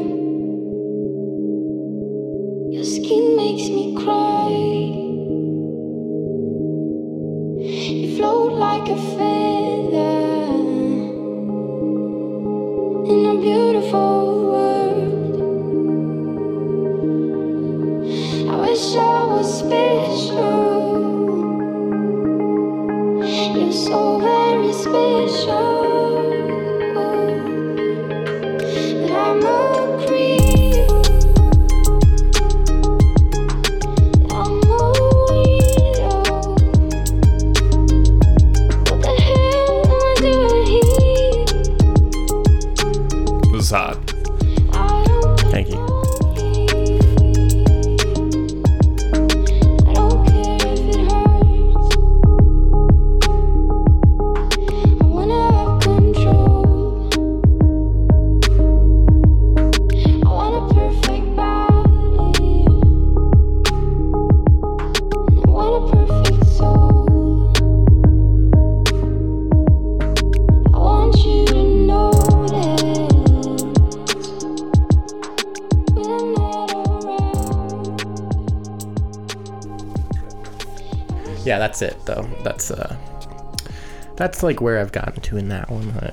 That's 84.42 84.56
like 84.56 84.60
where 84.60 84.78
i've 84.80 84.90
gotten 84.90 85.20
to 85.22 85.36
in 85.36 85.48
that 85.50 85.70
one 85.70 85.92
i 86.00 86.10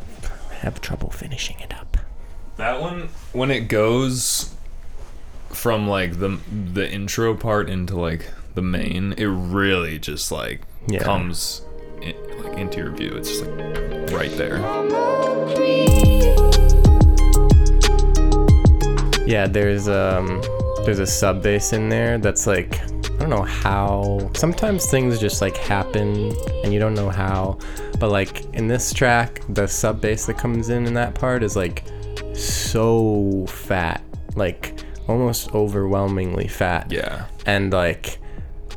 have 0.57 0.79
trouble 0.81 1.09
finishing 1.09 1.59
it 1.61 1.73
up 1.73 1.97
That 2.57 2.79
one, 2.79 3.09
when 3.33 3.49
it 3.49 3.61
goes 3.69 4.53
from 5.49 5.87
like 5.87 6.19
the 6.19 6.37
the 6.73 6.87
intro 6.91 7.33
part 7.35 7.69
into 7.69 7.95
like 7.99 8.29
the 8.53 8.61
main, 8.61 9.13
it 9.17 9.25
really 9.25 9.97
just 9.97 10.31
like 10.31 10.61
Yeah. 10.87 11.01
comes 11.01 11.61
in, 12.03 12.13
like 12.43 12.57
into 12.59 12.77
your 12.79 12.91
view. 12.91 13.11
It's 13.15 13.29
just 13.29 13.45
like 13.45 14.11
right 14.11 14.31
there. 14.37 14.57
I'm 14.57 14.91
a 14.93 15.55
creep. 15.55 16.29
Yeah, 19.27 19.47
there's 19.47 19.87
um 19.87 20.41
there's 20.85 20.99
a 20.99 21.07
sub 21.07 21.41
bass 21.41 21.71
in 21.73 21.87
there 21.89 22.17
that's 22.17 22.45
like 22.45 22.79
I 22.81 23.17
don't 23.19 23.29
know 23.29 23.43
how 23.43 24.29
sometimes 24.33 24.85
things 24.91 25.19
just 25.19 25.41
like 25.41 25.55
happen 25.57 26.33
and 26.63 26.73
you 26.73 26.79
don't 26.79 26.93
know 26.95 27.09
how 27.09 27.57
but 27.99 28.09
like 28.09 28.45
in 28.53 28.67
this 28.67 28.93
track 28.93 29.41
the 29.49 29.67
sub 29.67 30.01
bass 30.01 30.25
that 30.25 30.38
comes 30.38 30.69
in 30.69 30.85
in 30.88 30.93
that 30.93 31.13
part 31.13 31.43
is 31.43 31.55
like 31.55 31.83
so 32.33 33.45
fat 33.47 34.03
like 34.35 34.79
almost 35.07 35.53
overwhelmingly 35.53 36.47
fat 36.47 36.91
Yeah. 36.91 37.25
and 37.45 37.71
like 37.73 38.19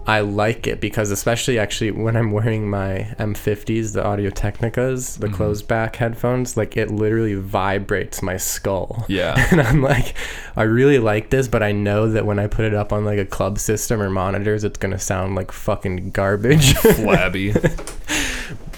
I 0.07 0.21
like 0.21 0.67
it 0.67 0.81
because 0.81 1.11
especially 1.11 1.59
actually 1.59 1.93
when 1.93 2.17
I'm 2.17 2.33
wearing 2.33 2.69
my 2.69 3.15
M50s, 3.19 3.93
the 3.93 4.05
Audio 4.05 4.31
Technicas, 4.31 5.19
the 5.19 5.27
mm-hmm. 5.27 5.37
closed 5.37 5.69
back 5.69 5.97
headphones, 5.97 6.57
like 6.57 6.77
it 6.77 6.91
literally 6.91 7.35
vibrates 7.35 8.23
my 8.23 8.37
skull. 8.37 9.05
Yeah. 9.09 9.33
And 9.53 9.61
I'm 9.61 9.83
like, 9.83 10.15
I 10.57 10.63
really 10.63 10.99
like 10.99 11.29
this, 11.31 11.47
but 11.47 11.63
I 11.63 11.73
know 11.73 12.11
that 12.11 12.25
when 12.25 12.39
I 12.39 12.47
put 12.47 12.65
it 12.65 12.75
up 12.75 12.93
on 12.93 13.05
like 13.05 13.19
a 13.19 13.27
club 13.27 13.59
system 13.59 14.01
or 14.01 14.09
monitors, 14.11 14.65
it's 14.65 14.79
gonna 14.79 14.99
sound 14.99 15.35
like 15.35 15.53
fucking 15.53 16.11
garbage. 16.11 16.75
Flabby. 16.75 17.53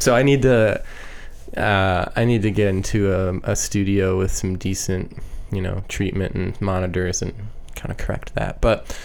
so 0.04 0.14
I 0.14 0.22
need 0.22 0.42
to, 0.42 0.82
uh, 1.56 2.04
I 2.14 2.24
need 2.24 2.42
to 2.42 2.50
get 2.50 2.68
into 2.68 3.12
a, 3.12 3.52
a 3.52 3.56
studio 3.56 4.18
with 4.18 4.30
some 4.32 4.58
decent, 4.58 5.16
you 5.50 5.62
know, 5.62 5.82
treatment 5.88 6.34
and 6.34 6.60
monitors 6.60 7.22
and 7.22 7.32
kind 7.74 7.90
of 7.90 7.96
correct 7.96 8.34
that. 8.34 8.60
But, 8.60 8.96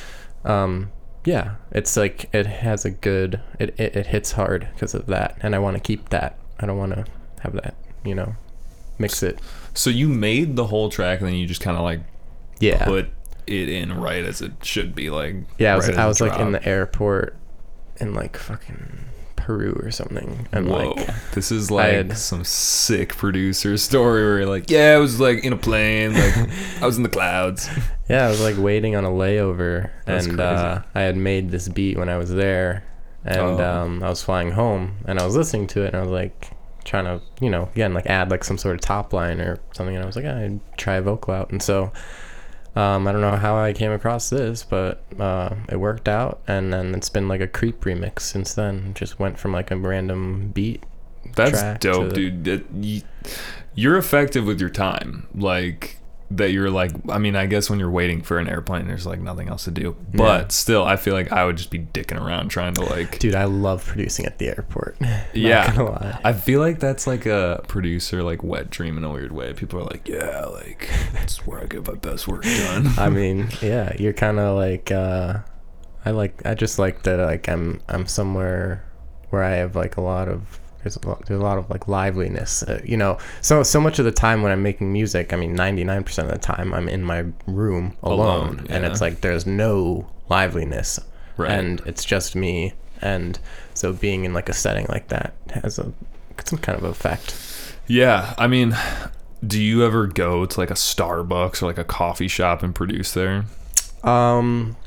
um, 0.43 0.91
yeah, 1.25 1.55
it's 1.71 1.95
like 1.95 2.29
it 2.33 2.45
has 2.47 2.85
a 2.85 2.89
good, 2.91 3.39
it 3.59 3.73
it, 3.79 3.95
it 3.95 4.07
hits 4.07 4.31
hard 4.33 4.67
because 4.73 4.93
of 4.93 5.05
that, 5.07 5.37
and 5.41 5.55
I 5.55 5.59
want 5.59 5.75
to 5.77 5.81
keep 5.81 6.09
that. 6.09 6.37
I 6.59 6.65
don't 6.65 6.77
want 6.77 6.93
to 6.95 7.05
have 7.41 7.53
that, 7.53 7.75
you 8.03 8.15
know, 8.15 8.35
mix 8.97 9.23
it. 9.23 9.39
so 9.73 9.89
you 9.89 10.07
made 10.09 10.55
the 10.55 10.65
whole 10.67 10.89
track 10.89 11.19
and 11.19 11.27
then 11.27 11.35
you 11.35 11.45
just 11.47 11.61
kind 11.61 11.77
of 11.77 11.83
like 11.83 12.01
Yeah, 12.59 12.83
put 12.85 13.07
it 13.47 13.69
in 13.69 13.93
right 13.93 14.23
as 14.25 14.41
it 14.41 14.53
should 14.63 14.93
be 14.93 15.09
like 15.09 15.35
yeah. 15.57 15.73
I 15.73 15.75
was 15.77 15.87
right 15.87 15.97
I 15.97 16.07
was 16.07 16.21
like 16.21 16.37
in 16.39 16.51
the 16.51 16.65
airport 16.67 17.35
and 17.99 18.13
like 18.13 18.37
fucking 18.37 19.05
Peru 19.49 19.73
or 19.83 19.89
something, 19.89 20.47
and 20.51 20.67
Whoa, 20.69 20.91
like 20.91 21.31
this 21.31 21.51
is 21.51 21.71
like 21.71 21.91
had- 21.91 22.17
some 22.17 22.43
sick 22.43 23.15
producer 23.15 23.77
story 23.77 24.21
where 24.23 24.37
you're 24.41 24.45
like, 24.47 24.69
yeah, 24.69 24.93
I 24.93 24.97
was 24.97 25.19
like 25.19 25.43
in 25.43 25.53
a 25.53 25.57
plane, 25.57 26.13
like 26.13 26.37
I 26.81 26.85
was 26.85 26.97
in 26.97 27.03
the 27.03 27.09
clouds. 27.09 27.67
Yeah, 28.07 28.27
I 28.27 28.29
was 28.29 28.41
like 28.41 28.57
waiting 28.59 28.95
on 28.95 29.05
a 29.05 29.09
layover, 29.09 29.89
That's 30.05 30.27
and 30.27 30.39
uh, 30.39 30.83
I 30.93 31.01
had 31.01 31.17
made 31.17 31.49
this 31.49 31.67
beat 31.67 31.97
when 31.97 32.09
I 32.09 32.17
was 32.17 32.29
there, 32.29 32.83
and 33.25 33.39
Oh. 33.59 33.59
um, 33.83 34.03
I 34.03 34.09
was 34.09 34.21
flying 34.21 34.51
home, 34.51 34.97
and 35.05 35.19
I 35.19 35.25
was 35.25 35.35
listening 35.35 35.65
to 35.69 35.81
it, 35.81 35.87
and 35.87 35.97
I 35.97 36.01
was 36.01 36.11
like 36.11 36.51
trying 36.85 37.05
to, 37.05 37.21
you 37.41 37.49
know, 37.49 37.69
again 37.73 37.95
like 37.95 38.05
add 38.05 38.29
like 38.29 38.43
some 38.43 38.59
sort 38.59 38.75
of 38.75 38.81
top 38.81 39.13
line 39.13 39.41
or 39.41 39.57
something, 39.73 39.95
and 39.95 40.03
I 40.03 40.05
was 40.05 40.15
like, 40.15 40.25
"Ah, 40.25 40.37
I'd 40.37 40.59
try 40.77 40.95
a 40.97 41.01
vocal 41.01 41.33
out, 41.33 41.49
and 41.49 41.61
so 41.61 41.91
Um, 42.79 43.09
I 43.09 43.11
don't 43.11 43.19
know 43.19 43.35
how 43.35 43.57
I 43.57 43.73
came 43.73 43.91
across 43.91 44.29
this, 44.29 44.63
but 44.63 45.03
uh, 45.19 45.53
it 45.67 45.75
worked 45.75 46.07
out, 46.07 46.39
and 46.47 46.71
then 46.71 46.95
it's 46.95 47.09
been 47.09 47.27
like 47.27 47.41
a 47.41 47.47
creep 47.47 47.81
remix 47.81 48.21
since 48.21 48.53
then. 48.53 48.93
Just 48.93 49.19
went 49.19 49.37
from 49.37 49.51
like 49.51 49.69
a 49.69 49.75
random 49.75 50.51
beat. 50.53 50.83
That's 51.35 51.83
dope, 51.83 52.13
dude. 52.13 52.45
That, 52.45 53.03
you're 53.75 53.97
effective 53.97 54.45
with 54.45 54.61
your 54.61 54.69
time. 54.69 55.27
Like 55.35 55.98
that 56.31 56.51
you're 56.51 56.69
like 56.69 56.91
I 57.09 57.17
mean, 57.17 57.35
I 57.35 57.47
guess 57.47 57.69
when 57.69 57.79
you're 57.79 57.89
waiting 57.89 58.21
for 58.21 58.37
an 58.37 58.47
airplane 58.47 58.87
there's 58.87 59.05
like 59.07 59.19
nothing 59.19 59.47
else 59.49 59.63
to 59.65 59.71
do. 59.71 59.95
But 60.13 60.41
Yeah. 60.41 60.47
still 60.49 60.83
I 60.83 60.95
feel 60.95 61.13
like 61.15 61.31
I 61.31 61.43
would 61.45 61.57
just 61.57 61.71
be 61.71 61.79
dicking 61.79 62.21
around 62.23 62.49
trying 62.49 62.75
to 62.75 62.83
like 62.83 63.17
Dude, 63.19 63.33
I 63.35 63.45
love 63.45 63.83
producing 63.85 64.25
at 64.27 64.37
the 64.37 64.47
airport. 64.49 65.01
Not 65.01 65.19
Yeah. 65.33 65.75
gonna 65.75 65.89
lie. 65.89 66.19
I 66.23 66.33
feel 66.33 66.59
like 66.59 66.79
that's 66.79 67.07
like 67.07 67.25
a 67.25 67.63
producer 67.67 68.21
like 68.21 68.43
wet 68.43 68.69
dream 68.69 68.97
in 68.97 69.03
a 69.03 69.11
weird 69.11 69.31
way. 69.31 69.53
People 69.53 69.79
are 69.79 69.85
like, 69.85 70.07
"Yeah, 70.07 70.45
like 70.45 70.87
that's 71.13 71.45
where 71.47 71.61
I 71.61 71.65
get 71.65 71.87
my 71.87 71.95
best 71.95 72.27
work 72.27 72.43
done." 72.43 72.87
I 72.97 73.09
mean, 73.09 73.49
yeah, 73.61 73.93
you're 73.97 74.13
kind 74.13 74.39
of 74.39 74.55
like 74.55 74.91
uh 74.91 75.39
I 76.05 76.11
like 76.11 76.45
I 76.45 76.53
just 76.53 76.77
like 76.77 77.03
that 77.03 77.17
like 77.19 77.49
I'm 77.49 77.81
I'm 77.89 78.05
somewhere 78.05 78.85
where 79.31 79.43
I 79.43 79.55
have 79.55 79.75
like 79.75 79.97
a 79.97 80.01
lot 80.01 80.27
of 80.27 80.58
there's 80.83 80.95
a 80.97 81.07
lot, 81.07 81.25
there's 81.25 81.39
a 81.39 81.43
lot 81.43 81.57
of 81.57 81.69
like 81.69 81.87
liveliness, 81.87 82.63
uh, 82.63 82.81
you 82.83 82.95
know. 82.97 83.17
So 83.41 83.63
so 83.63 83.79
much 83.81 83.99
of 83.99 84.05
the 84.05 84.11
time 84.11 84.41
when 84.41 84.51
I'm 84.51 84.63
making 84.63 84.91
music, 84.93 85.33
I 85.33 85.35
mean, 85.35 85.55
99% 85.55 86.23
of 86.23 86.29
the 86.29 86.37
time 86.37 86.73
I'm 86.73 86.87
in 86.89 87.03
my 87.03 87.25
room 87.47 87.95
alone, 88.03 88.19
Alone, 88.59 88.67
and 88.69 88.85
it's 88.85 89.01
like 89.01 89.21
there's 89.21 89.45
no 89.45 90.09
liveliness, 90.29 90.99
Right. 91.37 91.51
and 91.51 91.81
it's 91.85 92.03
just 92.05 92.35
me, 92.35 92.73
and 93.01 93.39
so 93.73 93.93
being 93.93 94.25
in 94.25 94.33
like 94.33 94.49
a 94.49 94.53
setting 94.53 94.85
like 94.89 95.07
that 95.09 95.33
has 95.63 95.79
a 95.79 95.91
some 96.45 96.59
kind 96.59 96.77
of 96.77 96.83
effect. 96.85 97.35
yeah, 97.87 98.33
I 98.37 98.47
mean, 98.47 98.75
do 99.45 99.61
you 99.61 99.83
ever 99.85 100.07
go 100.07 100.45
to 100.45 100.59
like 100.59 100.71
a 100.71 100.75
Starbucks 100.75 101.61
or 101.61 101.65
like 101.65 101.77
a 101.77 101.83
coffee 101.83 102.27
shop 102.29 102.63
and 102.63 102.73
produce 102.73 103.13
there? 103.13 103.43
Um, 104.03 104.77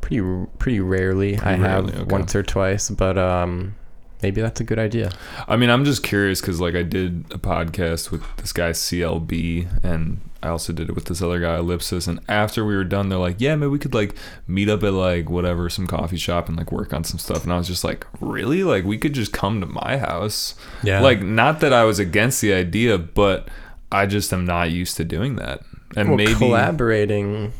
pretty 0.00 0.46
pretty 0.58 0.80
rarely. 0.80 1.36
I 1.36 1.40
Pretty 1.40 1.62
have 1.62 1.88
okay. 1.88 2.02
once 2.04 2.34
or 2.34 2.42
twice, 2.42 2.90
but 2.90 3.16
um, 3.16 3.76
maybe 4.22 4.40
that's 4.40 4.60
a 4.60 4.64
good 4.64 4.78
idea. 4.78 5.10
I 5.46 5.56
mean, 5.56 5.70
I'm 5.70 5.84
just 5.84 6.02
curious 6.02 6.40
because 6.40 6.60
like 6.60 6.74
I 6.74 6.82
did 6.82 7.24
a 7.30 7.38
podcast 7.38 8.10
with 8.10 8.22
this 8.36 8.52
guy 8.52 8.70
CLB, 8.70 9.84
and 9.84 10.20
I 10.42 10.48
also 10.48 10.72
did 10.72 10.88
it 10.88 10.94
with 10.94 11.06
this 11.06 11.20
other 11.20 11.40
guy 11.40 11.56
Ellipsis. 11.58 12.06
And 12.06 12.20
after 12.28 12.64
we 12.64 12.76
were 12.76 12.84
done, 12.84 13.08
they're 13.08 13.18
like, 13.18 13.36
"Yeah, 13.38 13.56
maybe 13.56 13.70
we 13.70 13.78
could 13.78 13.94
like 13.94 14.14
meet 14.46 14.68
up 14.68 14.82
at 14.82 14.92
like 14.92 15.28
whatever 15.28 15.68
some 15.68 15.86
coffee 15.86 16.16
shop 16.16 16.48
and 16.48 16.56
like 16.56 16.70
work 16.72 16.92
on 16.92 17.04
some 17.04 17.18
stuff." 17.18 17.44
And 17.44 17.52
I 17.52 17.58
was 17.58 17.66
just 17.66 17.84
like, 17.84 18.06
"Really? 18.20 18.62
Like 18.64 18.84
we 18.84 18.98
could 18.98 19.14
just 19.14 19.32
come 19.32 19.60
to 19.60 19.66
my 19.66 19.98
house?" 19.98 20.54
Yeah. 20.82 21.00
Like 21.00 21.22
not 21.22 21.60
that 21.60 21.72
I 21.72 21.84
was 21.84 21.98
against 21.98 22.40
the 22.40 22.52
idea, 22.52 22.98
but 22.98 23.48
I 23.90 24.06
just 24.06 24.32
am 24.32 24.44
not 24.44 24.70
used 24.70 24.96
to 24.98 25.04
doing 25.04 25.36
that. 25.36 25.60
And 25.96 26.10
Well, 26.10 26.18
maybe 26.18 26.34
collaborating. 26.34 27.52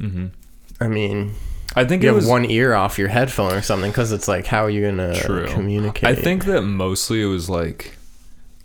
Mhm. 0.00 0.30
I 0.80 0.88
mean, 0.88 1.34
I 1.74 1.84
think 1.84 2.02
you 2.02 2.08
it 2.08 2.12
have 2.12 2.16
was 2.16 2.26
one 2.26 2.44
ear 2.50 2.74
off 2.74 2.98
your 2.98 3.08
headphone 3.08 3.52
or 3.52 3.62
something 3.62 3.90
because 3.90 4.12
it's 4.12 4.28
like, 4.28 4.46
how 4.46 4.64
are 4.64 4.70
you 4.70 4.84
gonna 4.84 5.14
True. 5.14 5.46
communicate? 5.46 6.04
I 6.08 6.14
think 6.14 6.44
that 6.44 6.62
mostly 6.62 7.22
it 7.22 7.26
was 7.26 7.48
like 7.48 7.96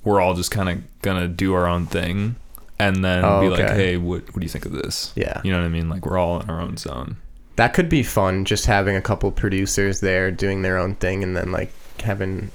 we're 0.03 0.19
all 0.21 0.33
just 0.33 0.51
kind 0.51 0.69
of 0.69 1.01
gonna 1.01 1.27
do 1.27 1.53
our 1.53 1.67
own 1.67 1.85
thing, 1.85 2.35
and 2.79 3.03
then 3.03 3.23
Oh, 3.25 3.41
be 3.41 3.49
like, 3.49 3.69
"Hey, 3.69 3.97
what 3.97 4.23
what 4.27 4.35
do 4.39 4.41
you 4.43 4.49
think 4.49 4.65
of 4.65 4.71
this?" 4.73 5.11
Yeah. 5.15 5.41
you 5.43 5.51
know 5.51 5.59
what 5.59 5.65
I 5.65 5.69
mean. 5.69 5.89
Like 5.89 6.05
we're 6.05 6.17
all 6.17 6.39
in 6.41 6.49
our 6.49 6.61
own 6.61 6.77
zone. 6.77 7.17
that 7.55 7.73
could 7.73 7.89
be 7.89 8.03
fun. 8.03 8.45
Just 8.45 8.65
having 8.67 8.95
a 8.95 9.01
couple 9.01 9.31
producers 9.31 9.99
there 9.99 10.29
doing 10.31 10.61
their 10.61 10.77
own 10.77 10.95
thing, 10.95 11.23
and 11.23 11.35
then 11.35 11.51
like 11.51 11.71
having, 12.03 12.51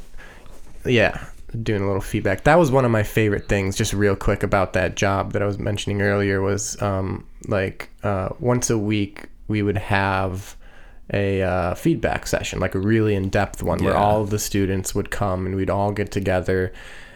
yeah, 0.84 1.24
doing 1.62 1.82
a 1.82 1.86
little 1.86 2.00
feedback. 2.00 2.44
That 2.44 2.59
was 2.59 2.70
one 2.70 2.84
of 2.84 2.90
my 2.90 3.03
favorite 3.03 3.48
things. 3.48 3.76
Just 3.76 3.92
real 3.92 4.14
quick 4.16 4.42
about 4.42 4.74
that 4.74 4.94
job 4.96 5.32
that 5.32 5.42
I 5.42 5.46
was 5.46 5.59
mentioning 5.59 6.03
earlier 6.03 6.40
was 6.40 6.80
um, 6.80 7.26
like 7.48 7.88
uh, 8.05 8.28
once 8.38 8.70
a 8.70 8.78
week 8.78 9.24
we 9.53 9.62
would 9.62 9.76
have 9.76 10.57
a 11.12 11.42
uh, 11.42 11.74
feedback 11.74 12.26
session, 12.26 12.59
like 12.59 12.74
a 12.74 12.78
really 12.80 13.14
in 13.14 13.28
depth 13.28 13.62
one, 13.62 13.84
where 13.84 13.96
all 13.96 14.22
of 14.22 14.30
the 14.30 14.38
students 14.38 14.94
would 14.94 15.11
come 15.11 15.44
and 15.44 15.55
we'd 15.55 15.68
all 15.68 15.92
get 15.92 16.11
together, 16.11 16.72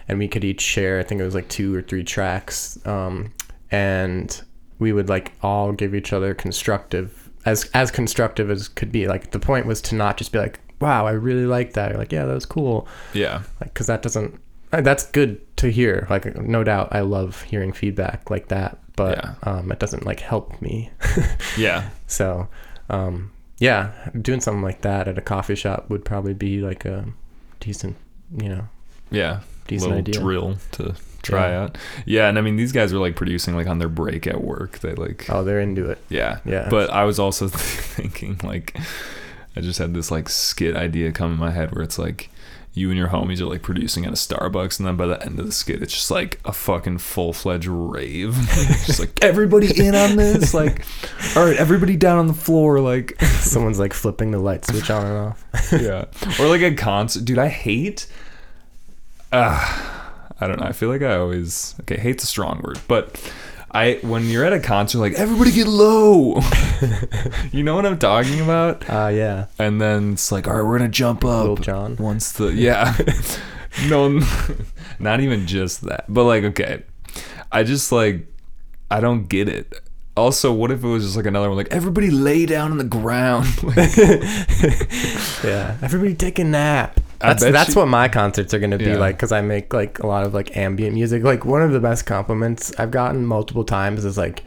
and 0.06 0.18
we 0.18 0.28
could 0.28 0.44
each 0.44 0.60
share. 0.60 1.00
I 1.00 1.02
think 1.02 1.20
it 1.20 1.24
was 1.24 1.34
like 1.34 1.48
two 1.48 1.74
or 1.74 1.80
three 1.80 2.04
tracks, 2.04 2.78
um, 2.86 3.32
and 3.70 4.40
we 4.78 4.92
would 4.92 5.08
like 5.08 5.32
all 5.42 5.72
give 5.72 5.94
each 5.94 6.12
other 6.12 6.34
constructive 6.34 7.30
as 7.46 7.70
as 7.72 7.90
constructive 7.90 8.50
as 8.50 8.68
could 8.68 8.92
be. 8.92 9.08
Like 9.08 9.30
the 9.30 9.40
point 9.40 9.64
was 9.64 9.80
to 9.82 9.94
not 9.94 10.18
just 10.18 10.30
be 10.30 10.38
like, 10.38 10.60
"Wow, 10.78 11.06
I 11.06 11.12
really 11.12 11.46
like 11.46 11.72
that," 11.72 11.92
or 11.92 11.96
like, 11.96 12.12
"Yeah, 12.12 12.26
that 12.26 12.34
was 12.34 12.46
cool," 12.46 12.86
Yeah, 13.14 13.42
like 13.60 13.72
because 13.72 13.86
that 13.86 14.02
doesn't. 14.02 14.38
That's 14.72 15.06
good 15.06 15.56
to 15.58 15.70
hear. 15.70 16.06
Like, 16.10 16.36
no 16.36 16.62
doubt, 16.64 16.88
I 16.90 17.00
love 17.00 17.42
hearing 17.42 17.72
feedback 17.72 18.30
like 18.30 18.48
that, 18.48 18.78
but 18.96 19.18
Yeah. 19.18 19.34
um, 19.44 19.70
it 19.70 19.78
doesn't 19.78 20.04
like 20.06 20.20
help 20.20 20.60
me. 20.60 20.90
yeah, 21.56 21.90
so, 22.06 22.48
um, 22.90 23.30
yeah, 23.58 23.92
doing 24.20 24.40
something 24.40 24.62
like 24.62 24.80
that 24.82 25.06
at 25.08 25.16
a 25.18 25.22
coffee 25.22 25.54
shop 25.54 25.88
would 25.88 26.04
probably 26.04 26.34
be 26.34 26.60
like 26.60 26.84
a 26.84 27.04
decent, 27.60 27.96
you 28.36 28.48
know, 28.48 28.68
yeah. 29.10 29.40
Decent 29.68 29.90
Little 29.90 29.98
idea. 29.98 30.20
drill 30.20 30.58
to 30.72 30.94
try 31.22 31.48
Yeah. 31.50 31.62
out. 31.62 31.78
Yeah, 32.04 32.28
and 32.28 32.38
I 32.38 32.40
mean 32.40 32.54
these 32.54 32.70
guys 32.70 32.92
were 32.92 33.00
like 33.00 33.16
producing 33.16 33.56
like 33.56 33.66
on 33.66 33.80
their 33.80 33.88
break 33.88 34.26
at 34.28 34.40
work. 34.44 34.78
They 34.78 34.94
like 34.94 35.26
oh, 35.28 35.42
they're 35.42 35.58
into 35.60 35.90
it. 35.90 35.98
Yeah. 36.08 36.38
Yeah. 36.44 36.68
But 36.70 36.90
I 36.90 37.02
was 37.04 37.18
also 37.18 37.48
thinking 37.52 38.38
like 38.44 38.76
I 39.56 39.60
just 39.60 39.80
had 39.80 39.92
this 39.92 40.12
like 40.12 40.28
skit 40.28 40.76
idea 40.76 41.10
come 41.10 41.32
in 41.32 41.38
my 41.38 41.50
head 41.50 41.74
where 41.74 41.82
it's 41.82 41.98
like 41.98 42.30
you 42.76 42.90
and 42.90 42.98
your 42.98 43.08
homies 43.08 43.40
are 43.40 43.46
like 43.46 43.62
producing 43.62 44.04
at 44.04 44.12
a 44.12 44.16
Starbucks 44.16 44.78
and 44.78 44.86
then 44.86 44.96
by 44.96 45.06
the 45.06 45.20
end 45.24 45.40
of 45.40 45.46
the 45.46 45.52
skit 45.52 45.82
it's 45.82 45.94
just 45.94 46.10
like 46.10 46.38
a 46.44 46.52
fucking 46.52 46.98
full 46.98 47.32
fledged 47.32 47.66
rave. 47.66 48.34
just 48.84 49.00
like 49.00 49.18
everybody 49.22 49.68
in 49.82 49.94
on 49.94 50.16
this, 50.16 50.52
like 50.52 50.84
all 51.34 51.46
right, 51.46 51.56
everybody 51.56 51.96
down 51.96 52.18
on 52.18 52.26
the 52.26 52.34
floor, 52.34 52.78
like 52.80 53.18
Someone's 53.40 53.78
like 53.78 53.94
flipping 53.94 54.30
the 54.30 54.38
light 54.38 54.66
switch 54.66 54.90
on 54.90 55.06
and 55.06 55.16
off. 55.16 55.44
Yeah. 55.72 56.04
Or 56.38 56.48
like 56.48 56.60
a 56.60 56.74
concert. 56.74 57.24
Dude, 57.24 57.38
I 57.38 57.48
hate 57.48 58.06
uh 59.32 59.92
I 60.38 60.46
don't 60.46 60.60
know. 60.60 60.66
I 60.66 60.72
feel 60.72 60.90
like 60.90 61.00
I 61.00 61.16
always 61.16 61.74
okay, 61.80 61.96
hate's 61.96 62.24
a 62.24 62.26
strong 62.26 62.60
word, 62.62 62.78
but 62.86 63.18
I 63.70 63.98
when 64.02 64.24
you're 64.24 64.44
at 64.44 64.52
a 64.52 64.60
concert 64.60 64.98
like 64.98 65.14
everybody 65.14 65.52
get 65.52 65.66
low. 65.66 66.40
you 67.52 67.62
know 67.62 67.74
what 67.74 67.84
I'm 67.84 67.98
talking 67.98 68.40
about? 68.40 68.88
Uh, 68.88 69.08
yeah. 69.08 69.46
And 69.58 69.80
then 69.80 70.14
it's 70.14 70.30
like, 70.30 70.46
all 70.46 70.54
right, 70.54 70.62
we're 70.62 70.78
gonna 70.78 70.90
jump 70.90 71.24
up. 71.24 71.44
Lil 71.44 71.56
Jon. 71.56 71.96
Once 71.96 72.32
the 72.32 72.52
yeah, 72.52 72.96
no, 73.88 74.20
not 74.98 75.20
even 75.20 75.46
just 75.46 75.82
that, 75.82 76.04
but 76.08 76.24
like, 76.24 76.44
okay, 76.44 76.82
I 77.50 77.64
just 77.64 77.92
like, 77.92 78.26
I 78.90 79.00
don't 79.00 79.28
get 79.28 79.48
it. 79.48 79.80
Also, 80.16 80.50
what 80.52 80.70
if 80.70 80.82
it 80.82 80.88
was 80.88 81.04
just 81.04 81.16
like 81.16 81.26
another 81.26 81.48
one, 81.48 81.58
like 81.58 81.68
everybody 81.70 82.10
lay 82.10 82.46
down 82.46 82.70
on 82.70 82.78
the 82.78 82.84
ground? 82.84 83.46
Yeah. 85.44 85.76
Everybody 85.82 86.14
take 86.14 86.38
a 86.38 86.44
nap. 86.44 87.00
I 87.20 87.28
That's 87.34 87.42
that's 87.44 87.74
you- 87.74 87.80
what 87.80 87.88
my 87.88 88.08
concerts 88.08 88.52
are 88.54 88.58
gonna 88.58 88.78
be 88.78 88.84
Yeah. 88.86 88.96
like 88.98 89.16
because 89.16 89.32
I 89.32 89.40
make 89.40 89.72
like 89.72 89.98
a 90.00 90.06
lot 90.06 90.26
of 90.26 90.34
like 90.34 90.56
ambient 90.56 90.94
music. 90.94 91.22
Like 91.22 91.44
one 91.44 91.62
of 91.62 91.72
the 91.72 91.80
best 91.80 92.06
compliments 92.06 92.72
I've 92.78 92.90
gotten 92.90 93.24
multiple 93.26 93.64
times 93.64 94.04
is 94.04 94.18
like, 94.18 94.42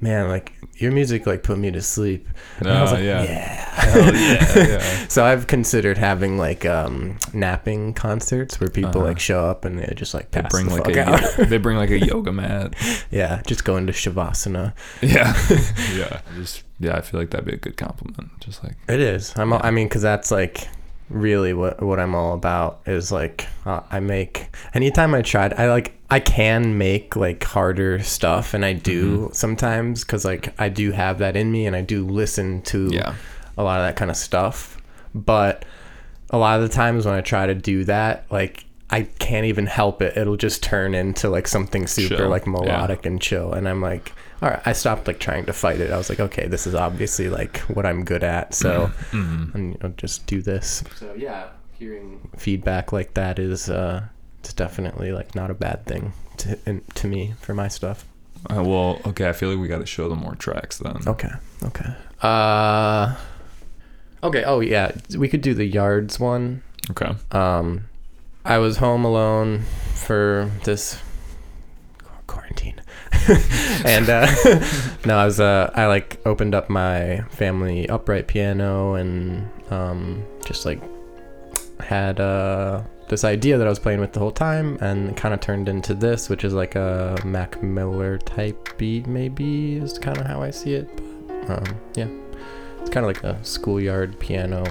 "Man, 0.00 0.28
like 0.28 0.52
your 0.76 0.92
music 0.92 1.26
like 1.26 1.42
put 1.42 1.58
me 1.58 1.70
to 1.70 1.80
sleep." 1.82 2.28
And 2.58 2.68
I 2.70 2.82
was 2.82 2.90
Oh, 2.92 2.94
like, 2.96 3.04
yeah. 3.04 3.22
yeah. 3.22 3.54
Hell 3.80 4.14
yeah, 4.14 4.68
yeah. 4.68 4.78
So 5.08 5.24
I've 5.24 5.46
considered 5.46 5.96
having 5.98 6.36
like 6.38 6.64
um 6.66 7.18
napping 7.32 7.94
concerts 7.94 8.60
where 8.60 8.68
people 8.70 8.90
Uh-huh. 9.00 9.08
like 9.08 9.18
show 9.18 9.44
up 9.46 9.64
and 9.64 9.78
they 9.78 9.92
just 9.96 10.12
like 10.14 10.30
They 10.30 10.42
bring 10.42 10.66
the 10.68 10.74
like 10.76 10.96
a 10.96 11.08
out. 11.08 11.22
they 11.48 11.58
bring 11.58 11.78
like 11.78 11.90
a 11.90 11.98
yoga 12.04 12.32
mat. 12.32 12.74
yeah, 13.10 13.40
just 13.46 13.64
go 13.64 13.76
into 13.76 13.92
shavasana. 13.94 14.74
Yeah, 15.00 15.34
yeah. 15.96 16.20
Just 16.36 16.62
yeah, 16.78 16.96
I 16.96 17.00
feel 17.00 17.18
like 17.20 17.30
that'd 17.30 17.46
be 17.46 17.54
a 17.54 17.56
good 17.56 17.76
compliment. 17.76 18.30
Just 18.40 18.62
like 18.62 18.76
It 18.88 19.00
is. 19.00 19.32
I'm. 19.36 19.52
I 19.54 19.70
mean, 19.70 19.88
because 19.88 20.02
that's 20.02 20.30
like 20.30 20.68
really 21.10 21.52
what 21.52 21.82
what 21.82 22.00
I'm 22.00 22.14
all 22.14 22.32
about. 22.34 22.80
Is 22.86 23.12
like 23.12 23.46
uh, 23.66 23.80
I 23.90 24.00
make 24.00 24.46
anytime 24.72 25.14
I 25.14 25.22
tried. 25.22 25.52
I 25.54 25.68
like 25.68 25.92
I 26.10 26.20
can 26.20 26.78
make 26.78 27.16
like 27.16 27.44
harder 27.44 28.02
stuff, 28.02 28.54
and 28.54 28.64
I 28.64 28.72
do 28.72 29.18
Mm-hmm. 29.18 29.32
sometimes 29.32 30.04
because 30.04 30.24
like 30.24 30.54
I 30.60 30.68
do 30.68 30.92
have 30.92 31.18
that 31.18 31.36
in 31.36 31.50
me, 31.52 31.66
and 31.66 31.76
I 31.76 31.82
do 31.82 32.06
listen 32.06 32.62
to 32.62 32.88
Yeah. 32.92 33.14
a 33.58 33.62
lot 33.62 33.80
of 33.80 33.86
that 33.86 33.96
kind 33.96 34.10
of 34.10 34.16
stuff. 34.16 34.80
But 35.14 35.64
a 36.30 36.38
lot 36.38 36.60
of 36.60 36.68
the 36.68 36.74
times 36.74 37.04
when 37.06 37.14
I 37.14 37.20
try 37.20 37.46
to 37.46 37.54
do 37.54 37.84
that, 37.84 38.24
like. 38.30 38.64
I 38.90 39.02
can't 39.18 39.46
even 39.46 39.66
help 39.66 40.02
it. 40.02 40.16
It'll 40.16 40.36
just 40.36 40.62
turn 40.62 40.94
into 40.94 41.28
like 41.28 41.46
something 41.46 41.86
super 41.86 42.16
Chill. 42.16 42.28
like 42.28 42.46
Yeah. 42.46 42.52
melodic 42.52 43.06
and 43.06 43.20
chill. 43.20 43.52
And 43.52 43.68
I'm 43.68 43.80
like, 43.80 44.12
all 44.42 44.50
right, 44.50 44.60
I 44.66 44.72
stopped 44.72 45.06
like 45.06 45.20
trying 45.20 45.46
to 45.46 45.52
fight 45.52 45.80
it. 45.80 45.92
I 45.92 45.96
was 45.96 46.08
like, 46.08 46.18
okay, 46.20 46.48
this 46.48 46.66
is 46.66 46.74
obviously 46.74 47.28
like 47.28 47.58
what 47.60 47.86
I'm 47.86 48.04
good 48.04 48.24
at. 48.24 48.54
So 48.54 48.90
mm-hmm. 49.12 49.56
and 49.56 49.72
you 49.74 49.78
know, 49.82 49.90
just 49.96 50.26
do 50.26 50.42
this. 50.42 50.82
So 50.96 51.14
yeah, 51.16 51.48
hearing 51.78 52.28
feedback 52.36 52.92
like 52.92 53.14
that 53.14 53.38
is 53.38 53.70
uh, 53.70 54.04
it's 54.40 54.52
definitely 54.52 55.12
like 55.12 55.34
not 55.34 55.50
a 55.50 55.54
bad 55.54 55.86
thing 55.86 56.12
to 56.38 56.58
in, 56.66 56.82
to 56.94 57.06
me 57.06 57.34
for 57.40 57.54
my 57.54 57.68
stuff. 57.68 58.04
Uh, 58.48 58.62
well, 58.64 59.00
okay. 59.06 59.28
I 59.28 59.32
feel 59.32 59.50
like 59.50 59.58
we 59.58 59.68
got 59.68 59.80
to 59.80 59.86
show 59.86 60.08
them 60.08 60.20
more 60.20 60.34
tracks 60.34 60.78
then. 60.78 60.96
Okay, 61.06 61.30
okay. 61.64 61.94
Uh, 62.22 63.14
okay. 64.22 64.44
Oh 64.44 64.60
yeah, 64.60 64.92
we 65.16 65.28
could 65.28 65.42
do 65.42 65.54
the 65.54 65.66
yards 65.66 66.18
one. 66.18 66.62
Okay. 66.90 67.14
Um, 67.32 67.84
I 68.44 68.58
was 68.58 68.78
home 68.78 69.04
alone 69.04 69.64
for 69.94 70.50
this 70.64 71.00
quarantine. 72.26 72.80
and 73.84 74.08
uh, 74.08 74.26
no, 75.04 75.18
I 75.18 75.24
was 75.26 75.40
uh, 75.40 75.70
I 75.74 75.86
like 75.86 76.20
opened 76.24 76.54
up 76.54 76.70
my 76.70 77.20
family 77.30 77.88
upright 77.88 78.28
piano 78.28 78.94
and 78.94 79.50
um, 79.70 80.24
just 80.44 80.64
like 80.64 80.80
had 81.80 82.18
uh, 82.18 82.82
this 83.08 83.24
idea 83.24 83.58
that 83.58 83.66
I 83.66 83.70
was 83.70 83.78
playing 83.78 84.00
with 84.00 84.12
the 84.12 84.20
whole 84.20 84.30
time, 84.30 84.78
and 84.80 85.16
kind 85.16 85.34
of 85.34 85.40
turned 85.40 85.68
into 85.68 85.94
this, 85.94 86.28
which 86.28 86.44
is 86.44 86.54
like 86.54 86.76
a 86.76 87.18
Mac 87.24 87.62
Miller 87.62 88.18
type 88.18 88.78
beat. 88.78 89.06
Maybe 89.06 89.76
is 89.76 89.98
kind 89.98 90.16
of 90.18 90.26
how 90.26 90.42
I 90.42 90.50
see 90.50 90.74
it. 90.74 90.88
But 91.26 91.50
um, 91.50 91.80
yeah, 91.94 92.08
it's 92.80 92.90
kind 92.90 93.04
of 93.04 93.14
like 93.14 93.22
a 93.22 93.42
schoolyard 93.44 94.18
piano 94.18 94.64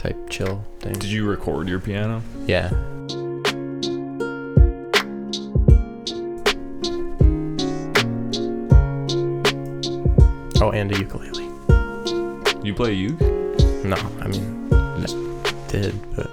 type 0.00 0.30
chill 0.30 0.64
thing. 0.78 0.94
Did 0.94 1.10
you 1.10 1.28
record 1.28 1.68
your 1.68 1.78
piano? 1.78 2.22
Yeah. 2.46 2.70
Oh, 10.62 10.70
and 10.74 10.90
a 10.90 10.98
ukulele. 10.98 11.44
You 12.62 12.74
play 12.74 12.94
uke? 12.94 13.20
No, 13.84 13.96
I 14.20 14.28
mean, 14.28 14.68
Just- 15.00 15.16
did, 15.68 15.94
but 16.16 16.30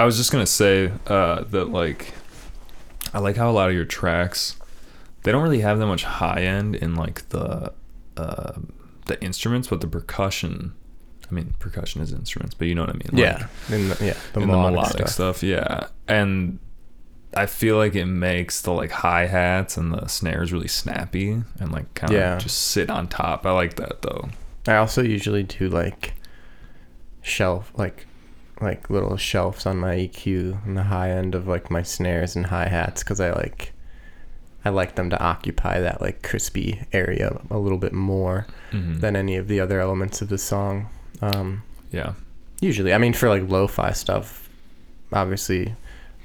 I 0.00 0.04
was 0.06 0.16
just 0.16 0.32
gonna 0.32 0.46
say 0.46 0.90
uh, 1.06 1.44
that 1.50 1.66
like 1.70 2.14
I 3.12 3.18
like 3.18 3.36
how 3.36 3.50
a 3.50 3.52
lot 3.52 3.68
of 3.68 3.74
your 3.74 3.84
tracks 3.84 4.56
they 5.24 5.30
don't 5.32 5.42
really 5.42 5.60
have 5.60 5.78
that 5.78 5.86
much 5.86 6.04
high 6.04 6.40
end 6.42 6.74
in 6.76 6.94
like 6.94 7.28
the 7.28 7.72
uh, 8.16 8.52
the 9.06 9.22
instruments, 9.22 9.68
but 9.68 9.80
the 9.82 9.86
percussion. 9.86 10.72
I 11.30 11.32
mean, 11.34 11.54
percussion 11.58 12.00
is 12.00 12.12
instruments, 12.12 12.54
but 12.54 12.66
you 12.66 12.74
know 12.74 12.80
what 12.82 12.90
I 12.90 12.94
mean. 12.94 13.08
Like, 13.12 13.20
yeah, 13.20 13.46
in 13.68 13.88
the, 13.90 13.98
yeah, 14.04 14.14
the 14.32 14.40
in 14.40 14.46
melodic, 14.48 14.48
the 14.48 14.70
melodic 14.72 14.96
stuff. 15.08 15.36
stuff. 15.36 15.42
yeah. 15.44 15.86
And 16.08 16.58
I 17.34 17.46
feel 17.46 17.76
like 17.76 17.94
it 17.94 18.06
makes 18.06 18.62
the 18.62 18.72
like 18.72 18.90
hi 18.90 19.26
hats 19.26 19.76
and 19.76 19.92
the 19.92 20.08
snares 20.08 20.52
really 20.52 20.66
snappy 20.66 21.30
and 21.60 21.70
like 21.70 21.92
kind 21.94 22.12
of 22.12 22.18
Yeah. 22.18 22.38
just 22.38 22.58
sit 22.68 22.88
on 22.90 23.06
top. 23.06 23.44
I 23.46 23.52
like 23.52 23.76
that 23.76 24.02
though. 24.02 24.30
I 24.66 24.76
also 24.76 25.02
usually 25.02 25.42
do 25.44 25.68
like 25.68 26.14
shelf, 27.22 27.70
like 27.76 28.06
like 28.60 28.90
little 28.90 29.16
shelves 29.16 29.64
on 29.66 29.78
my 29.78 29.94
EQ 29.96 30.64
and 30.66 30.76
the 30.76 30.84
high 30.84 31.10
end 31.10 31.34
of 31.34 31.46
like 31.48 31.70
my 31.70 31.82
snares 31.82 32.36
and 32.36 32.46
hi 32.46 32.68
hats 32.68 33.02
because 33.02 33.20
I 33.20 33.30
like 33.32 33.72
I 34.64 34.68
like 34.68 34.94
them 34.96 35.08
to 35.10 35.18
occupy 35.22 35.80
that 35.80 36.00
like 36.02 36.22
crispy 36.22 36.80
area 36.92 37.40
a 37.50 37.56
little 37.58 37.78
bit 37.78 37.92
more 37.94 38.46
Mhm. 38.72 39.00
than 39.00 39.16
any 39.16 39.36
of 39.36 39.48
the 39.48 39.58
other 39.60 39.80
elements 39.80 40.20
of 40.20 40.28
the 40.28 40.36
song. 40.38 40.88
Um, 41.22 41.62
yeah, 41.90 42.12
usually, 42.60 42.92
I 42.92 42.98
mean, 42.98 43.14
for 43.14 43.28
like 43.30 43.48
lo-fi 43.48 43.92
stuff, 43.92 44.48
obviously, 45.12 45.74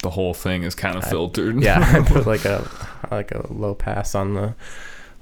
the 0.04 0.10
whole 0.12 0.34
thing 0.34 0.64
is 0.64 0.76
kind 0.76 0.96
of 0.98 1.04
I- 1.06 1.10
filtered. 1.10 1.62
yeah, 1.64 1.80
I 1.80 2.02
put 2.02 2.28
like 2.34 2.44
a 2.46 2.70
like 3.10 3.32
a 3.32 3.52
low 3.54 3.74
pass 3.74 4.14
on 4.16 4.34
the 4.34 4.54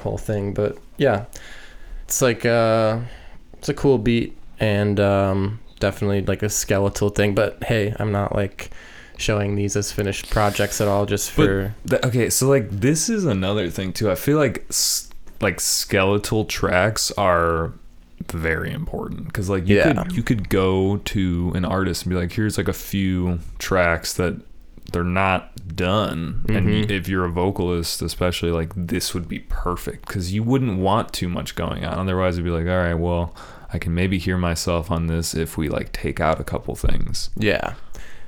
whole 0.01 0.18
thing. 0.18 0.53
But 0.53 0.78
yeah, 0.97 1.26
it's 2.05 2.22
like 2.22 2.45
uh, 2.45 2.99
it's 3.59 3.70
a 3.70 3.74
cool 3.76 3.99
beat 3.99 4.36
and 4.59 4.99
um, 4.99 5.59
definitely 5.84 6.21
like 6.23 6.41
a 6.43 6.49
skeletal 6.49 7.09
thing. 7.09 7.36
But 7.36 7.63
hey, 7.65 7.93
I'm 7.99 8.11
not 8.11 8.34
like 8.34 8.71
showing 9.17 9.55
these 9.55 9.75
as 9.75 9.91
finished 9.91 10.29
projects 10.31 10.79
at 10.81 10.88
all. 10.88 11.05
Just 11.05 11.29
for 11.31 11.75
Th- 11.88 12.01
okay, 12.03 12.29
so 12.29 12.47
like 12.47 12.69
this 12.69 13.09
is 13.09 13.25
another 13.25 13.69
thing 13.69 13.91
too. 13.93 14.09
I 14.09 14.15
feel 14.15 14.38
like 14.38 14.65
s- 14.69 15.09
like 15.41 15.59
skeletal 15.59 16.45
tracks 16.45 17.11
are 17.17 17.73
very 18.31 18.71
important 18.71 19.25
because 19.27 19.49
like 19.49 19.67
you 19.67 19.75
Yeah. 19.77 19.93
could 20.03 20.13
you 20.17 20.23
could 20.23 20.47
go 20.49 20.97
to 21.13 21.51
an 21.55 21.65
artist 21.65 22.03
and 22.05 22.09
be 22.11 22.15
like, 22.19 22.31
here's 22.31 22.57
like 22.57 22.69
a 22.69 22.73
few 22.73 23.39
tracks 23.59 24.13
that 24.13 24.36
they're 24.91 25.03
not 25.03 25.51
done, 25.75 26.45
and 26.49 26.67
Mhm. 26.67 26.89
y- 26.89 26.93
if 26.95 27.07
you're 27.07 27.25
a 27.25 27.31
vocalist, 27.31 28.01
especially 28.01 28.51
like 28.51 28.71
this 28.75 29.13
would 29.13 29.27
be 29.27 29.39
perfect 29.39 30.05
because 30.07 30.34
you 30.34 30.43
wouldn't 30.43 30.77
want 30.79 31.11
too 31.13 31.27
much 31.29 31.55
going 31.55 31.84
on. 31.84 31.97
Otherwise, 31.99 32.36
it'd 32.36 32.45
be 32.45 32.51
like, 32.51 32.67
all 32.67 32.77
right, 32.88 32.93
well. 33.07 33.34
I 33.74 33.80
can 33.80 33.93
maybe 33.93 34.19
hear 34.19 34.38
myself 34.38 34.91
on 34.91 35.07
this 35.07 35.34
if 35.34 35.57
we 35.57 35.67
like 35.67 35.91
take 35.91 36.19
out 36.19 36.39
a 36.39 36.43
couple 36.43 36.76
things. 36.76 37.32
Yeah, 37.36 37.74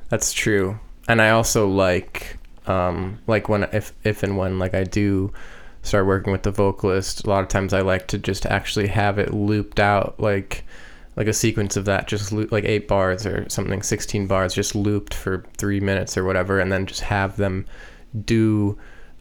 that's 0.09 0.33
true. 0.33 0.79
And 1.07 1.21
I 1.21 1.29
also 1.29 1.67
like, 1.67 2.37
um, 2.65 3.19
like 3.27 3.47
when 3.47 3.63
if 3.71 3.93
if 4.03 4.23
and 4.23 4.37
when 4.37 4.57
like 4.57 4.73
I 4.73 4.83
do 4.83 5.31
start 5.83 6.07
working 6.07 6.33
with 6.33 6.43
the 6.43 6.51
vocalist, 6.51 7.25
a 7.25 7.29
lot 7.29 7.43
of 7.43 7.47
times 7.47 7.73
I 7.73 7.81
like 7.81 8.07
to 8.07 8.17
just 8.17 8.45
actually 8.47 8.87
have 8.87 9.19
it 9.19 9.33
looped 9.33 9.79
out, 9.79 10.19
like 10.19 10.63
like 11.15 11.27
a 11.27 11.33
sequence 11.33 11.77
of 11.77 11.85
that, 11.85 12.07
just 12.07 12.31
loop, 12.31 12.51
like 12.51 12.65
eight 12.65 12.87
bars 12.87 13.25
or 13.25 13.47
something, 13.49 13.81
sixteen 13.81 14.27
bars, 14.27 14.53
just 14.53 14.75
looped 14.75 15.13
for 15.13 15.45
three 15.57 15.79
minutes 15.79 16.17
or 16.17 16.25
whatever, 16.25 16.59
and 16.59 16.71
then 16.71 16.85
just 16.87 17.01
have 17.01 17.37
them 17.37 17.65
do 18.25 18.77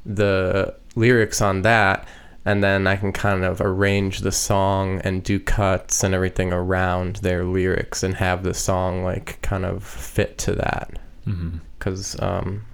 the 0.07 0.75
lyrics 0.97 1.41
on 1.41 1.63
that. 1.63 2.09
And 2.45 2.63
then 2.63 2.87
I 2.87 2.97
can 2.97 3.13
kind 3.13 3.45
of 3.45 3.61
arrange 3.61 4.21
the 4.21 4.33
song 4.33 5.01
and 5.03 5.23
do 5.23 5.41
cuts 5.41 6.05
and 6.05 6.15
everything 6.15 6.53
around 6.53 7.17
their 7.17 7.45
lyrics 7.45 8.03
and 8.03 8.15
have 8.17 8.43
the 8.43 8.53
song 8.55 9.03
like 9.03 9.41
kind 9.43 9.65
of 9.65 9.83
fit 9.83 10.37
to 10.39 10.53
that 10.57 10.99
Mm-hmm. 11.27 11.57
because 11.79 12.21
um, 12.21 12.67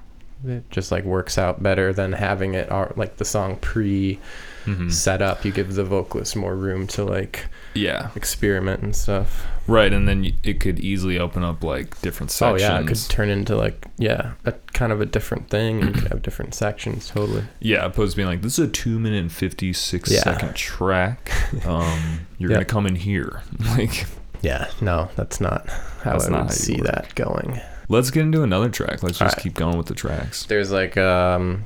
it 0.47 0.68
just 0.70 0.91
like 0.93 1.05
works 1.05 1.38
out 1.38 1.62
better 1.62 1.93
than 1.93 2.12
having 2.12 2.55
it 2.55 2.70
ar- 2.70 2.93
like 2.97 3.16
the 3.16 3.24
song 3.24 3.57
pre 3.61 4.18
Mm-hmm. 4.66 4.91
set 4.91 5.22
up. 5.22 5.43
You 5.43 5.53
give 5.53 5.74
the 5.74 5.82
vocalist 5.84 6.36
more 6.36 6.55
room 6.55 6.86
to 6.88 7.03
like 7.03 7.47
Yeah, 7.74 8.11
experiment 8.14 8.82
and 8.82 8.95
stuff. 8.95 9.47
Right, 9.66 9.91
and 9.91 10.07
then 10.07 10.32
it 10.43 10.61
could 10.61 10.78
easily 10.80 11.18
open 11.18 11.43
up 11.43 11.64
like 11.64 11.99
different 12.03 12.30
sections 12.30 12.62
Oh 12.62 12.66
sections. 12.68 12.70
yeah, 12.70 12.80
it 12.84 12.86
could 12.86 13.11
turn 13.11 13.30
into 13.30 13.57
like 13.57 13.86
yeah, 13.97 14.32
a 14.45 14.53
kind 14.74 14.93
of 14.93 15.01
a 15.01 15.07
different 15.07 15.49
thing, 15.49 15.80
and 15.80 15.97
you 15.97 16.03
could 16.03 16.12
have 16.12 16.20
different 16.20 16.55
sections. 16.55 17.09
Totally. 17.09 17.45
Yeah, 17.61 17.86
opposed 17.86 18.12
to 18.12 18.16
being 18.18 18.28
like, 18.28 18.43
this 18.43 18.59
is 18.59 18.68
a 18.68 18.70
two 18.70 18.99
minute 18.99 19.20
and 19.22 19.32
fifty 19.32 19.72
six 19.72 20.11
Yeah. 20.12 20.20
second 20.20 20.55
track. 20.55 21.32
Um, 21.66 22.26
you're 22.38 22.51
Yep. 22.51 22.57
gonna 22.57 22.64
come 22.66 22.86
in 22.86 22.97
here. 22.97 23.43
Like, 23.61 24.05
Yeah, 24.43 24.68
no, 24.82 25.09
that's 25.16 25.41
not 25.41 25.68
how 26.03 26.12
That's 26.12 26.26
I 26.26 26.30
not 26.32 26.38
would 26.43 26.47
how 26.49 26.55
see 26.55 26.76
work. 26.76 26.86
that 26.86 27.14
going. 27.14 27.61
Let's 27.91 28.11
get 28.11 28.22
into 28.22 28.43
another 28.43 28.70
track. 28.70 29.03
Let's 29.03 29.18
just 29.18 29.34
Alright. 29.34 29.43
keep 29.43 29.55
going 29.55 29.76
with 29.76 29.86
the 29.86 29.95
tracks. 29.95 30.47
There's 30.47 30.70
like 30.70 30.97
um 30.97 31.64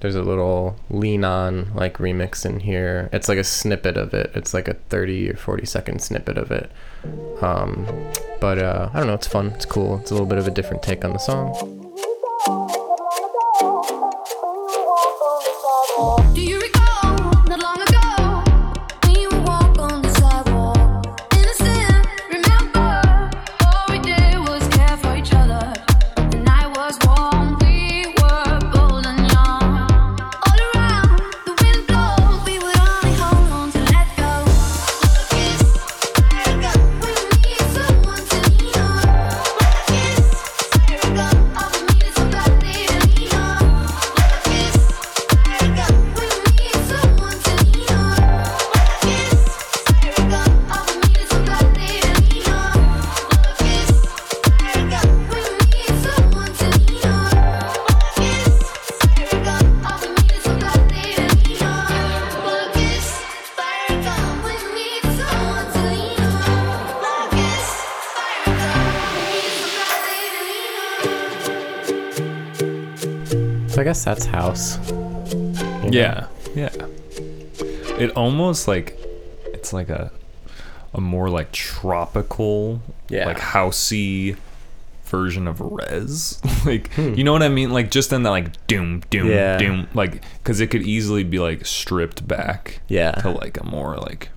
there's 0.00 0.16
a 0.16 0.22
little 0.22 0.76
lean 0.90 1.24
on 1.24 1.72
like 1.74 1.98
remix 1.98 2.44
in 2.44 2.60
here. 2.60 3.08
It's 3.12 3.28
like 3.28 3.38
a 3.38 3.44
snippet 3.44 3.96
of 3.96 4.14
it. 4.14 4.30
It's 4.34 4.54
like 4.54 4.66
a 4.68 4.74
30 4.74 5.30
or 5.30 5.36
40 5.36 5.66
second 5.66 6.00
snippet 6.02 6.38
of 6.38 6.50
it. 6.50 6.72
Um 7.40 7.86
but 8.40 8.58
uh 8.58 8.90
I 8.92 8.98
don't 8.98 9.06
know, 9.06 9.14
it's 9.14 9.28
fun. 9.28 9.48
It's 9.48 9.66
cool. 9.66 9.98
It's 9.98 10.10
a 10.10 10.14
little 10.14 10.26
bit 10.26 10.38
of 10.38 10.48
a 10.48 10.50
different 10.50 10.82
take 10.82 11.04
on 11.04 11.12
the 11.12 11.18
song. 11.18 11.77
Guess 73.98 74.04
that's 74.04 74.26
house. 74.26 74.78
you 74.92 75.36
know? 75.36 75.88
Yeah, 75.90 76.26
yeah. 76.54 76.70
It 77.98 78.10
almost 78.16 78.68
like 78.68 78.96
it's 79.46 79.72
like 79.72 79.88
a 79.88 80.10
a 80.94 81.00
more 81.00 81.28
like 81.28 81.50
tropical, 81.52 82.80
Yeah. 83.08 83.26
like 83.26 83.38
housey 83.38 84.36
version 85.04 85.48
of 85.48 85.60
res. 85.60 86.40
like 86.66 86.92
Hmm. 86.94 87.14
you 87.14 87.24
know 87.24 87.32
what 87.32 87.42
I 87.42 87.48
mean? 87.48 87.70
Like 87.70 87.90
just 87.90 88.12
in 88.12 88.22
that 88.22 88.30
like 88.30 88.66
doom 88.68 89.00
doom 89.10 89.28
Yeah. 89.28 89.58
doom 89.58 89.88
like 89.94 90.22
because 90.42 90.60
it 90.60 90.68
could 90.68 90.82
easily 90.82 91.24
be 91.24 91.38
like 91.40 91.66
stripped 91.66 92.26
back 92.28 92.80
Yeah. 92.88 93.12
to 93.12 93.30
like 93.30 93.60
a 93.60 93.64
more 93.64 93.96
like 93.96 94.28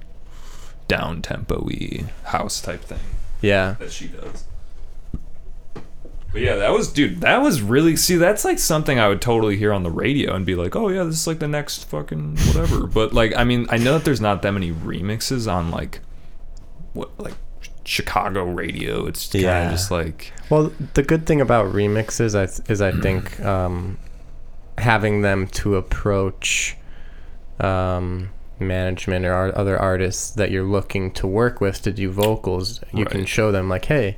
down 0.88 1.22
tempo-y 1.22 2.06
house 2.24 2.62
type 2.62 2.82
thing 2.82 3.00
Yeah. 3.42 3.76
that 3.80 3.92
she 3.92 4.08
does. 4.08 4.46
But 6.34 6.42
yeah, 6.42 6.56
that 6.56 6.72
was 6.72 6.88
dude. 6.92 7.22
That 7.22 7.42
was 7.42 7.62
really 7.62 7.96
see. 7.98 8.16
That's 8.16 8.46
like 8.46 8.58
something 8.58 8.98
I 9.00 9.08
would 9.10 9.22
totally 9.22 9.58
hear 9.58 9.74
on 9.74 9.84
the 9.84 9.92
radio 9.92 10.34
and 10.34 10.46
be 10.46 10.56
like, 10.56 10.76
"Oh 10.76 10.88
yeah, 10.88 11.04
this 11.04 11.16
is 11.16 11.28
like 11.28 11.40
the 11.40 11.48
next 11.48 11.90
fucking 11.90 12.38
whatever." 12.48 12.88
but 13.00 13.14
like, 13.14 13.36
I 13.36 13.44
mean, 13.44 13.68
I 13.70 13.78
know 13.78 13.94
that 13.94 14.06
there's 14.06 14.22
not 14.22 14.42
that 14.44 14.52
many 14.52 14.72
remixes 14.72 15.52
on 15.52 15.72
like 15.72 16.00
what 16.94 17.10
like 17.20 17.34
Chicago 17.84 18.44
radio. 18.46 19.06
It's 19.08 19.28
kind 19.28 19.44
of 19.46 19.50
Yeah. 19.50 19.72
just 19.72 19.92
like 19.92 20.32
Well, 20.50 20.72
the 20.94 21.04
good 21.04 21.26
thing 21.26 21.42
about 21.42 21.74
remixes 21.74 22.34
I 22.34 22.44
is 22.72 22.82
I 22.82 22.92
think 23.02 23.40
um, 23.42 23.98
having 24.78 25.22
them 25.24 25.48
to 25.48 25.76
approach 25.76 26.78
um, 27.60 28.30
management 28.60 29.26
or 29.26 29.58
other 29.58 29.78
artists 29.78 30.32
that 30.32 30.52
you're 30.52 30.64
looking 30.64 31.12
to 31.14 31.28
work 31.28 31.60
with 31.62 31.82
to 31.82 31.92
do 31.92 32.10
vocals, 32.10 32.80
you 32.94 33.06
can 33.06 33.26
show 33.26 33.52
them 33.52 33.68
like, 33.70 33.86
hey, 33.86 34.18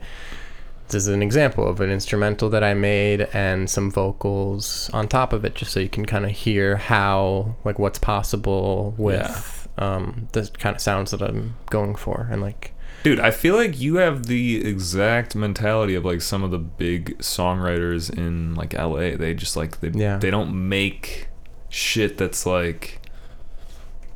this 0.89 1.03
is 1.03 1.07
an 1.07 1.23
example 1.23 1.67
of 1.67 1.79
an 1.81 1.89
instrumental 1.89 2.49
that 2.51 2.63
I 2.63 2.73
made 2.73 3.21
and 3.33 3.69
some 3.69 3.89
vocals 3.91 4.89
on 4.93 5.07
top 5.07 5.33
of 5.33 5.43
it, 5.45 5.55
just 5.55 5.71
so 5.71 5.79
you 5.79 5.89
can 5.89 6.05
kind 6.05 6.25
of 6.25 6.31
hear 6.31 6.77
how 6.77 7.55
like 7.63 7.79
what's 7.79 7.99
possible 7.99 8.93
with 8.97 9.67
um, 9.77 10.27
the 10.33 10.49
kind 10.59 10.75
of 10.75 10.81
sounds 10.81 11.11
that 11.11 11.21
I'm 11.21 11.55
going 11.69 11.95
for, 11.95 12.27
and 12.31 12.41
like 12.41 12.73
Dude, 13.03 13.19
I 13.19 13.31
feel 13.31 13.55
like 13.55 13.79
you 13.81 13.95
have 13.95 14.27
the 14.27 14.65
exact 14.65 15.35
mentality 15.35 15.93
of 15.95 16.05
like 16.05 16.21
some 16.21 16.41
of 16.41 16.51
the 16.51 16.59
big 16.59 17.17
songwriters 17.17 18.09
in 18.15 18.55
like 18.55 18.73
LA. 18.73 19.17
They 19.17 19.33
just 19.33 19.57
like 19.57 19.81
they 19.81 19.89
Yeah. 19.89 20.17
they 20.17 20.31
don't 20.31 20.69
make 20.69 21.27
shit 21.69 22.17
that's 22.17 22.45
like 22.45 23.01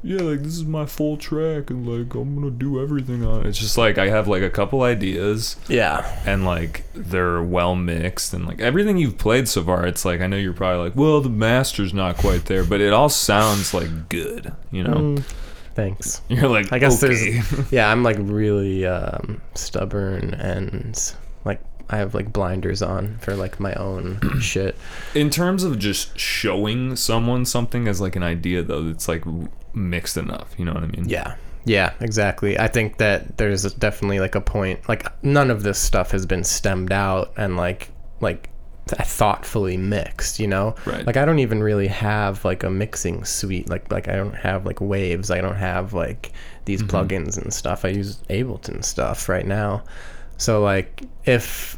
yeah, 0.04 0.22
like 0.22 0.44
this 0.44 0.54
is 0.54 0.66
my 0.66 0.86
full 0.86 1.18
track 1.18 1.70
and 1.70 1.88
like 1.88 2.14
I'm 2.14 2.42
to 2.42 2.52
do 2.52 2.82
everything 2.82 3.26
on 3.26 3.42
it. 3.42 3.48
It's 3.48 3.58
just 3.58 3.78
like 3.78 3.98
I 3.98 4.10
have 4.10 4.28
like 4.28 4.44
a 4.44 4.50
couple 4.50 4.84
ideas 4.84 5.56
yeah, 5.68 6.22
and 6.26 6.46
like 6.46 6.84
they're 6.94 7.42
well 7.42 7.76
mixed 7.76 8.34
and 8.34 8.46
like 8.46 8.62
everything 8.62 8.98
you've 8.98 9.18
played 9.18 9.48
so 9.48 9.64
far 9.64 9.86
it's 9.86 10.06
like 10.06 10.22
I 10.22 10.28
know 10.28 10.38
you're 10.38 10.54
probably 10.54 10.84
like, 10.90 10.96
"Well, 10.96 11.22
the 11.22 11.30
master's 11.30 11.94
not 11.94 12.18
quite 12.18 12.46
there," 12.46 12.64
but 12.64 12.80
it 12.80 12.94
all 12.94 13.10
sounds 13.10 13.74
like 13.74 14.10
good, 14.10 14.54
you 14.72 14.84
know. 14.84 14.96
Mm, 14.96 15.24
thanks. 15.76 16.22
You're 16.30 16.50
like, 16.50 16.72
I 16.72 16.80
guess 16.80 17.04
okay. 17.04 17.40
there's 17.40 17.72
yeah, 17.72 17.92
I'm 17.92 18.04
like 18.04 18.18
really 18.20 18.86
um, 18.86 19.42
stubborn 19.56 20.34
and 20.36 21.14
like 21.44 21.62
I 21.90 21.98
have 21.98 22.14
like 22.14 22.32
blinders 22.32 22.82
on 22.82 23.18
for 23.20 23.36
like 23.36 23.60
my 23.60 23.74
own 23.76 24.20
shit. 24.42 24.76
in 25.16 25.30
terms 25.30 25.64
of 25.64 25.80
just 25.80 26.20
showing 26.20 26.96
someone 26.96 27.46
something 27.46 27.88
as 27.88 28.02
like 28.02 28.16
an 28.16 28.24
idea 28.24 28.62
though 28.62 28.88
it's 28.90 29.08
like 29.08 29.24
mixed 29.78 30.18
enough 30.18 30.54
you 30.58 30.66
know 30.66 30.74
what 30.74 30.84
i 30.84 30.88
mean 30.88 31.08
Yeah. 31.08 31.36
Yeah, 31.66 31.92
exactly. 32.00 32.58
I 32.58 32.70
think 32.70 32.96
that 33.00 33.36
there's 33.38 33.64
definitely 33.74 34.22
like 34.22 34.36
a 34.36 34.42
point 34.42 34.88
like 34.88 35.06
none 35.22 35.52
of 35.52 35.64
this 35.64 35.78
stuff 35.78 36.12
has 36.12 36.26
been 36.26 36.46
stemmed 36.46 36.94
out 36.94 37.34
and 37.36 37.58
like 37.58 37.90
like 38.22 38.50
thoughtfully 38.88 39.76
mixed, 39.76 40.40
you 40.40 40.48
know? 40.48 40.76
Right. 40.86 41.06
Like 41.06 41.18
I 41.18 41.26
don't 41.26 41.40
even 41.40 41.62
really 41.62 41.88
have 41.88 42.46
like 42.46 42.64
a 42.64 42.70
mixing 42.70 43.26
suite. 43.26 43.70
Like 43.70 43.92
like 43.92 44.08
I 44.08 44.16
don't 44.16 44.36
have 44.36 44.66
like 44.66 44.80
waves. 44.80 45.30
I 45.30 45.42
don't 45.42 45.58
have 45.58 45.94
like 45.94 46.32
these 46.64 46.82
plugins 46.84 47.38
and 47.38 47.54
stuff. 47.54 47.84
I 47.84 47.90
use 47.90 48.24
Ableton 48.30 48.82
stuff 48.82 49.28
right 49.28 49.46
now. 49.46 49.84
So 50.38 50.62
like 50.62 51.04
if 51.26 51.78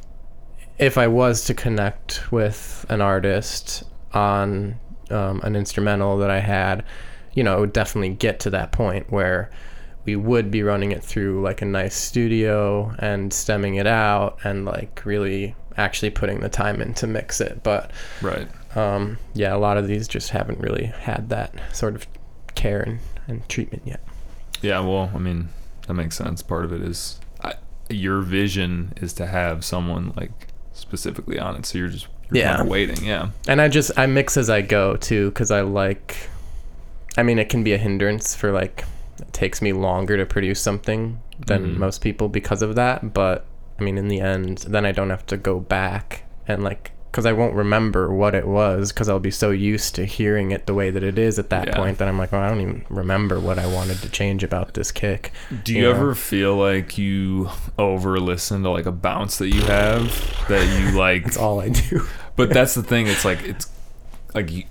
if 0.78 1.00
I 1.00 1.08
was 1.08 1.45
to 1.45 1.56
connect 1.56 2.32
with 2.32 2.86
an 2.89 3.02
artist 3.02 3.84
on 4.14 4.80
um, 5.10 5.41
an 5.41 5.56
instrumental 5.56 6.18
that 6.20 6.30
I 6.30 6.39
had, 6.39 6.86
you 7.34 7.43
know, 7.43 7.57
it 7.57 7.59
would 7.61 7.73
definitely 7.73 8.09
get 8.09 8.39
to 8.41 8.49
that 8.51 8.71
point 8.71 9.11
where 9.11 9.49
we 10.05 10.15
would 10.15 10.49
be 10.49 10.63
running 10.63 10.91
it 10.91 11.03
through 11.03 11.41
like 11.41 11.61
a 11.61 11.65
nice 11.65 11.95
studio 11.95 12.93
and 12.99 13.32
stemming 13.34 13.75
it 13.75 13.86
out 13.88 14.39
and 14.43 14.65
like 14.65 15.01
really 15.05 15.55
actually 15.77 16.09
putting 16.09 16.39
the 16.39 16.49
time 16.49 16.82
in 16.82 16.93
to 16.95 17.07
mix 17.07 17.39
it. 17.41 17.61
But 17.63 17.91
right 18.21 18.47
um, 18.77 19.17
yeah, 19.34 19.55
a 19.55 19.57
lot 19.57 19.77
of 19.77 19.88
these 19.88 20.07
just 20.07 20.30
haven't 20.30 20.59
really 20.59 20.86
had 20.86 21.30
that 21.30 21.53
sort 21.73 21.95
of 21.95 22.05
care 22.55 22.82
and, 22.82 22.99
and 23.27 23.47
treatment 23.49 23.84
yet. 23.86 24.01
yeah 24.61 24.80
well 24.82 25.09
i 25.15 25.17
mean 25.17 25.47
that 25.88 25.93
makes 25.93 26.15
sense 26.17 26.41
part 26.41 26.65
of 26.65 26.73
it 26.73 26.82
is 26.82 27.19
I, 27.41 27.53
your 27.89 28.19
vision 28.21 28.91
is 28.97 29.13
to 29.13 29.25
have 29.27 29.63
someone 29.63 30.11
like 30.17 30.32
specifically 30.73 31.39
on 31.39 31.55
it 31.55 31.65
so 31.65 31.77
you're 31.77 31.88
just 31.88 32.07
you're 32.32 32.39
Yeah. 32.43 32.49
kind 32.57 32.61
of 32.63 32.67
waiting 32.67 33.03
yeah 33.05 33.30
And 33.47 33.61
I 33.61 33.69
just 33.69 33.91
I 33.97 34.05
mix 34.07 34.36
as 34.36 34.49
I 34.49 34.61
go 34.61 34.97
too 34.97 35.30
because 35.30 35.51
I 35.51 35.61
like. 35.61 36.15
I 37.18 37.24
mean, 37.24 37.39
it 37.39 37.49
can 37.49 37.64
be 37.64 37.74
a 37.74 37.78
hindrance 37.78 38.36
for 38.36 38.51
like 38.51 38.86
it 39.20 39.34
takes 39.34 39.62
me 39.62 39.74
longer 39.74 40.16
to 40.18 40.26
produce 40.26 40.62
something 40.62 41.20
than 41.45 41.76
Mhm. 41.76 41.78
most 41.78 42.01
people 42.01 42.30
because 42.30 42.62
of 42.62 42.76
that. 42.76 43.14
But 43.14 43.45
I 43.80 43.84
mean, 43.84 43.97
in 43.97 44.07
the 44.07 44.20
end, 44.22 44.60
then 44.68 44.86
I 44.86 44.91
don't 44.91 45.10
have 45.10 45.26
to 45.28 45.38
go 45.38 45.60
back 45.60 46.24
and 46.47 46.64
like 46.64 46.91
because 47.12 47.26
I 47.26 47.32
won't 47.32 47.55
remember 47.55 48.14
what 48.14 48.36
it 48.36 48.47
was 48.47 48.91
because 48.91 49.10
I'll 49.10 49.20
be 49.20 49.32
so 49.32 49.49
used 49.49 49.95
to 49.95 50.05
hearing 50.05 50.51
it 50.51 50.68
the 50.68 50.76
way 50.76 50.91
that 50.91 51.01
it 51.03 51.18
is 51.18 51.39
at 51.39 51.49
that 51.49 51.68
Yeah. 51.70 51.76
point 51.76 51.97
that 51.97 52.07
I'm 52.07 52.20
like, 52.20 52.32
well, 52.32 52.41
I 52.43 52.49
don't 52.49 52.62
even 52.62 52.86
remember 52.88 53.39
what 53.39 53.57
I 53.57 53.66
wanted 53.66 53.99
to 54.03 54.10
change 54.10 54.43
about 54.43 54.76
this 54.76 54.91
kick. 54.91 55.32
do 55.64 55.74
you 55.74 55.86
Yeah. 55.86 55.95
ever 55.95 56.14
feel 56.14 56.55
like 56.55 56.99
you 56.99 57.49
over 57.80 58.20
listen 58.20 58.62
to 58.62 58.70
like 58.70 58.86
a 58.86 58.91
bounce 58.91 59.39
that 59.39 59.47
you 59.49 59.62
have 59.64 60.14
that 60.49 60.80
you 60.80 60.95
like 60.97 61.24
That's 61.26 61.38
all 61.38 61.60
I 61.60 61.70
do. 61.70 62.05
But 62.36 62.51
that's 62.51 62.76
the 62.76 62.84
thing. 62.84 63.07
It's 63.07 63.26
like 63.26 63.41
it's 63.43 63.66
like 64.36 64.51
you, 64.51 64.63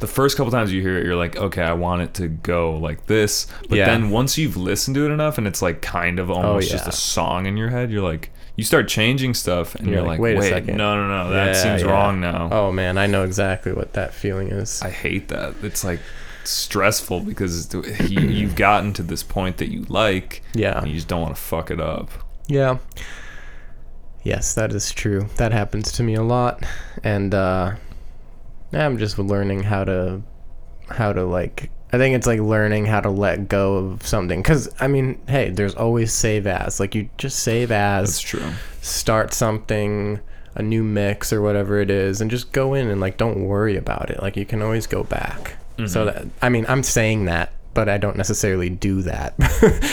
the 0.00 0.06
first 0.06 0.36
couple 0.36 0.50
times 0.50 0.72
you 0.72 0.80
hear 0.80 0.98
it, 0.98 1.04
you're 1.04 1.16
like, 1.16 1.36
okay, 1.36 1.62
I 1.62 1.72
want 1.74 2.02
it 2.02 2.14
to 2.14 2.28
go 2.28 2.76
like 2.76 3.06
this. 3.06 3.46
But 3.68 3.78
Yeah. 3.78 3.86
then 3.86 4.10
once 4.10 4.38
you've 4.38 4.56
listened 4.56 4.94
to 4.96 5.04
it 5.06 5.10
enough, 5.10 5.36
and 5.38 5.46
it's 5.46 5.60
like 5.62 5.82
kind 5.82 6.18
of 6.18 6.30
almost 6.30 6.70
just 6.70 6.84
yeah. 6.84 6.90
a 6.90 6.92
song 6.92 7.46
in 7.46 7.56
your 7.56 7.68
head, 7.68 7.90
you're 7.90 8.02
like, 8.02 8.30
you 8.56 8.64
start 8.64 8.86
changing 8.88 9.34
stuff, 9.34 9.74
and 9.74 9.86
You're 9.86 9.96
you're, 9.96 10.02
like, 10.02 10.18
like, 10.18 10.20
"Wait 10.20 10.36
a 10.36 10.40
wait, 10.40 10.48
second." 10.50 10.76
no, 10.76 10.94
no, 10.94 11.08
no, 11.24 11.30
that 11.30 11.54
Yeah, 11.54 11.62
seems 11.62 11.84
wrong 11.84 12.20
now. 12.20 12.48
Oh 12.52 12.70
man, 12.72 12.98
I 12.98 13.06
know 13.06 13.24
exactly 13.24 13.72
what 13.72 13.94
that 13.94 14.12
feeling 14.14 14.48
is. 14.48 14.82
I 14.82 14.90
hate 14.90 15.28
that. 15.28 15.54
It's 15.62 15.82
like 15.84 16.00
stressful 16.44 17.20
because 17.20 17.72
you, 18.10 18.20
you've 18.20 18.56
gotten 18.56 18.92
to 18.94 19.02
this 19.02 19.22
point 19.22 19.56
that 19.58 19.70
you 19.70 19.84
like, 19.88 20.42
yeah. 20.54 20.78
and 20.78 20.88
you 20.88 20.94
just 20.94 21.08
don't 21.08 21.22
want 21.22 21.34
to 21.34 21.40
fuck 21.40 21.70
it 21.70 21.80
up. 21.80 22.10
Yeah. 22.46 22.78
Yes, 24.24 24.54
that 24.54 24.72
is 24.72 24.92
true. 24.92 25.28
That 25.36 25.52
happens 25.52 25.90
to 25.92 26.02
me 26.02 26.14
a 26.14 26.22
lot, 26.22 26.64
and 27.02 27.34
uh, 27.34 27.72
I'm 28.80 28.98
just 28.98 29.18
learning 29.18 29.62
how 29.62 29.84
to, 29.84 30.22
how 30.88 31.12
to 31.12 31.24
like. 31.24 31.70
I 31.94 31.98
think 31.98 32.16
it's 32.16 32.26
like 32.26 32.40
learning 32.40 32.86
how 32.86 33.00
to 33.00 33.10
let 33.10 33.48
go 33.48 33.76
of 33.76 34.06
something. 34.06 34.42
Cause 34.42 34.74
I 34.80 34.88
mean, 34.88 35.20
hey, 35.28 35.50
there's 35.50 35.74
always 35.74 36.12
save 36.12 36.46
as. 36.46 36.80
Like 36.80 36.94
you 36.94 37.10
just 37.18 37.40
save 37.40 37.70
as. 37.70 38.08
That's 38.08 38.20
true. 38.20 38.52
start 38.80 39.34
something, 39.34 40.18
a 40.54 40.62
new 40.62 40.82
mix 40.82 41.32
or 41.32 41.42
whatever 41.42 41.80
it 41.80 41.90
is, 41.90 42.20
and 42.20 42.30
just 42.30 42.52
go 42.52 42.74
in 42.74 42.88
and 42.88 43.00
like 43.00 43.18
don't 43.18 43.46
worry 43.46 43.76
about 43.76 44.10
it. 44.10 44.22
Like 44.22 44.36
you 44.36 44.46
can 44.46 44.62
always 44.62 44.86
go 44.86 45.04
back. 45.04 45.56
So 45.86 46.06
mm-hmm. 46.06 46.06
that 46.06 46.26
I 46.40 46.48
mean, 46.48 46.66
I'm 46.68 46.82
saying 46.82 47.26
that, 47.26 47.52
but 47.74 47.88
I 47.88 47.98
don't 47.98 48.16
necessarily 48.16 48.70
do 48.70 49.02
that 49.02 49.34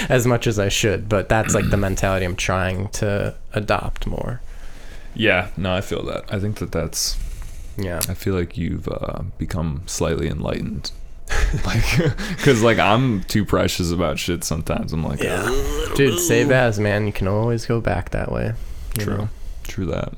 as 0.09 0.27
much 0.27 0.47
as 0.47 0.59
I 0.59 0.69
should. 0.69 1.09
But 1.09 1.29
that's 1.29 1.53
like 1.53 1.69
the 1.69 1.77
mentality 1.87 2.25
I'm 2.25 2.35
trying 2.35 2.89
to 2.89 3.35
adopt 3.53 4.07
more. 4.07 4.41
Yeah, 5.15 5.49
no, 5.57 5.73
I 5.73 5.81
feel 5.81 6.03
that. 6.05 6.31
I 6.31 6.39
think 6.39 6.57
that 6.59 6.71
that's 6.71 7.17
Yeah. 7.83 7.99
I 8.09 8.13
feel 8.13 8.35
like 8.35 8.57
you've 8.57 8.87
uh, 8.87 9.23
become 9.37 9.83
slightly 9.85 10.27
enlightened. 10.27 10.91
like, 11.65 11.83
because 12.37 12.61
like 12.63 12.79
I'm 12.79 13.23
too 13.23 13.45
precious 13.45 13.91
about 13.91 14.17
shit 14.19 14.43
sometimes. 14.43 14.93
I'm 14.93 15.03
like, 15.03 15.21
Yeah. 15.21 15.45
Dude, 15.95 16.19
save 16.19 16.51
as, 16.51 16.79
man. 16.79 17.05
You 17.07 17.13
can 17.13 17.27
always 17.27 17.65
go 17.65 17.79
back 17.81 18.09
that 18.11 18.31
way. 18.31 18.53
you 18.97 19.03
true, 19.05 19.17
know? 19.17 19.29
true 19.63 19.85
that. 19.87 20.13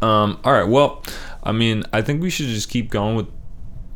Um, 0.00 0.38
all 0.44 0.52
right, 0.52 0.68
well, 0.68 1.02
I 1.42 1.50
mean, 1.52 1.82
I 1.92 2.02
think 2.02 2.22
we 2.22 2.30
should 2.30 2.46
just 2.46 2.68
keep 2.68 2.88
going 2.88 3.16
with 3.16 3.26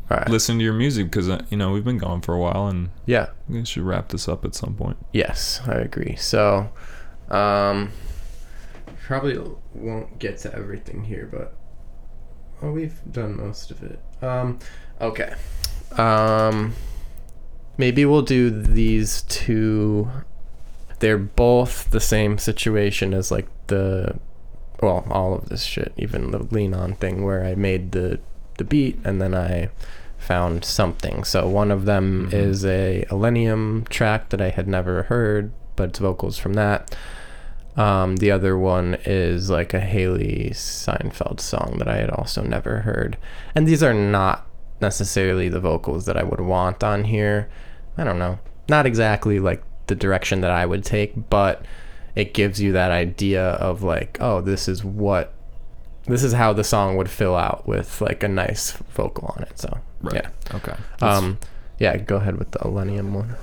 right. 0.09 0.27
listening 0.29 0.59
to 0.59 0.63
your 0.65 0.73
music 0.73 1.05
because 1.05 1.29
uh, 1.29 1.43
you 1.49 1.55
know 1.57 1.71
we've 1.71 1.85
been 1.85 1.97
going 1.97 2.19
for 2.21 2.33
a 2.35 2.39
while 2.39 2.67
and 2.67 2.89
Yeah. 3.05 3.27
we 3.47 3.63
should 3.65 3.83
wrap 3.83 4.09
this 4.09 4.27
up 4.27 4.43
at 4.43 4.53
some 4.53 4.75
point. 4.75 4.97
Yes, 5.13 5.61
I 5.65 5.75
agree. 5.75 6.15
So, 6.17 6.69
um, 7.29 7.91
probably 9.05 9.39
won't 9.73 10.19
get 10.19 10.39
to 10.39 10.53
everything 10.53 11.03
here, 11.05 11.27
but 11.31 11.55
oh, 12.63 12.71
we've 12.71 12.99
done 13.11 13.37
most 13.37 13.69
of 13.71 13.83
it. 13.83 13.99
Um, 14.23 14.57
okay. 15.01 15.33
Um, 15.97 16.73
maybe 17.77 18.05
we'll 18.05 18.21
do 18.23 18.49
these 18.49 19.21
two. 19.23 20.09
They're 20.99 21.17
both 21.17 21.91
the 21.91 21.99
same 21.99 22.37
situation 22.37 23.13
as 23.13 23.29
like 23.29 23.47
the, 23.67 24.17
well, 24.81 25.05
all 25.11 25.33
of 25.35 25.49
this 25.49 25.63
shit, 25.63 25.93
even 25.97 26.31
the 26.31 26.39
lean 26.39 26.73
on 26.73 26.93
thing 26.95 27.23
where 27.23 27.45
I 27.45 27.55
made 27.55 27.91
the 27.91 28.19
the 28.57 28.63
beat, 28.63 28.99
and 29.03 29.19
then 29.19 29.33
I 29.33 29.69
found 30.19 30.63
something. 30.63 31.23
So 31.23 31.47
one 31.49 31.71
of 31.71 31.85
them 31.85 32.29
Mhm. 32.29 32.33
is 32.33 32.63
a 32.63 33.03
Illenium 33.09 33.87
track 33.89 34.29
that 34.29 34.39
I 34.41 34.49
had 34.51 34.67
never 34.67 35.03
heard, 35.03 35.51
but 35.75 35.89
it's 35.89 35.99
vocals 35.99 36.37
from 36.37 36.53
that. 36.53 36.95
Um, 37.75 38.17
the 38.17 38.29
other 38.31 38.57
one 38.57 38.97
is 39.05 39.49
like 39.49 39.73
a 39.73 39.79
Hailee 39.79 40.55
Steinfeld 40.55 41.41
song 41.41 41.75
that 41.79 41.87
I 41.87 41.97
had 41.97 42.09
also 42.11 42.43
never 42.43 42.81
heard. 42.81 43.17
And 43.55 43.67
these 43.67 43.81
are 43.81 43.93
not 43.93 44.45
necessarily 44.79 45.49
the 45.49 45.59
vocals 45.59 46.05
that 46.05 46.17
I 46.17 46.23
would 46.23 46.41
want 46.41 46.83
on 46.83 47.05
here. 47.05 47.49
I 47.97 48.03
don't 48.03 48.19
know. 48.19 48.37
Not 48.69 48.85
exactly 48.85 49.39
like 49.39 49.63
the 49.87 49.95
direction 49.95 50.41
that 50.41 50.51
I 50.51 50.65
would 50.65 50.83
take, 50.83 51.29
but 51.29 51.65
it 52.15 52.33
gives 52.33 52.61
you 52.61 52.73
that 52.73 52.91
idea 52.91 53.43
of 53.43 53.81
like, 53.81 54.17
oh, 54.21 54.41
this 54.41 54.67
is 54.67 54.83
what 54.83 55.33
this 56.05 56.21
is 56.21 56.33
how 56.33 56.51
the 56.51 56.65
song 56.65 56.97
would 56.97 57.09
fill 57.09 57.35
out 57.35 57.65
with 57.65 58.01
like 58.01 58.23
a 58.23 58.27
nice 58.27 58.71
vocal 58.93 59.33
on 59.37 59.43
it. 59.43 59.57
So 59.57 59.79
Right. 60.01 60.15
yeah. 60.15 60.55
Okay. 60.55 60.75
Um 61.01 61.39
yeah, 61.79 61.97
go 61.97 62.17
ahead 62.17 62.37
with 62.37 62.51
the 62.51 62.59
Illenium 62.59 63.13
one. 63.13 63.35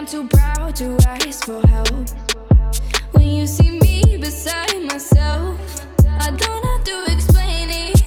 I'm 0.00 0.06
too 0.06 0.26
proud 0.28 0.74
to 0.76 0.96
ask 1.06 1.44
for 1.44 1.60
help. 1.66 2.08
When 3.12 3.28
you 3.28 3.46
see 3.46 3.78
me 3.80 4.16
beside 4.16 4.82
myself, 4.84 5.60
I 6.06 6.30
don't 6.30 6.64
have 6.64 6.84
to 6.84 7.12
explain 7.12 7.68
it, 7.68 8.02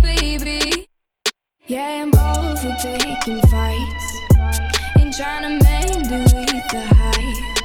baby. 0.00 0.88
Yeah, 1.66 2.04
I'm 2.04 2.14
over 2.14 2.74
taking 2.80 3.42
fights 3.48 4.06
and 4.94 5.12
trying 5.12 5.42
to 5.42 5.62
mend 5.62 6.06
it 6.10 6.70
the 6.70 6.80
height. 6.94 7.55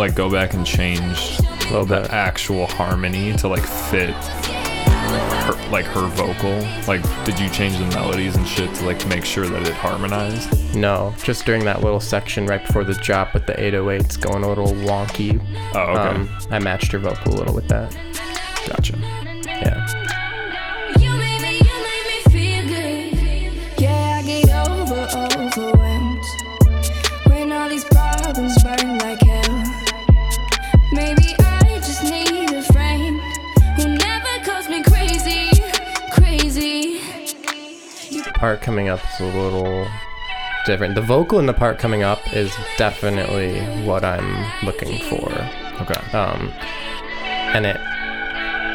Like 0.00 0.14
go 0.14 0.30
back 0.30 0.54
and 0.54 0.66
change 0.66 1.36
the 1.68 2.08
actual 2.10 2.66
harmony 2.66 3.36
to 3.36 3.46
like 3.46 3.64
fit 3.64 4.10
her, 4.10 5.70
like 5.70 5.84
her 5.84 6.06
vocal? 6.08 6.58
Like, 6.88 7.02
did 7.24 7.38
you 7.38 7.48
change 7.50 7.76
the 7.78 7.86
melodies 7.86 8.34
and 8.34 8.46
shit 8.46 8.74
to 8.76 8.86
like 8.86 9.06
make 9.06 9.24
sure 9.24 9.46
that 9.46 9.66
it 9.66 9.74
harmonized? 9.74 10.74
No, 10.74 11.14
just 11.22 11.44
during 11.44 11.64
that 11.66 11.82
little 11.82 12.00
section 12.00 12.46
right 12.46 12.64
before 12.66 12.84
the 12.84 12.94
drop 12.94 13.34
with 13.34 13.46
the 13.46 13.52
808s 13.52 14.20
going 14.20 14.42
a 14.42 14.48
little 14.48 14.72
wonky. 14.72 15.38
Oh, 15.74 15.80
okay. 15.80 16.20
Um, 16.20 16.30
I 16.50 16.58
matched 16.58 16.92
her 16.92 16.98
vocal 16.98 17.34
a 17.34 17.36
little 17.36 17.54
with 17.54 17.68
that. 17.68 17.94
Part 38.50 38.62
coming 38.62 38.88
up 38.88 38.98
is 39.14 39.20
a 39.20 39.26
little 39.26 39.86
different. 40.66 40.96
The 40.96 41.02
vocal 41.02 41.38
in 41.38 41.46
the 41.46 41.54
part 41.54 41.78
coming 41.78 42.02
up 42.02 42.18
is 42.34 42.52
definitely 42.78 43.60
what 43.86 44.02
I'm 44.02 44.44
looking 44.66 44.98
for. 45.04 45.30
Okay. 45.80 46.00
Um, 46.18 46.52
and 47.54 47.64
it 47.64 47.76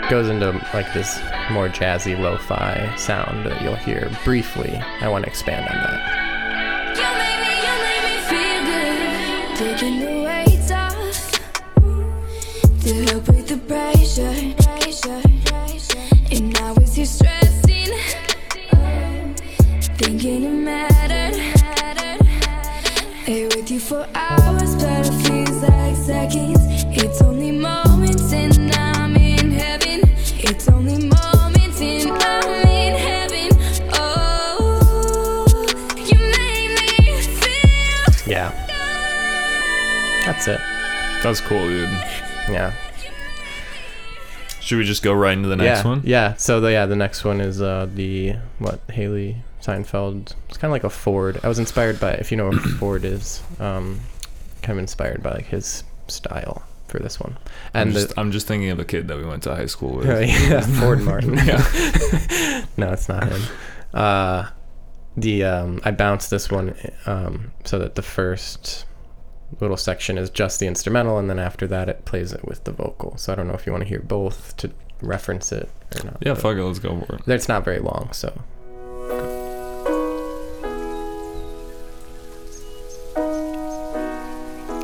goes 0.09 0.29
into 0.29 0.51
like 0.73 0.93
this 0.93 1.19
more 1.51 1.67
jazzy 1.67 2.17
lo-fi 2.17 2.95
sound 2.95 3.45
that 3.47 3.61
you'll 3.61 3.75
hear 3.75 4.09
briefly. 4.23 4.77
I 5.01 5.09
want 5.09 5.25
to 5.25 5.29
expand 5.29 5.67
on 5.67 5.75
that. 5.75 6.95
You 6.95 7.03
made 7.03 7.41
me, 7.43 7.57
you 7.67 7.73
made 13.67 14.57
me 14.57 14.64
thinking 20.35 20.51
it 20.51 20.63
mattered. 20.63 21.35
Hey, 23.25 23.45
with 23.45 23.71
you 23.71 23.79
for 23.79 24.07
hours, 24.13 24.75
but 24.75 25.07
it 25.07 25.13
feels 25.23 25.61
like 25.63 25.95
seconds. 25.95 26.59
It's 26.91 27.21
only 27.21 27.51
moments, 27.51 28.33
and 28.33 28.71
I'm 28.73 29.15
in 29.15 29.51
heaven. 29.51 30.01
It's 30.37 30.67
only 30.69 31.07
moments, 31.07 31.81
and 31.81 32.11
I'm 32.11 32.67
in 32.67 32.95
heaven. 32.95 33.49
Oh, 33.93 35.65
you 35.95 36.19
made 36.19 36.69
me 36.69 37.21
feel. 37.21 38.31
Yeah. 38.31 38.51
That's 40.25 40.47
it. 40.47 40.59
That's 41.23 41.41
cool, 41.41 41.67
dude. 41.67 41.89
Yeah. 42.49 42.73
Should 44.59 44.79
we 44.79 44.83
just 44.83 45.03
go 45.03 45.13
right 45.13 45.37
into 45.37 45.47
the 45.47 45.55
next 45.55 45.83
yeah, 45.83 45.87
one? 45.87 46.01
Yeah. 46.03 46.33
So 46.35 46.59
the 46.59 46.71
yeah 46.71 46.87
the 46.87 46.95
next 46.95 47.23
one 47.23 47.39
is 47.39 47.61
uh 47.61 47.87
the 47.93 48.35
what 48.57 48.85
Hailee 48.87 49.35
Steinfeld. 49.65 50.35
It's 50.49 50.57
kind 50.59 50.69
of 50.69 50.73
like 50.73 50.83
a 50.83 50.89
Ford. 50.91 51.39
I 51.43 51.47
was 51.47 51.57
inspired 51.57 51.99
by 51.99 52.11
if 52.13 52.29
you 52.31 52.37
know 52.37 52.49
what 52.49 52.61
Ford 52.79 53.03
is. 53.03 53.41
Um, 53.59 53.99
kind 54.61 54.77
of 54.77 54.83
inspired 54.83 55.23
by 55.23 55.31
like 55.31 55.45
his 55.47 55.83
style 56.07 56.63
for 56.87 56.99
this 56.99 57.19
one. 57.19 57.35
I'm 57.73 57.87
And 57.87 57.93
just, 57.93 58.09
the 58.09 58.19
I'm 58.19 58.31
just 58.31 58.47
thinking 58.47 58.69
of 58.69 58.79
a 58.79 58.85
kid 58.85 59.07
that 59.07 59.17
we 59.17 59.25
went 59.25 59.41
to 59.43 59.55
high 59.55 59.65
school 59.65 59.95
with. 59.97 60.05
yeah, 60.29 60.61
Ford 60.79 61.01
Martin. 61.01 61.33
Yeah. 61.45 62.65
no, 62.77 62.91
it's 62.93 63.09
not 63.09 63.27
him. 63.27 63.41
Uh, 63.93 64.49
the 65.17 65.43
um, 65.45 65.81
I 65.83 65.91
bounced 65.91 66.29
this 66.29 66.51
one 66.51 66.75
um, 67.07 67.51
so 67.63 67.79
that 67.79 67.95
the 67.95 68.01
first 68.03 68.85
little 69.59 69.77
section 69.77 70.17
is 70.17 70.29
just 70.29 70.59
the 70.59 70.67
instrumental, 70.67 71.17
and 71.17 71.27
then 71.29 71.39
after 71.39 71.65
that 71.67 71.89
it 71.89 72.05
plays 72.05 72.33
it 72.33 72.45
with 72.45 72.63
the 72.65 72.71
vocal. 72.71 73.17
So 73.17 73.33
I 73.33 73.35
don't 73.35 73.47
know 73.47 73.53
if 73.53 73.65
you 73.65 73.71
want 73.71 73.83
to 73.83 73.89
hear 73.89 73.99
both 73.99 74.55
to 74.57 74.69
reference 75.01 75.51
it 75.51 75.69
or 75.95 76.03
not. 76.05 76.17
Yeah, 76.21 76.33
fuck 76.35 76.55
it, 76.57 76.63
let's 76.63 76.79
go 76.79 77.01
for 77.01 77.15
it. 77.15 77.27
It's 77.27 77.47
not 77.47 77.63
very 77.65 77.79
long, 77.79 78.09
so 78.11 78.41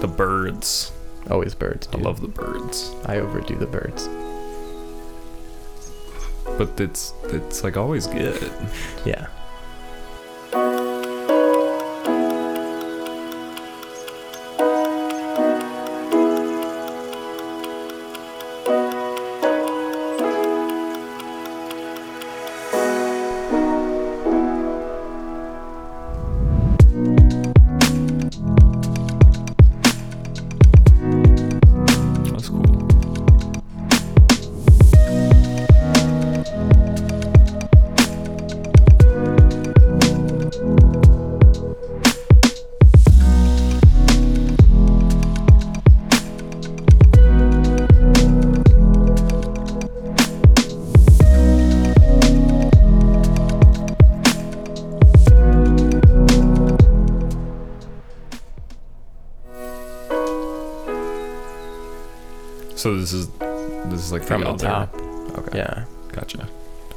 The 0.02 0.08
birds. 0.08 0.92
always 1.30 1.56
birds. 1.56 1.88
I 1.94 1.98
love 1.98 2.22
the 2.22 2.28
birds. 2.28 2.92
I 3.06 3.20
overdo 3.20 3.56
the 3.56 3.68
birds. 3.68 4.08
But 6.58 6.80
it's 6.80 7.14
it's 7.26 7.64
like 7.64 7.78
always 7.78 8.08
good. 8.08 8.52
Yeah. 9.06 9.28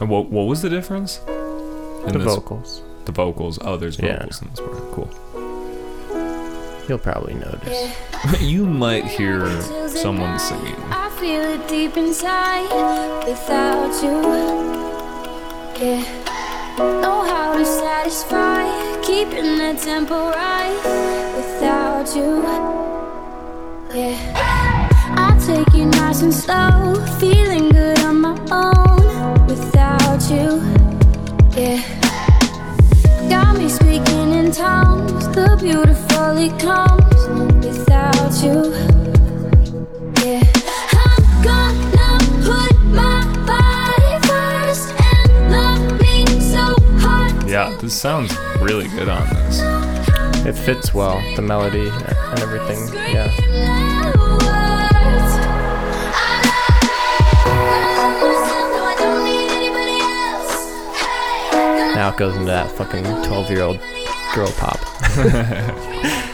And 0.04 0.10
what 0.10 0.28
what 0.30 0.42
was 0.42 0.60
the 0.60 0.68
difference? 0.68 1.18
In 2.06 2.12
the 2.12 2.18
this- 2.18 2.34
vocals. 2.34 2.82
The 3.06 3.12
vocals. 3.12 3.58
Oh, 3.62 3.78
there's 3.78 3.98
Yeah. 3.98 4.18
vocals 4.18 4.42
in 4.42 4.48
this 4.50 4.60
part. 4.60 4.92
Cool. 4.92 5.08
You'll 6.86 6.98
probably 6.98 7.32
notice. 7.32 7.96
you 8.42 8.66
might 8.66 9.06
hear 9.06 9.48
someone 9.88 10.38
singing. 10.38 10.76
I 10.90 11.08
feel 11.18 11.40
it 11.40 11.66
deep 11.68 11.96
inside 11.96 12.68
without 13.26 13.92
you. 14.04 14.20
Yeah. 15.82 16.04
Know 16.76 17.22
how 17.24 17.56
to 17.56 17.64
satisfy, 17.64 18.60
keeping 19.00 19.56
the 19.56 19.72
tempo 19.82 20.28
right 20.28 20.76
without 21.34 22.14
you. 22.14 22.42
Yeah. 23.98 24.18
I 25.16 25.30
take 25.46 25.74
it 25.80 25.86
nice 25.86 26.20
and 26.20 26.34
slow, 26.34 26.94
feeling 27.18 27.73
you. 30.30 30.62
Yeah. 31.56 31.82
Got 33.28 33.58
me 33.58 33.68
speaking 33.68 34.32
in 34.32 34.52
tongues, 34.52 35.28
the 35.28 35.56
beautiful 35.60 36.36
it 36.38 36.58
comes 36.58 37.64
without 37.64 38.32
you. 38.42 38.72
Yeah. 40.24 40.42
I'm 40.92 41.42
gonna 41.42 42.18
put 42.42 42.74
my 42.86 43.20
body 43.44 44.12
first 44.26 44.94
and 44.98 45.50
love 45.50 46.00
me 46.00 46.24
so 46.40 46.74
hard. 47.00 47.48
Yeah, 47.48 47.76
this 47.80 47.94
sounds 47.94 48.34
really 48.60 48.88
good 48.88 49.08
on 49.08 49.28
this. 49.28 49.60
It 50.46 50.54
fits 50.54 50.94
well, 50.94 51.20
the 51.36 51.42
melody 51.42 51.88
and 51.88 52.40
everything. 52.40 52.92
Yeah. 53.12 54.03
Now 62.04 62.10
it 62.10 62.18
goes 62.18 62.34
into 62.34 62.48
that 62.48 62.70
fucking 62.72 63.02
12 63.02 63.50
year 63.50 63.62
old 63.62 63.80
girl 64.34 64.52
pop. 64.58 64.78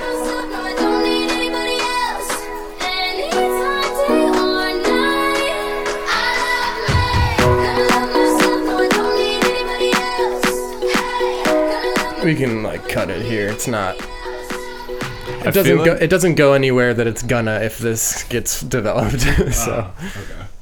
We 12.24 12.34
can 12.34 12.64
like 12.64 12.88
cut 12.88 13.08
it 13.08 13.22
here. 13.22 13.48
It's 13.48 13.68
not. 13.68 13.94
I 14.00 15.42
It 15.46 15.54
doesn't 15.54 15.84
go. 15.84 15.92
It 15.94 16.10
doesn't 16.10 16.34
go 16.34 16.54
anywhere 16.54 16.92
that 16.94 17.06
it's 17.06 17.22
gonna 17.22 17.60
if 17.60 17.78
this 17.78 18.24
gets 18.24 18.60
developed. 18.60 19.20
so 19.52 19.86
Ah, 19.86 19.94
okay. 19.98 20.10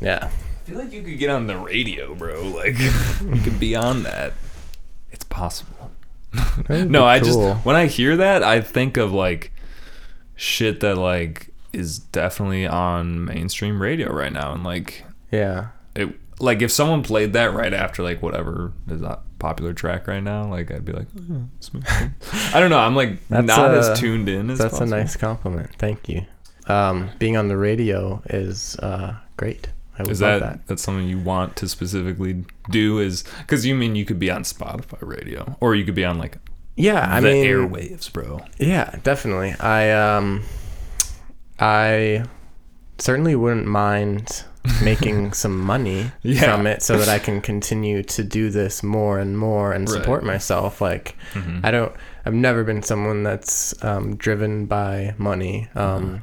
yeah. 0.02 0.30
I 0.30 0.70
feel 0.70 0.78
like 0.78 0.92
you 0.92 1.02
could 1.02 1.18
get 1.18 1.30
on 1.30 1.46
the 1.46 1.56
radio, 1.56 2.14
bro. 2.14 2.42
Like 2.42 2.78
you 2.78 3.40
could 3.42 3.58
be 3.58 3.74
on 3.74 4.02
that. 4.02 4.34
Possible. 5.38 5.90
No, 6.68 7.06
I 7.06 7.20
just 7.20 7.38
when 7.64 7.76
I 7.76 7.86
hear 7.86 8.16
that, 8.18 8.42
I 8.42 8.60
think 8.60 8.96
of 8.96 9.12
like 9.12 9.52
shit 10.36 10.80
that 10.80 10.96
like 10.96 11.50
is 11.72 11.98
definitely 11.98 12.66
on 12.66 13.24
mainstream 13.24 13.80
radio 13.80 14.12
right 14.12 14.32
now, 14.32 14.52
and 14.52 14.64
like 14.64 15.04
yeah. 15.30 15.68
it. 15.94 16.14
Like 16.40 16.62
if 16.62 16.70
someone 16.70 17.02
played 17.02 17.32
that 17.32 17.52
right 17.52 17.72
after 17.72 18.02
like 18.02 18.22
whatever 18.22 18.72
is 18.88 19.00
that 19.00 19.20
popular 19.38 19.72
track 19.72 20.06
right 20.06 20.22
now, 20.22 20.48
like 20.48 20.70
I'd 20.70 20.84
be 20.84 20.92
like, 20.92 21.08
oh, 21.18 21.48
yeah. 21.74 22.08
I 22.54 22.60
don't 22.60 22.70
know. 22.70 22.78
I'm 22.78 22.94
like 22.94 23.26
That's, 23.28 23.46
not 23.46 23.74
uh, 23.74 23.78
as 23.78 23.98
tuned 23.98 24.28
in 24.28 24.50
as 24.50 24.58
That's 24.58 24.78
possible. 24.78 24.94
a 24.94 24.98
nice 24.98 25.16
compliment. 25.16 25.70
Thank 25.78 26.08
you. 26.08 26.26
Um, 26.66 27.10
being 27.18 27.36
on 27.36 27.48
the 27.48 27.56
radio 27.56 28.22
is 28.26 28.76
uh, 28.76 29.16
great. 29.36 29.68
I 29.98 30.02
would 30.02 30.10
Is 30.12 30.18
that, 30.20 30.40
that. 30.40 30.66
that's 30.66 30.82
something 30.82 31.08
you 31.08 31.18
want 31.18 31.56
to 31.56 31.68
specifically 31.68 32.44
do? 32.70 32.98
Is 33.00 33.24
because 33.40 33.66
you 33.66 33.74
mean 33.74 33.96
you 33.96 34.04
could 34.04 34.18
be 34.18 34.30
on 34.30 34.42
Spotify 34.44 34.98
radio, 35.00 35.56
or 35.60 35.74
you 35.74 35.84
could 35.84 35.94
be 35.96 36.04
on 36.04 36.18
like 36.18 36.36
Yeah, 36.76 37.06
I 37.10 37.20
the 37.20 37.28
mean, 37.28 37.46
airwaves, 37.46 38.12
bro. 38.12 38.40
yeah, 38.58 38.94
definitely. 39.02 39.54
I 39.60 39.90
um, 39.90 40.44
I 41.58 42.24
certainly 42.98 43.34
wouldn't 43.34 43.66
mind 43.66 44.44
making 44.82 45.32
some 45.32 45.58
money 45.58 46.10
Yeah. 46.22 46.54
from 46.54 46.66
it 46.66 46.82
so 46.82 46.98
that 46.98 47.08
I 47.08 47.18
can 47.18 47.40
continue 47.40 48.02
to 48.02 48.22
do 48.22 48.50
this 48.50 48.82
more 48.82 49.18
and 49.18 49.38
more 49.38 49.72
and 49.72 49.88
Right. 49.88 49.98
support 49.98 50.24
myself. 50.24 50.80
Like, 50.80 51.16
Mhm. 51.34 51.60
I 51.64 51.70
don't. 51.70 51.92
I've 52.26 52.34
never 52.34 52.62
been 52.64 52.82
someone 52.82 53.22
that's 53.22 53.74
um, 53.82 54.16
driven 54.16 54.66
by 54.66 55.14
money, 55.16 55.68
um, 55.74 56.22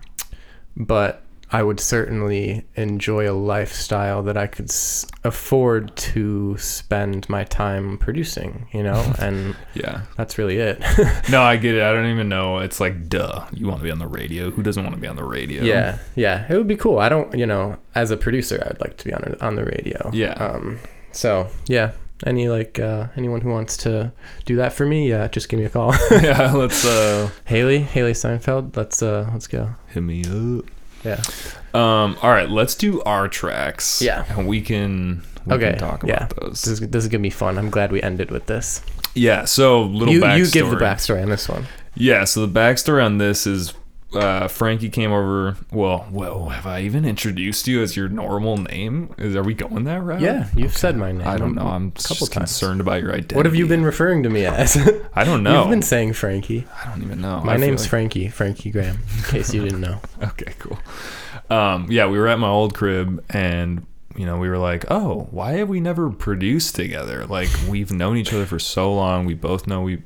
but 0.77 1.23
I 1.57 1.63
would 1.63 1.79
certainly 1.79 2.65
enjoy 2.75 3.29
a 3.29 3.33
lifestyle 3.53 4.21
that 4.23 4.35
I 4.35 4.47
could 4.47 4.69
s- 4.69 5.05
afford 5.23 5.95
to 6.13 6.57
spend 6.57 7.29
my 7.29 7.43
time 7.45 7.97
producing. 7.97 8.67
You 8.73 8.83
know, 8.83 9.13
and 9.19 9.55
Yeah. 9.73 10.01
that's 10.17 10.37
really 10.37 10.57
it. 10.57 10.83
No, 11.29 11.41
I 11.41 11.55
get 11.57 11.75
it. 11.75 11.81
I 11.83 11.91
don't 11.93 12.11
even 12.11 12.27
know. 12.29 12.59
It's 12.59 12.79
like, 12.79 13.07
duh. 13.09 13.45
You 13.53 13.67
want 13.67 13.79
to 13.79 13.83
be 13.83 13.91
on 13.91 13.99
the 13.99 14.07
radio? 14.07 14.51
Who 14.51 14.61
doesn't 14.63 14.83
want 14.83 14.95
to 14.95 15.01
be 15.01 15.07
on 15.07 15.15
the 15.15 15.23
radio? 15.23 15.63
Yeah, 15.63 15.97
yeah, 16.15 16.45
it 16.49 16.57
would 16.57 16.67
be 16.67 16.75
cool. 16.75 16.99
I 16.99 17.09
don't, 17.09 17.33
you 17.37 17.45
know, 17.45 17.77
as 17.95 18.11
a 18.11 18.17
producer, 18.17 18.57
I'd 18.69 18.81
like 18.81 18.97
to 18.97 19.05
be 19.05 19.13
on 19.13 19.35
on 19.41 19.55
the 19.55 19.63
radio. 19.65 20.09
Yeah. 20.13 20.33
Um. 20.33 20.79
So 21.11 21.47
yeah, 21.67 21.91
any 22.25 22.49
like 22.49 22.79
uh, 22.79 23.07
anyone 23.17 23.41
who 23.41 23.49
wants 23.49 23.77
to 23.85 24.11
do 24.45 24.55
that 24.57 24.73
for 24.73 24.85
me, 24.85 25.09
yeah, 25.09 25.27
just 25.29 25.47
give 25.49 25.59
me 25.59 25.65
a 25.65 25.69
call. 25.69 25.93
yeah. 26.11 26.51
Let's 26.53 26.83
uh 26.85 27.29
Hailee, 27.47 27.85
Hailee 27.85 28.15
Steinfeld. 28.15 28.75
Let's 28.77 29.01
uh, 29.01 29.29
let's 29.33 29.47
go. 29.47 29.73
hit 29.93 30.03
me 30.03 30.21
up. 30.25 30.65
Yeah. 31.05 31.21
Um. 31.73 32.17
All 32.21 32.31
right. 32.31 32.49
Let's 32.49 32.75
do 32.75 33.01
our 33.03 33.27
tracks. 33.27 34.01
Yeah. 34.01 34.25
And 34.37 34.47
we 34.47 34.61
can. 34.61 35.21
We 35.45 35.53
Okay, 35.53 35.71
Can 35.71 35.77
talk 35.79 36.03
yeah. 36.03 36.25
about 36.25 36.35
those. 36.41 36.63
This 36.63 36.79
is 36.81 36.89
this 36.89 37.03
is 37.03 37.09
gonna 37.09 37.21
be 37.21 37.29
fun. 37.29 37.57
I'm 37.59 37.69
glad 37.69 37.91
we 37.91 38.01
ended 38.01 38.31
with 38.31 38.47
this. 38.47 38.81
Yeah. 39.13 39.45
So 39.45 39.83
little 39.83 40.13
You 40.13 40.21
backstory. 40.21 40.37
you 40.39 40.47
give 40.51 40.69
the 40.71 40.75
backstory 40.77 41.21
on 41.21 41.29
this 41.29 41.47
one. 41.47 41.67
Yeah, 41.97 42.23
so 42.25 42.45
the 42.45 42.51
backstory 42.59 43.05
on 43.05 43.19
this 43.19 43.45
is 43.47 43.73
uh, 44.15 44.47
Frankie 44.47 44.89
came 44.89 45.11
over. 45.11 45.55
Well, 45.71 46.07
well, 46.11 46.49
have 46.49 46.65
I 46.65 46.81
even 46.81 47.05
introduced 47.05 47.67
you 47.67 47.81
as 47.81 47.95
your 47.95 48.07
normal 48.09 48.57
name? 48.57 49.13
Is 49.17 49.35
are 49.35 49.43
we 49.43 49.53
going 49.53 49.83
that 49.85 50.01
route? 50.01 50.21
Yeah, 50.21 50.49
you've 50.55 50.77
said 50.77 50.97
my 50.97 51.11
name. 51.11 51.27
I 51.27 51.37
don't 51.37 51.55
know. 51.55 51.67
I'm 51.67 51.91
couple 51.91 52.15
just 52.15 52.31
concerned 52.31 52.81
about 52.81 53.01
your 53.01 53.11
identity. 53.11 53.35
What 53.35 53.45
have 53.45 53.55
you 53.55 53.67
been 53.67 53.83
referring 53.83 54.23
to 54.23 54.29
me 54.29 54.45
as? 54.45 54.77
I 55.15 55.23
don't 55.23 55.43
know. 55.43 55.61
You've 55.61 55.69
been 55.71 55.81
saying 55.81 56.13
Frankie. 56.13 56.65
I 56.83 56.89
don't 56.89 57.01
even 57.03 57.21
know. 57.21 57.41
My 57.41 57.53
I 57.53 57.57
name's 57.57 57.81
like- 57.81 57.89
Frankie. 57.89 58.29
Frankie 58.29 58.71
Graham. 58.71 58.99
In 59.17 59.23
case 59.29 59.53
you 59.53 59.61
didn't 59.63 59.81
know. 59.81 59.99
Okay, 60.21 60.53
cool. 60.59 60.77
Um, 61.49 61.87
yeah, 61.89 62.07
we 62.07 62.17
were 62.17 62.27
at 62.27 62.39
my 62.39 62.47
old 62.49 62.73
crib 62.73 63.23
and 63.29 63.85
you 64.17 64.25
know, 64.25 64.37
we 64.37 64.47
were 64.47 64.57
like, 64.57 64.85
"Oh, 64.89 65.27
why 65.31 65.53
have 65.57 65.67
we 65.67 65.81
never 65.81 66.09
produced 66.09 66.73
together? 66.75 67.25
Like 67.25 67.49
we've 67.69 67.91
known 67.91 68.15
each 68.15 68.31
other 68.31 68.45
for 68.45 68.59
so 68.59 68.93
long. 68.93 69.25
We 69.25 69.33
both 69.33 69.67
know 69.67 69.81
we 69.81 70.03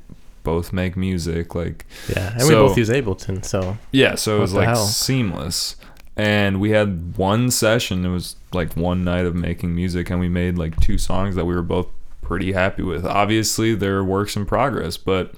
both 0.50 0.72
make 0.74 0.95
music. 0.97 1.56
Like 1.56 1.86
Yeah, 2.16 2.32
and 2.34 2.41
So- 2.41 2.47
we 2.64 2.68
both 2.68 2.78
use 2.78 2.89
Ableton, 2.89 3.43
so 3.43 3.78
Yeah, 3.91 4.16
so 4.16 4.38
it 4.38 4.39
was 4.39 4.54
like 4.54 4.68
hell? 4.68 4.76
seamless. 4.86 5.76
And 6.18 6.60
we 6.60 6.72
had 6.72 7.16
one 7.18 7.50
session. 7.50 8.06
It 8.06 8.10
was 8.10 8.36
like 8.54 8.76
one 8.76 9.04
night 9.04 9.26
of 9.26 9.36
making 9.36 9.74
music, 9.74 10.10
and 10.10 10.20
we 10.20 10.28
made 10.30 10.58
like 10.58 10.80
two 10.82 10.97
songs 10.97 11.36
that 11.36 11.45
we 11.45 11.54
were 11.56 11.62
both 11.62 11.88
pretty 12.22 12.52
happy 12.52 12.84
with. 12.84 13.06
Obviously, 13.06 13.74
they're 13.76 14.04
works 14.04 14.36
in 14.36 14.45
progress, 14.45 14.97
but 14.97 15.34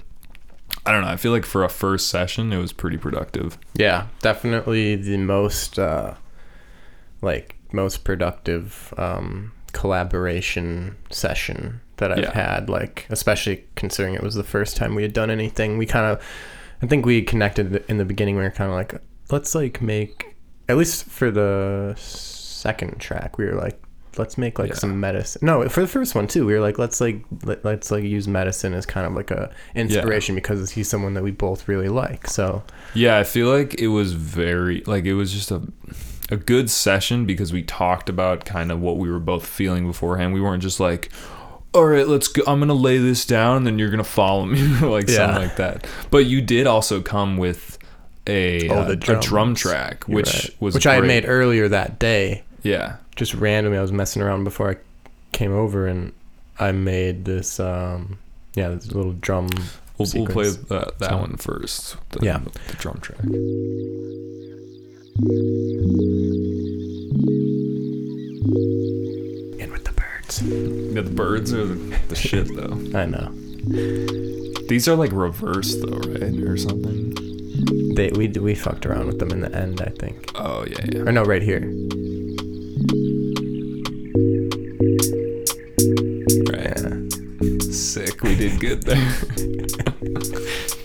I 0.84 0.90
don't 0.90 1.02
know. 1.02 1.08
I 1.08 1.16
feel 1.16 1.30
like 1.32 1.46
for 1.46 1.62
a 1.62 1.68
first 1.68 2.08
session, 2.08 2.52
it 2.52 2.58
was 2.58 2.72
pretty 2.72 2.96
productive. 2.96 3.56
Yeah, 3.74 4.06
definitely 4.20 4.96
the 4.96 5.18
most 5.18 5.78
uh 5.78 6.14
like 7.20 7.54
most 7.72 8.02
productive 8.04 8.92
um 8.98 9.52
collaboration 9.72 10.96
session 11.10 11.80
that 12.02 12.12
I've 12.12 12.18
Yeah. 12.24 12.34
had 12.34 12.68
like 12.68 13.06
especially 13.10 13.64
considering 13.74 14.14
it 14.14 14.22
was 14.22 14.34
the 14.34 14.44
first 14.44 14.76
time 14.76 14.94
we 14.94 15.02
had 15.02 15.12
done 15.12 15.30
anything. 15.30 15.78
We 15.78 15.86
kind 15.86 16.06
of 16.06 16.22
I 16.82 16.86
think 16.86 17.06
we 17.06 17.22
connected 17.22 17.84
in 17.88 17.96
the 17.98 18.04
beginning 18.04 18.36
we 18.36 18.42
were 18.42 18.50
kind 18.50 18.70
of 18.70 18.76
like 18.76 19.00
let's 19.30 19.54
like 19.54 19.80
make 19.80 20.36
at 20.68 20.76
least 20.76 21.04
for 21.06 21.30
the 21.30 21.94
second 21.96 22.98
track 23.00 23.38
we 23.38 23.44
were 23.46 23.54
like 23.54 23.78
let's 24.18 24.36
make 24.36 24.58
like 24.58 24.68
Yeah. 24.70 24.74
some 24.76 25.00
medicine. 25.00 25.40
No, 25.42 25.66
for 25.70 25.80
the 25.80 25.86
first 25.88 26.14
one 26.14 26.26
too. 26.26 26.44
We 26.44 26.52
were 26.52 26.60
like 26.60 26.78
let's 26.78 27.00
like 27.00 27.24
let, 27.44 27.64
let's 27.64 27.90
like 27.90 28.04
use 28.04 28.28
medicine 28.28 28.74
as 28.74 28.84
kind 28.84 29.06
of 29.06 29.14
like 29.14 29.30
a 29.30 29.50
inspiration 29.74 30.34
because 30.34 30.70
he's 30.70 30.86
someone 30.88 31.14
that 31.14 31.22
we 31.22 31.30
both 31.30 31.66
really 31.66 31.88
like. 31.88 32.26
So, 32.26 32.62
Yeah, 32.94 33.16
I 33.18 33.24
feel 33.24 33.48
like 33.48 33.80
it 33.80 33.88
was 33.88 34.12
very 34.12 34.82
like 34.86 35.04
it 35.06 35.14
was 35.14 35.32
just 35.32 35.50
a 35.50 35.62
a 36.30 36.36
good 36.36 36.68
session 36.70 37.24
because 37.26 37.52
we 37.52 37.62
talked 37.62 38.08
about 38.08 38.44
kind 38.44 38.70
of 38.72 38.80
what 38.80 38.96
we 38.98 39.10
were 39.10 39.18
both 39.20 39.46
feeling 39.46 39.86
beforehand. 39.86 40.32
We 40.32 40.40
weren't 40.40 40.62
just 40.62 40.80
like, 40.80 41.10
"All 41.74 41.84
right, 41.86 42.06
let's 42.06 42.28
go. 42.28 42.42
I'm 42.46 42.58
gonna 42.60 42.74
lay 42.74 42.98
this 42.98 43.24
down, 43.24 43.56
and 43.58 43.66
then 43.66 43.78
you're 43.78 43.90
gonna 43.90 44.04
follow 44.04 44.44
me," 44.46 44.62
like 44.82 45.08
Yeah. 45.08 45.16
something 45.16 45.42
like 45.42 45.56
that. 45.56 45.86
But 46.10 46.26
you 46.26 46.40
did 46.42 46.66
also 46.66 47.00
come 47.00 47.36
with 47.36 47.78
a 48.26 48.68
Oh, 48.68 48.74
uh, 48.80 48.94
the 48.94 49.16
a 49.16 49.20
drum 49.20 49.54
track, 49.54 50.04
You're 50.06 50.16
which 50.16 50.32
right. 50.34 50.50
was 50.60 50.74
which 50.74 50.86
I 50.86 50.94
had 50.96 51.04
made 51.04 51.24
earlier 51.26 51.68
that 51.68 51.98
day. 51.98 52.42
Yeah, 52.62 52.96
Just 53.16 53.34
randomly, 53.34 53.78
I 53.78 53.82
was 53.82 53.90
messing 53.92 54.22
around 54.22 54.44
before 54.44 54.70
I 54.70 54.76
came 55.32 55.52
over, 55.52 55.86
and 55.88 56.12
I 56.60 56.70
made 56.72 57.24
this. 57.24 57.58
Um, 57.58 58.18
yeah, 58.54 58.68
this 58.68 58.92
little 58.92 59.14
drum. 59.14 59.48
we'll, 59.98 60.08
we'll 60.14 60.26
play 60.26 60.48
uh, 60.70 60.84
that 60.98 61.10
So- 61.10 61.16
one 61.16 61.36
first. 61.38 61.96
The, 62.10 62.24
Yeah. 62.24 62.40
the 62.68 62.74
drum 62.76 62.98
track. 63.00 63.18
Yeah, 70.40 71.02
the 71.02 71.10
birds 71.10 71.52
are 71.52 71.66
the, 71.66 72.14
shit 72.14 72.48
though. 72.54 72.72
I 72.98 73.06
know. 73.06 73.30
These 74.68 74.88
are 74.88 74.96
like 74.96 75.12
reversed 75.12 75.80
though, 75.82 75.98
right, 75.98 76.34
or 76.42 76.56
something? 76.56 77.14
They 77.94 78.10
we 78.10 78.28
we 78.28 78.54
fucked 78.54 78.86
around 78.86 79.06
with 79.06 79.18
them 79.18 79.30
in 79.30 79.40
the 79.40 79.54
end, 79.54 79.80
I 79.80 79.90
think. 79.98 80.30
Oh 80.34 80.64
yeah, 80.68 80.84
yeah. 80.92 81.00
Or 81.00 81.12
no, 81.12 81.24
right 81.24 81.42
here. 81.42 81.60
Right. 86.48 86.78
Yeah. 86.78 87.70
Sick. 87.70 88.22
We 88.22 88.34
did 88.36 88.60
good 88.60 88.82
there. 88.84 89.14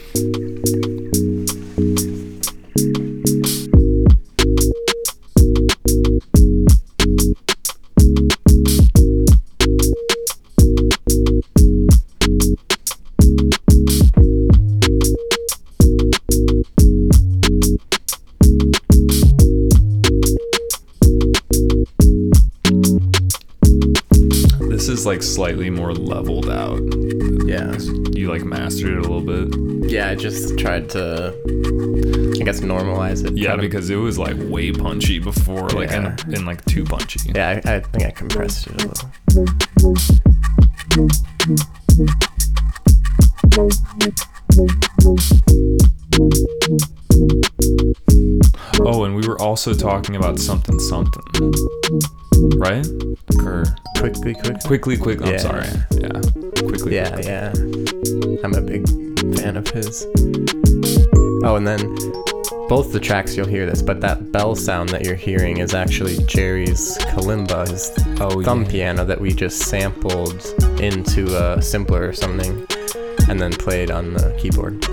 slightly 25.37 25.69
more 25.69 25.93
leveled 25.93 26.49
out. 26.49 26.81
Yeah. 27.45 27.77
You 28.15 28.27
like 28.27 28.43
mastered 28.43 28.93
it 28.93 29.05
a 29.05 29.07
little 29.07 29.21
bit. 29.21 29.87
Yeah, 29.91 30.09
I 30.09 30.15
just 30.15 30.57
tried 30.57 30.89
to 30.89 31.27
I 32.39 32.43
guess 32.43 32.61
normalize 32.61 33.23
it. 33.23 33.37
Yeah, 33.37 33.49
kind 33.49 33.59
of. 33.59 33.69
because 33.69 33.91
it 33.91 33.97
was 33.97 34.17
like 34.17 34.35
way 34.39 34.71
punchy 34.71 35.19
before, 35.19 35.69
like 35.69 35.91
Yeah. 35.91 36.15
and, 36.25 36.33
and 36.35 36.47
like 36.47 36.65
too 36.65 36.83
punchy. 36.83 37.19
Yeah, 37.35 37.61
I, 37.63 37.75
I 37.75 37.79
think 37.81 38.05
I 38.05 38.09
compressed 38.09 38.65
it 38.65 38.83
a 38.83 38.87
little. 38.87 40.17
Oh, 48.79 49.03
and 49.03 49.15
we 49.15 49.27
were 49.27 49.39
also 49.41 49.73
talking 49.73 50.15
about 50.15 50.39
something 50.39 50.79
something. 50.79 51.53
Right? 52.59 52.85
Or 53.43 53.63
Quickly, 53.97 54.33
quickly. 54.35 54.67
quickly, 54.67 54.97
quick. 54.97 55.21
I'm 55.23 55.39
sorry. 55.39 55.67
Yeah. 55.91 56.21
Quickly. 56.67 56.95
Yeah, 56.95 57.17
yeah. 57.19 57.51
I'm 58.43 58.53
a 58.53 58.61
big 58.61 58.87
fan 59.37 59.57
of 59.57 59.67
his. 59.69 60.05
Oh, 61.43 61.55
and 61.55 61.65
then 61.67 61.95
both 62.67 62.91
the 62.91 62.99
tracks 63.01 63.35
you'll 63.37 63.47
hear 63.47 63.65
this, 63.65 63.81
but 63.81 64.01
that 64.01 64.31
bell 64.31 64.55
sound 64.55 64.89
that 64.89 65.05
you're 65.05 65.15
hearing 65.15 65.57
is 65.57 65.73
actually 65.73 66.17
Jerry's 66.25 66.97
kalimba, 66.99 67.67
his 67.69 67.91
Oh, 68.19 68.41
thumb 68.43 68.63
yeah. 68.65 68.69
piano 68.71 69.05
that 69.05 69.19
we 69.21 69.33
just 69.33 69.59
sampled 69.63 70.45
into 70.79 71.35
a 71.35 71.61
simpler 71.61 72.07
or 72.07 72.13
something, 72.13 72.65
and 73.29 73.39
then 73.39 73.51
played 73.53 73.89
on 73.91 74.13
the 74.13 74.35
keyboard. 74.39 74.83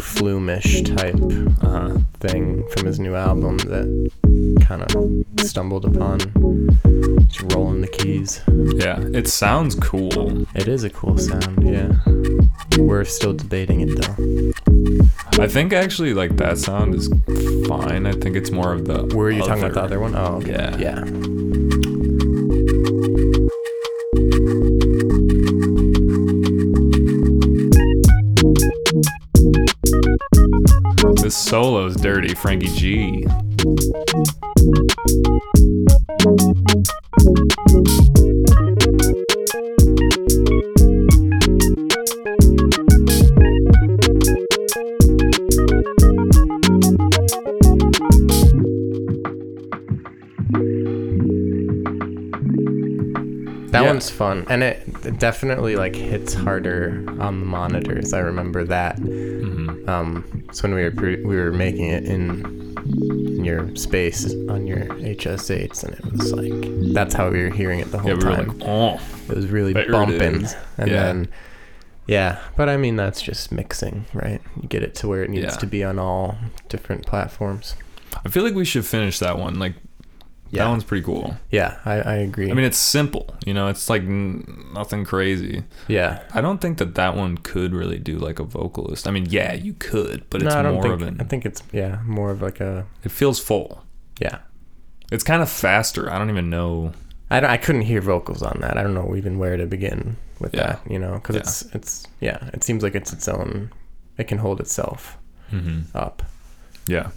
Like 0.00 0.08
flumish 0.08 0.84
type 0.96 1.14
uh, 1.62 1.98
thing 2.20 2.66
from 2.70 2.86
his 2.86 2.98
new 2.98 3.14
album 3.14 3.58
that 3.58 4.10
kind 4.62 4.82
of 4.82 5.46
stumbled 5.46 5.84
upon. 5.84 6.18
Just 7.28 7.52
rolling 7.52 7.80
the 7.80 7.88
keys. 7.88 8.42
Yeah. 8.74 9.00
It 9.12 9.28
sounds 9.28 9.74
cool. 9.74 10.46
It 10.54 10.68
is 10.68 10.84
a 10.84 10.90
cool 10.90 11.18
sound, 11.18 11.66
yeah. 11.66 11.92
We're 12.78 13.04
still 13.04 13.32
debating 13.32 13.80
it 13.80 14.00
though. 14.00 15.42
I 15.42 15.48
think 15.48 15.72
actually 15.72 16.14
like 16.14 16.36
that 16.36 16.58
sound 16.58 16.94
is 16.94 17.08
fine. 17.68 18.06
I 18.06 18.12
think 18.12 18.36
it's 18.36 18.50
more 18.50 18.72
of 18.72 18.86
the. 18.86 19.04
Were 19.14 19.30
you 19.30 19.42
talking 19.42 19.64
about 19.64 19.74
the 19.74 19.82
other 19.82 20.00
one? 20.00 20.14
Oh, 20.14 20.36
okay. 20.36 20.52
Yeah. 20.52 20.76
Yeah. 20.78 21.89
Solo's 31.50 31.96
dirty, 31.96 32.32
Frankie 32.32 32.68
G. 32.68 33.26
That 53.72 53.82
Yeah. 53.82 53.86
one's 53.86 54.10
fun, 54.10 54.46
and 54.48 54.62
it 54.64 54.82
it 55.04 55.18
definitely 55.20 55.76
like 55.76 55.94
hits 55.94 56.34
harder 56.34 57.04
on 57.20 57.38
the 57.40 57.46
monitors. 57.46 58.12
I 58.12 58.18
remember 58.18 58.64
that. 58.64 59.00
Mm-hmm. 59.00 59.88
Um, 59.88 60.24
so 60.52 60.62
when 60.68 60.74
we 60.74 60.82
were 60.82 60.90
pre- 60.90 61.22
we 61.24 61.36
were 61.36 61.52
making 61.52 61.86
it 61.86 62.04
in 62.04 62.74
in 63.36 63.44
your 63.44 63.74
space 63.76 64.32
on 64.48 64.66
your 64.66 64.80
HS8s, 64.86 65.84
and 65.84 65.94
it 65.94 66.12
was 66.12 66.32
like 66.32 66.52
that's 66.94 67.14
how 67.14 67.30
we 67.30 67.42
were 67.42 67.50
hearing 67.50 67.80
it 67.80 67.90
the 67.90 67.98
whole 67.98 68.10
Yeah, 68.10 68.16
we 68.16 68.24
were 68.24 68.36
time. 68.36 68.58
like, 68.58 68.68
oh. 68.68 69.00
it 69.28 69.36
was 69.36 69.46
really 69.48 69.72
bumping, 69.72 70.46
and 70.78 70.88
Yeah. 70.90 71.02
then 71.02 71.28
yeah. 72.06 72.38
But 72.56 72.68
I 72.68 72.76
mean, 72.76 72.96
that's 72.96 73.22
just 73.22 73.52
mixing, 73.52 74.06
right? 74.14 74.40
You 74.60 74.68
get 74.68 74.82
it 74.82 74.94
to 74.96 75.08
where 75.08 75.22
it 75.22 75.30
needs 75.30 75.44
Yeah. 75.54 75.56
to 75.60 75.66
be 75.66 75.84
on 75.84 75.98
all 75.98 76.36
different 76.68 77.06
platforms. 77.06 77.76
I 78.24 78.28
feel 78.28 78.42
like 78.42 78.54
we 78.54 78.64
should 78.64 78.84
finish 78.84 79.18
that 79.20 79.38
one. 79.38 79.58
Like, 79.60 79.74
Yeah, 80.50 80.64
that 80.64 80.70
one's 80.70 80.84
pretty 80.84 81.04
cool. 81.04 81.36
yeah, 81.50 81.78
I, 81.84 81.94
I 82.00 82.14
agree. 82.16 82.50
I 82.50 82.54
mean, 82.54 82.64
it's 82.64 82.76
simple. 82.78 83.34
You 83.46 83.54
know, 83.54 83.68
it's 83.68 83.88
like 83.88 84.02
n- 84.02 84.66
nothing 84.74 85.04
crazy. 85.04 85.62
yeah. 85.88 86.22
I 86.34 86.40
don't 86.40 86.60
think 86.60 86.78
that 86.78 86.94
that 86.96 87.14
one 87.16 87.38
could 87.38 87.72
really 87.72 87.98
do 87.98 88.18
like 88.18 88.38
a 88.40 88.44
vocalist. 88.44 89.06
I 89.06 89.10
mean, 89.12 89.26
yeah, 89.30 89.52
you 89.54 89.74
could, 89.74 90.28
but 90.28 90.42
it's 90.42 90.54
more 90.54 90.82
think. 90.82 90.94
of 90.94 91.02
an. 91.02 91.20
I 91.20 91.24
think 91.24 91.46
it's 91.46 91.62
yeah, 91.72 92.00
more 92.04 92.30
of 92.30 92.42
like 92.42 92.60
a 92.60 92.86
it 93.04 93.10
feels 93.12 93.38
full. 93.38 93.84
yeah. 94.20 94.38
It's 95.12 95.24
kind 95.24 95.42
of 95.42 95.48
faster. 95.50 96.08
I 96.10 96.18
don't 96.18 96.30
even 96.30 96.50
know. 96.50 96.92
I, 97.30 97.40
don't- 97.40 97.50
I 97.50 97.56
couldn't 97.56 97.82
hear 97.82 98.00
vocals 98.00 98.42
on 98.42 98.58
that. 98.60 98.76
I 98.76 98.82
don't 98.82 98.94
know 98.94 99.14
even 99.16 99.38
where 99.38 99.56
to 99.56 99.66
begin 99.66 100.16
with 100.40 100.54
Yeah. 100.54 100.66
that, 100.66 100.80
you 100.90 100.98
know, 100.98 101.14
because 101.14 101.34
Yeah. 101.36 101.40
it's 101.42 101.62
it's 101.74 102.06
yeah, 102.20 102.50
it 102.52 102.62
seems 102.64 102.82
like 102.82 102.94
it's 102.94 103.12
its 103.12 103.28
own. 103.28 103.70
It 104.18 104.26
can 104.28 104.38
hold 104.38 104.60
itself 104.60 105.16
Mm-hmm. 105.52 105.96
up. 105.96 106.22
Yeah. 106.86 107.10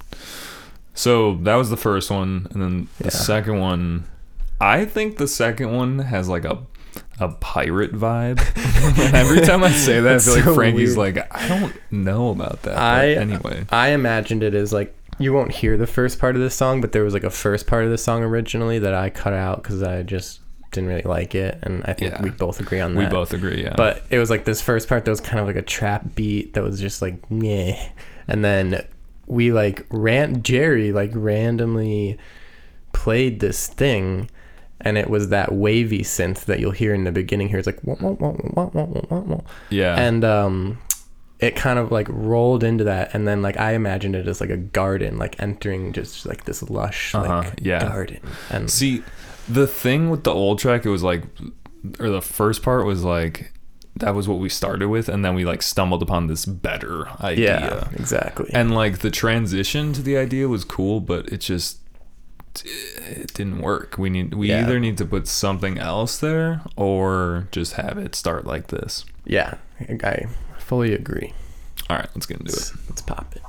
So 0.93 1.35
that 1.43 1.55
was 1.55 1.69
the 1.69 1.77
first 1.77 2.11
one, 2.11 2.47
and 2.51 2.61
then 2.61 2.87
the 2.99 3.05
Yeah. 3.05 3.09
second 3.09 3.59
one. 3.59 4.05
I 4.61 4.85
think 4.85 5.17
the 5.17 5.27
second 5.27 5.71
one 5.75 5.99
has 5.99 6.29
like 6.29 6.45
a 6.45 6.59
a 7.19 7.29
pirate 7.29 7.93
vibe. 7.93 8.39
Every 9.13 9.41
time 9.41 9.63
I 9.63 9.71
say 9.71 9.99
that, 9.99 10.15
I 10.15 10.19
feel 10.19 10.35
like 10.35 10.43
so 10.43 10.53
Frankie's 10.55 10.95
weird. 10.95 11.15
like, 11.15 11.35
I 11.35 11.47
don't 11.47 11.73
know 11.91 12.29
about 12.29 12.61
that. 12.63 12.75
but 12.75 13.21
anyway. 13.21 13.65
I 13.71 13.89
imagined 13.89 14.43
it 14.43 14.53
as 14.53 14.71
like 14.73 14.95
you 15.19 15.31
won't 15.33 15.51
hear 15.51 15.77
the 15.77 15.87
first 15.87 16.19
part 16.19 16.35
of 16.35 16.41
the 16.41 16.49
song, 16.49 16.81
but 16.81 16.91
there 16.91 17.03
was 17.03 17.13
like 17.13 17.23
a 17.23 17.29
first 17.29 17.65
part 17.67 17.83
of 17.85 17.91
the 17.91 17.97
song 17.97 18.23
originally 18.23 18.79
that 18.79 18.93
I 18.93 19.09
cut 19.09 19.33
out 19.33 19.61
because 19.63 19.81
I 19.83 20.03
just 20.03 20.39
didn't 20.71 20.89
really 20.89 21.03
like 21.03 21.33
it, 21.35 21.59
and 21.63 21.83
I 21.85 21.93
think 21.93 22.11
Yeah. 22.13 22.21
we 22.21 22.29
both 22.31 22.59
agree 22.59 22.79
on 22.79 22.93
that. 22.95 22.99
We 22.99 23.05
both 23.07 23.31
agree, 23.33 23.63
yeah. 23.63 23.73
But 23.77 24.03
it 24.09 24.17
was 24.19 24.29
like 24.31 24.45
this 24.45 24.59
first 24.61 24.87
part 24.89 25.05
that 25.05 25.11
was 25.11 25.21
kind 25.21 25.39
of 25.39 25.45
like 25.47 25.55
a 25.55 25.61
trap 25.61 26.03
beat 26.15 26.53
that 26.53 26.63
was 26.63 26.79
just 26.79 27.01
like 27.01 27.29
meh. 27.31 27.75
And 28.27 28.43
then 28.43 28.83
we 29.27 29.51
like 29.51 29.85
ran 29.89 30.43
Jerry 30.43 30.91
like 30.91 31.11
randomly 31.13 32.17
played 32.91 33.39
this 33.39 33.67
thing 33.67 34.29
and 34.81 34.97
it 34.97 35.09
was 35.09 35.29
that 35.29 35.53
wavy 35.53 36.01
synth 36.01 36.45
that 36.45 36.59
you'll 36.59 36.71
hear 36.71 36.93
in 36.93 37.05
the 37.05 37.11
beginning 37.11 37.47
here. 37.49 37.57
It's 37.57 37.65
like 37.67 37.79
wah, 37.83 37.95
wah, 37.99 38.69
wah, 38.73 39.39
yeah. 39.69 39.95
and 39.97 40.23
um 40.25 40.77
it 41.39 41.55
kind 41.55 41.77
of 41.79 41.91
like 41.91 42.07
rolled 42.09 42.63
into 42.63 42.83
that 42.85 43.13
and 43.13 43.27
then 43.27 43.41
like 43.41 43.57
I 43.59 43.73
imagined 43.73 44.15
it 44.15 44.27
as 44.27 44.39
like 44.39 44.49
a 44.49 44.57
garden, 44.57 45.17
like 45.17 45.41
entering 45.41 45.91
just 45.93 46.25
like 46.25 46.45
this 46.45 46.63
lush 46.69 47.13
Uh-huh, 47.15 47.39
like 47.39 47.59
yeah. 47.61 47.79
garden. 47.79 48.19
And 48.49 48.69
See, 48.69 49.03
the 49.49 49.67
thing 49.67 50.09
with 50.09 50.23
the 50.23 50.31
old 50.33 50.59
track, 50.59 50.85
it 50.85 50.89
was 50.89 51.03
like, 51.03 51.23
or 51.99 52.09
the 52.09 52.21
first 52.21 52.63
part 52.63 52.85
was 52.85 53.03
like, 53.03 53.51
that 53.95 54.15
was 54.15 54.27
what 54.27 54.39
we 54.39 54.49
started 54.49 54.87
with 54.87 55.07
and 55.07 55.23
then 55.23 55.35
we 55.35 55.45
like 55.45 55.61
stumbled 55.61 56.01
upon 56.01 56.27
this 56.27 56.45
better 56.45 57.07
idea 57.21 57.59
Yeah, 57.59 57.89
exactly. 57.99 58.49
and 58.53 58.73
like 58.73 58.99
the 58.99 59.11
transition 59.11 59.93
to 59.93 60.01
the 60.01 60.17
idea 60.17 60.47
was 60.47 60.63
cool 60.65 60.99
but 60.99 61.27
it 61.29 61.37
just 61.41 61.79
it 62.65 63.33
didn't 63.33 63.59
work 63.61 63.97
we 63.97 64.09
need 64.09 64.33
we 64.33 64.49
Yeah. 64.49 64.61
either 64.61 64.79
need 64.79 64.97
to 64.99 65.05
put 65.05 65.27
something 65.27 65.77
else 65.77 66.17
there 66.19 66.61
or 66.75 67.47
just 67.51 67.73
have 67.73 67.97
it 67.97 68.15
start 68.15 68.45
like 68.45 68.67
this 68.67 69.05
yeah, 69.25 69.55
I 69.79 70.25
fully 70.59 70.93
agree. 70.93 71.33
all 71.89 71.97
right 71.97 72.09
let's 72.15 72.25
get 72.25 72.39
into 72.39 72.51
it 72.51 72.55
Let's, 72.57 72.89
let's 72.89 73.01
pop 73.01 73.35
it. 73.35 73.41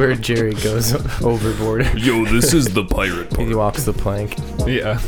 Where 0.00 0.14
Jerry 0.14 0.54
goes 0.54 0.94
overboard. 1.22 1.84
yo 1.98 2.24
this 2.24 2.54
is 2.54 2.72
the 2.72 2.84
pirate 2.86 3.36
he 3.36 3.54
walks 3.54 3.84
the 3.84 3.92
plank. 3.92 4.34
yeah 4.66 4.98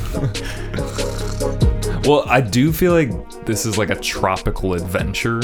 well 2.07 2.25
i 2.29 2.41
do 2.43 2.71
feel 2.73 2.93
like 2.93 3.11
this 3.47 3.65
is 3.65 3.79
like 3.79 3.89
a 3.89 3.95
tropical 3.97 4.75
adventure 4.75 5.41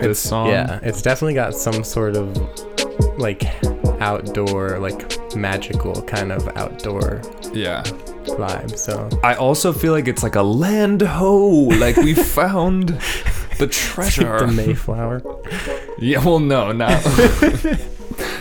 this 0.00 0.18
song 0.18 0.48
Yeah, 0.48 0.80
it's 0.82 1.02
definitely 1.02 1.34
got 1.34 1.54
some 1.54 1.84
sort 1.84 2.16
of 2.16 2.34
like 3.18 3.44
outdoor, 4.00 4.78
like 4.80 5.36
magical 5.36 6.02
kind 6.02 6.32
of 6.32 6.48
outdoor 6.56 7.20
yeah 7.52 7.82
vibe. 8.24 8.76
So 8.76 9.08
I 9.22 9.34
also 9.34 9.72
feel 9.72 9.92
like 9.92 10.08
it's 10.08 10.22
like 10.22 10.36
a 10.36 10.42
land 10.42 11.02
ho, 11.02 11.38
like 11.78 11.96
we 11.98 12.14
found 12.40 12.98
the 13.58 13.66
treasure. 13.66 14.46
the 14.46 14.52
Mayflower. 14.52 15.20
yeah, 15.98 16.24
well, 16.24 16.38
no, 16.40 16.72
not 16.72 17.02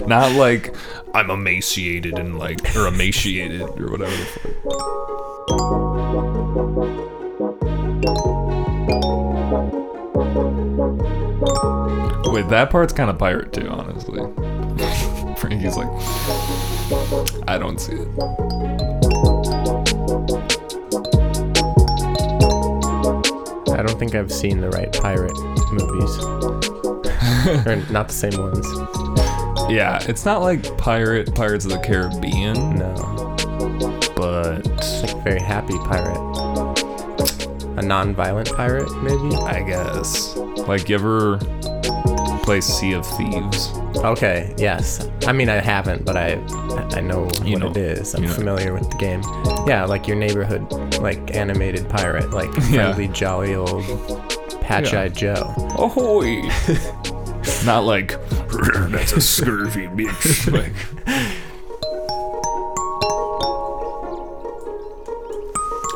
not 0.09 0.33
like 0.33 0.75
I'm 1.13 1.29
emaciated 1.29 2.17
and 2.17 2.39
like 2.39 2.75
or 2.75 2.87
emaciated 2.87 3.61
or 3.61 3.91
whatever. 3.91 4.11
The 4.11 4.25
fuck. 4.25 4.49
Wait, 12.33 12.49
that 12.49 12.69
part's 12.71 12.91
kind 12.91 13.09
of 13.11 13.19
pirate 13.19 13.53
too, 13.53 13.69
honestly. 13.69 14.19
Frankie's 15.37 15.77
like, 15.77 15.87
I 17.47 17.59
don't 17.59 17.79
see 17.79 17.93
it. 17.93 18.07
I 23.77 23.83
don't 23.83 23.99
think 23.99 24.15
I've 24.15 24.31
seen 24.31 24.59
the 24.59 24.69
right 24.69 24.91
pirate 24.91 25.37
movies, 25.71 26.17
or 27.67 27.75
not 27.93 28.07
the 28.07 28.13
same 28.13 28.37
ones. 28.41 28.88
Yeah, 29.69 29.99
it's 30.07 30.25
not 30.25 30.41
like 30.41 30.77
pirate 30.77 31.33
Pirates 31.35 31.65
of 31.65 31.71
the 31.71 31.79
Caribbean, 31.79 32.75
No, 32.75 33.35
but 34.15 34.65
like 35.03 35.23
very 35.23 35.39
happy 35.41 35.77
pirate. 35.79 36.17
A 37.77 37.81
non-violent 37.81 38.53
pirate, 38.55 38.91
maybe. 39.03 39.35
I 39.37 39.61
guess. 39.61 40.35
Like, 40.35 40.89
you 40.89 40.95
ever 40.95 41.37
play 42.43 42.59
Sea 42.61 42.93
of 42.93 43.05
Thieves? 43.05 43.69
Okay, 43.97 44.53
yes. 44.57 45.07
I 45.25 45.31
mean, 45.31 45.47
I 45.49 45.55
haven't, 45.61 46.03
but 46.03 46.17
I 46.17 46.33
I 46.95 46.99
know 47.01 47.29
You 47.45 47.53
what 47.53 47.59
know- 47.61 47.69
it 47.71 47.77
is. 47.77 48.13
I'm 48.15 48.23
you 48.23 48.29
know. 48.29 48.35
familiar 48.35 48.73
with 48.73 48.89
the 48.89 48.97
game. 48.97 49.21
Yeah, 49.67 49.85
like 49.85 50.07
your 50.07 50.17
neighborhood, 50.17 50.69
like 50.99 51.35
animated 51.35 51.87
pirate, 51.87 52.31
like 52.31 52.49
Yeah. 52.69 52.91
friendly, 52.93 53.07
jolly 53.09 53.55
old 53.55 53.83
patch-eyed 54.61 55.15
Joe. 55.15 55.53
Ahoy! 55.77 56.41
Not 57.65 57.83
like, 57.85 58.11
that's 58.89 59.11
a 59.13 59.21
scurvy 59.21 59.87
bitch. 59.87 60.51
Like, 60.51 60.73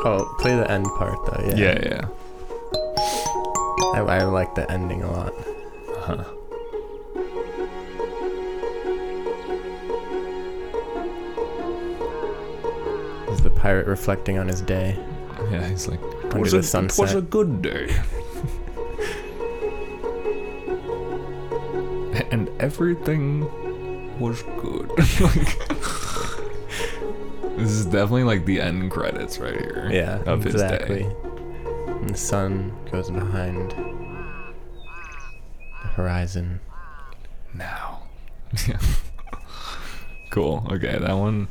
Oh, 0.06 0.35
play 0.40 0.53
the 0.56 0.69
end 0.69 0.85
part 0.98 1.18
though. 1.26 1.44
Yeah. 1.56 1.56
yeah, 1.56 1.80
yeah. 1.85 2.07
I, 3.94 3.99
I 3.99 4.23
like 4.23 4.53
the 4.53 4.69
ending 4.69 5.02
a 5.02 5.10
lot. 5.11 5.34
Huh. 5.99 6.26
Is 13.31 13.41
the 13.41 13.49
pirate 13.49 13.88
reflecting 13.88 14.38
on 14.38 14.48
his 14.48 14.61
day? 14.61 14.98
Yeah, 15.52 15.68
he's 15.68 15.88
like, 15.88 16.02
Under 16.03 16.30
"'Twas 16.30 16.52
the 16.52 16.57
a, 16.57 16.60
it 16.60 16.61
was 16.61 16.69
sunset." 16.69 17.15
a 17.15 17.22
good 17.22 17.61
day. 17.61 17.95
Everything 22.64 23.41
was 24.19 24.41
good. 24.61 24.90
Like, 27.56 27.60
this 27.60 27.69
is 27.69 27.85
definitely 27.85 28.23
like 28.23 28.45
the 28.45 28.60
end 28.60 28.90
credits 28.90 29.38
right 29.38 29.53
here. 29.53 29.88
Yeah, 29.91 30.23
of 30.26 30.44
his 30.44 30.56
exactly. 30.56 31.03
day. 31.03 31.15
And 31.88 32.10
the 32.10 32.18
sun 32.18 32.73
goes 32.91 33.11
behind 33.11 33.72
the 35.81 35.88
horizon. 35.90 36.60
now. 37.53 38.02
Yeah. 38.68 38.80
cool. 40.31 40.65
Okay, 40.72 40.98
that 40.98 41.14
one. 41.14 41.48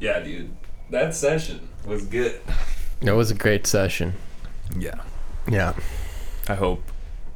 Yeah, 0.00 0.18
dude. 0.20 0.50
That 0.90 1.14
session 1.14 1.68
was 1.86 2.04
good. 2.06 2.40
It 3.00 3.12
was 3.12 3.30
a 3.30 3.34
great 3.34 3.66
session. 3.66 4.14
Yeah. 4.76 5.00
Yeah. 5.48 5.74
I 6.48 6.54
hope. 6.54 6.82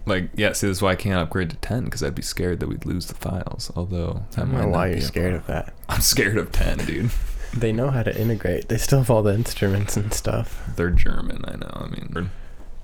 Like, 0.06 0.30
yeah, 0.34 0.52
see, 0.52 0.66
this 0.66 0.78
is 0.78 0.82
why 0.82 0.92
I 0.92 0.96
can't 0.96 1.18
upgrade 1.18 1.50
to 1.50 1.56
10 1.56 1.84
because 1.84 2.02
I'd 2.02 2.14
be 2.14 2.22
scared 2.22 2.60
that 2.60 2.68
we'd 2.68 2.84
lose 2.84 3.06
the 3.06 3.14
files. 3.14 3.72
Although, 3.74 4.24
I 4.32 4.34
that 4.34 4.36
don't 4.36 4.52
know 4.52 4.68
why 4.68 4.88
you're 4.88 5.00
scared 5.00 5.34
of 5.34 5.46
that. 5.46 5.72
I'm 5.88 6.00
scared 6.02 6.36
of 6.36 6.52
10, 6.52 6.78
dude. 6.78 7.10
They 7.56 7.70
know 7.70 7.90
how 7.90 8.02
to 8.02 8.20
integrate. 8.20 8.68
They 8.68 8.78
still 8.78 8.98
have 8.98 9.10
all 9.12 9.22
the 9.22 9.32
instruments 9.32 9.96
and 9.96 10.12
stuff. 10.12 10.60
They're 10.74 10.90
German, 10.90 11.44
I 11.46 11.54
know. 11.54 11.70
I 11.72 11.86
mean, 11.86 12.30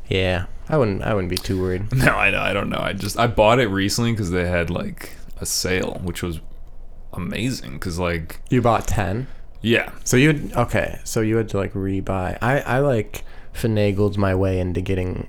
Yeah. 0.08 0.46
I 0.68 0.78
wouldn't 0.78 1.02
I 1.02 1.12
wouldn't 1.12 1.28
be 1.30 1.36
too 1.36 1.60
worried. 1.60 1.92
no, 1.96 2.12
I 2.14 2.30
know. 2.30 2.38
I 2.40 2.52
don't 2.52 2.68
know. 2.68 2.78
I 2.78 2.92
just, 2.92 3.18
I 3.18 3.26
bought 3.26 3.58
it 3.58 3.66
recently 3.66 4.12
because 4.12 4.30
they 4.30 4.46
had 4.46 4.70
like 4.70 5.16
a 5.40 5.44
sale, 5.46 6.00
which 6.04 6.22
was 6.22 6.38
amazing. 7.12 7.72
Because, 7.74 7.98
like, 7.98 8.40
You 8.48 8.62
bought 8.62 8.86
10? 8.86 9.26
yeah. 9.60 9.90
So 10.04 10.16
you 10.16 10.50
okay, 10.56 11.00
so 11.02 11.20
you 11.20 11.36
had 11.36 11.48
to 11.48 11.56
like 11.58 11.72
rebuy. 11.72 12.38
I 12.40 12.60
I 12.60 12.78
like 12.78 13.24
finagled 13.52 14.16
my 14.16 14.36
way 14.36 14.60
into 14.60 14.80
getting 14.80 15.26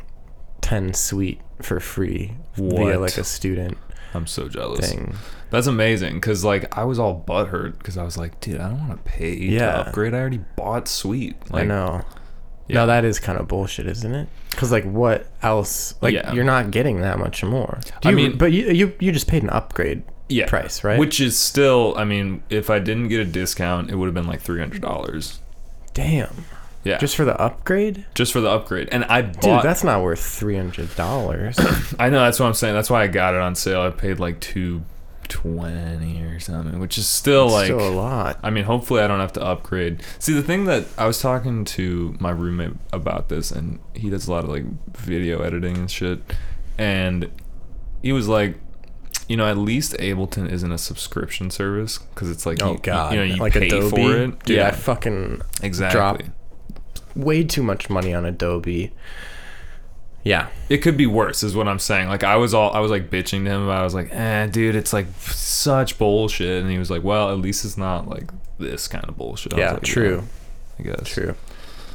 10 0.62 0.94
Suite 0.94 1.42
for 1.64 1.80
free 1.80 2.34
via 2.56 3.00
like 3.00 3.18
a 3.18 3.24
student 3.24 3.78
I'm 4.14 4.28
so 4.28 4.48
jealous. 4.50 4.90
thing. 4.90 5.16
That's 5.52 5.68
amazing 5.68 6.16
because 6.16 6.44
like 6.44 6.78
I 6.78 6.84
was 6.84 7.00
all 7.00 7.24
butthurt 7.28 7.78
because 7.78 7.98
I 7.98 8.04
was 8.04 8.18
like, 8.18 8.40
dude, 8.42 8.60
I 8.60 8.70
don't 8.70 8.88
want 8.88 9.04
to 9.06 9.12
pay 9.12 9.34
Yeah. 9.36 9.72
to 9.72 9.88
upgrade. 9.88 10.14
I 10.14 10.20
already 10.20 10.42
bought 10.58 10.88
Suite. 10.88 11.36
Like, 11.52 11.64
I 11.64 11.66
know. 11.66 12.02
Yeah. 12.68 12.76
No, 12.76 12.88
that 12.88 13.04
is 13.06 13.20
kind 13.20 13.38
of 13.40 13.48
bullshit, 13.48 13.86
isn't 13.88 14.14
it? 14.14 14.30
Because 14.50 14.72
like, 14.72 14.84
what 14.86 15.28
else? 15.42 15.94
Like, 16.02 16.14
Yeah. 16.14 16.32
you're 16.34 16.44
not 16.46 16.72
getting 16.72 17.02
that 17.02 17.20
much 17.20 17.44
more. 17.44 17.80
Do 18.02 18.10
I 18.10 18.12
you- 18.12 18.16
mean- 18.18 18.38
but 18.38 18.52
you, 18.52 18.70
you 18.72 18.94
you 19.00 19.12
just 19.12 19.28
paid 19.28 19.44
an 19.44 19.50
upgrade 19.50 20.04
yeah, 20.30 20.46
price, 20.48 20.84
right? 20.84 20.98
Which 21.00 21.20
is 21.20 21.38
still, 21.38 21.94
I 21.98 22.06
mean, 22.06 22.44
if 22.50 22.70
I 22.70 22.80
didn't 22.80 23.10
get 23.10 23.20
a 23.20 23.26
discount, 23.26 23.90
it 23.90 23.96
would 23.96 24.06
have 24.06 24.14
been 24.14 24.28
like 24.28 24.40
three 24.42 24.60
hundred 24.60 24.82
dollars. 24.82 25.40
damn, 25.94 26.46
Yeah, 26.84 26.98
Just 26.98 27.16
for 27.16 27.26
the 27.26 27.40
upgrade? 27.40 28.06
just 28.16 28.34
for 28.34 28.42
the 28.42 28.50
upgrade. 28.50 28.90
And 28.92 29.04
I 29.06 29.22
bought. 29.22 29.42
Dude, 29.42 29.62
that's 29.64 29.84
not 29.84 30.02
worth 30.02 30.20
three 30.24 30.56
hundred 30.56 30.96
dollars. 30.96 31.56
I 32.00 32.10
know 32.10 32.24
that's 32.24 32.40
what 32.40 32.48
I'm 32.48 32.54
saying. 32.56 32.74
That's 32.74 32.90
why 32.90 33.04
I 33.04 33.08
got 33.08 33.36
it 33.36 33.42
on 33.42 33.54
sale. 33.56 33.82
I 33.82 33.92
paid 33.92 34.20
like 34.20 34.40
two 34.40 34.82
twenty 35.28 36.22
or 36.24 36.40
something, 36.40 36.80
which 36.80 36.98
is 36.98 37.08
still 37.08 37.48
like. 37.50 37.66
Still 37.66 37.88
a 37.88 37.92
lot. 37.92 38.40
I 38.44 38.50
mean, 38.50 38.64
hopefully, 38.64 39.02
I 39.02 39.08
don't 39.08 39.20
have 39.20 39.34
to 39.34 39.44
upgrade. 39.44 40.02
See, 40.20 40.34
the 40.34 40.42
thing 40.42 40.66
that 40.66 40.86
I 40.98 41.06
was 41.06 41.22
talking 41.22 41.66
to 41.66 42.16
my 42.20 42.32
roommate 42.32 42.74
about 42.92 43.30
this, 43.30 43.52
and 43.52 43.80
he 43.94 44.10
does 44.10 44.28
a 44.28 44.32
lot 44.32 44.44
of 44.44 44.50
like 44.50 44.64
video 44.98 45.42
editing 45.42 45.78
and 45.78 45.92
shit, 45.92 46.20
and 46.78 47.30
he 48.02 48.12
was 48.12 48.28
like, 48.28 48.58
you 49.28 49.38
know, 49.38 49.46
at 49.48 49.58
least 49.58 49.94
Ableton 50.00 50.52
isn't 50.52 50.72
a 50.72 50.78
subscription 50.78 51.52
service 51.52 52.00
because 52.00 52.30
it's 52.32 52.46
like, 52.46 52.62
Oh 52.62 52.74
you, 52.74 52.80
god, 52.80 53.14
you 53.14 53.20
know, 53.20 53.24
you 53.24 53.36
like 53.36 53.54
pay 53.54 53.68
Adobe. 53.68 53.90
for 53.90 54.18
it. 54.18 54.44
Dude, 54.46 54.60
I 54.60 54.72
fucking 54.72 55.42
exactly. 55.62 56.32
Way 57.16 57.44
too 57.44 57.64
much 57.64 57.90
money 57.90 58.14
on 58.14 58.26
Adobe. 58.26 58.92
Yeah, 60.24 60.50
It 60.70 60.78
could 60.80 60.98
be 60.98 61.08
worse, 61.08 61.42
is 61.42 61.56
what 61.56 61.68
I'm 61.68 61.80
saying. 61.80 62.08
Like 62.08 62.24
I 62.24 62.36
was 62.36 62.54
all, 62.54 62.72
I 62.74 62.80
was 62.80 62.92
like 62.92 63.10
bitching 63.10 63.44
to 63.46 63.50
him 63.50 63.64
about. 63.64 63.82
I 63.82 63.84
was 63.84 63.96
like, 63.96 64.14
eh, 64.14 64.46
dude, 64.48 64.76
it's 64.76 64.94
like 64.94 65.08
such 65.20 65.98
bullshit, 65.98 66.62
and 66.62 66.70
he 66.72 66.78
was 66.78 66.92
like, 66.92 67.04
well, 67.04 67.32
at 67.32 67.40
least 67.40 67.66
it's 67.66 67.78
not 67.78 68.08
like 68.08 68.30
this 68.60 68.88
kind 68.88 69.04
of 69.06 69.18
bullshit. 69.18 69.56
I 69.56 69.58
yeah, 69.58 69.72
like, 69.74 69.82
true, 69.84 70.24
I 70.78 70.84
guess. 70.84 71.08
true. 71.08 71.34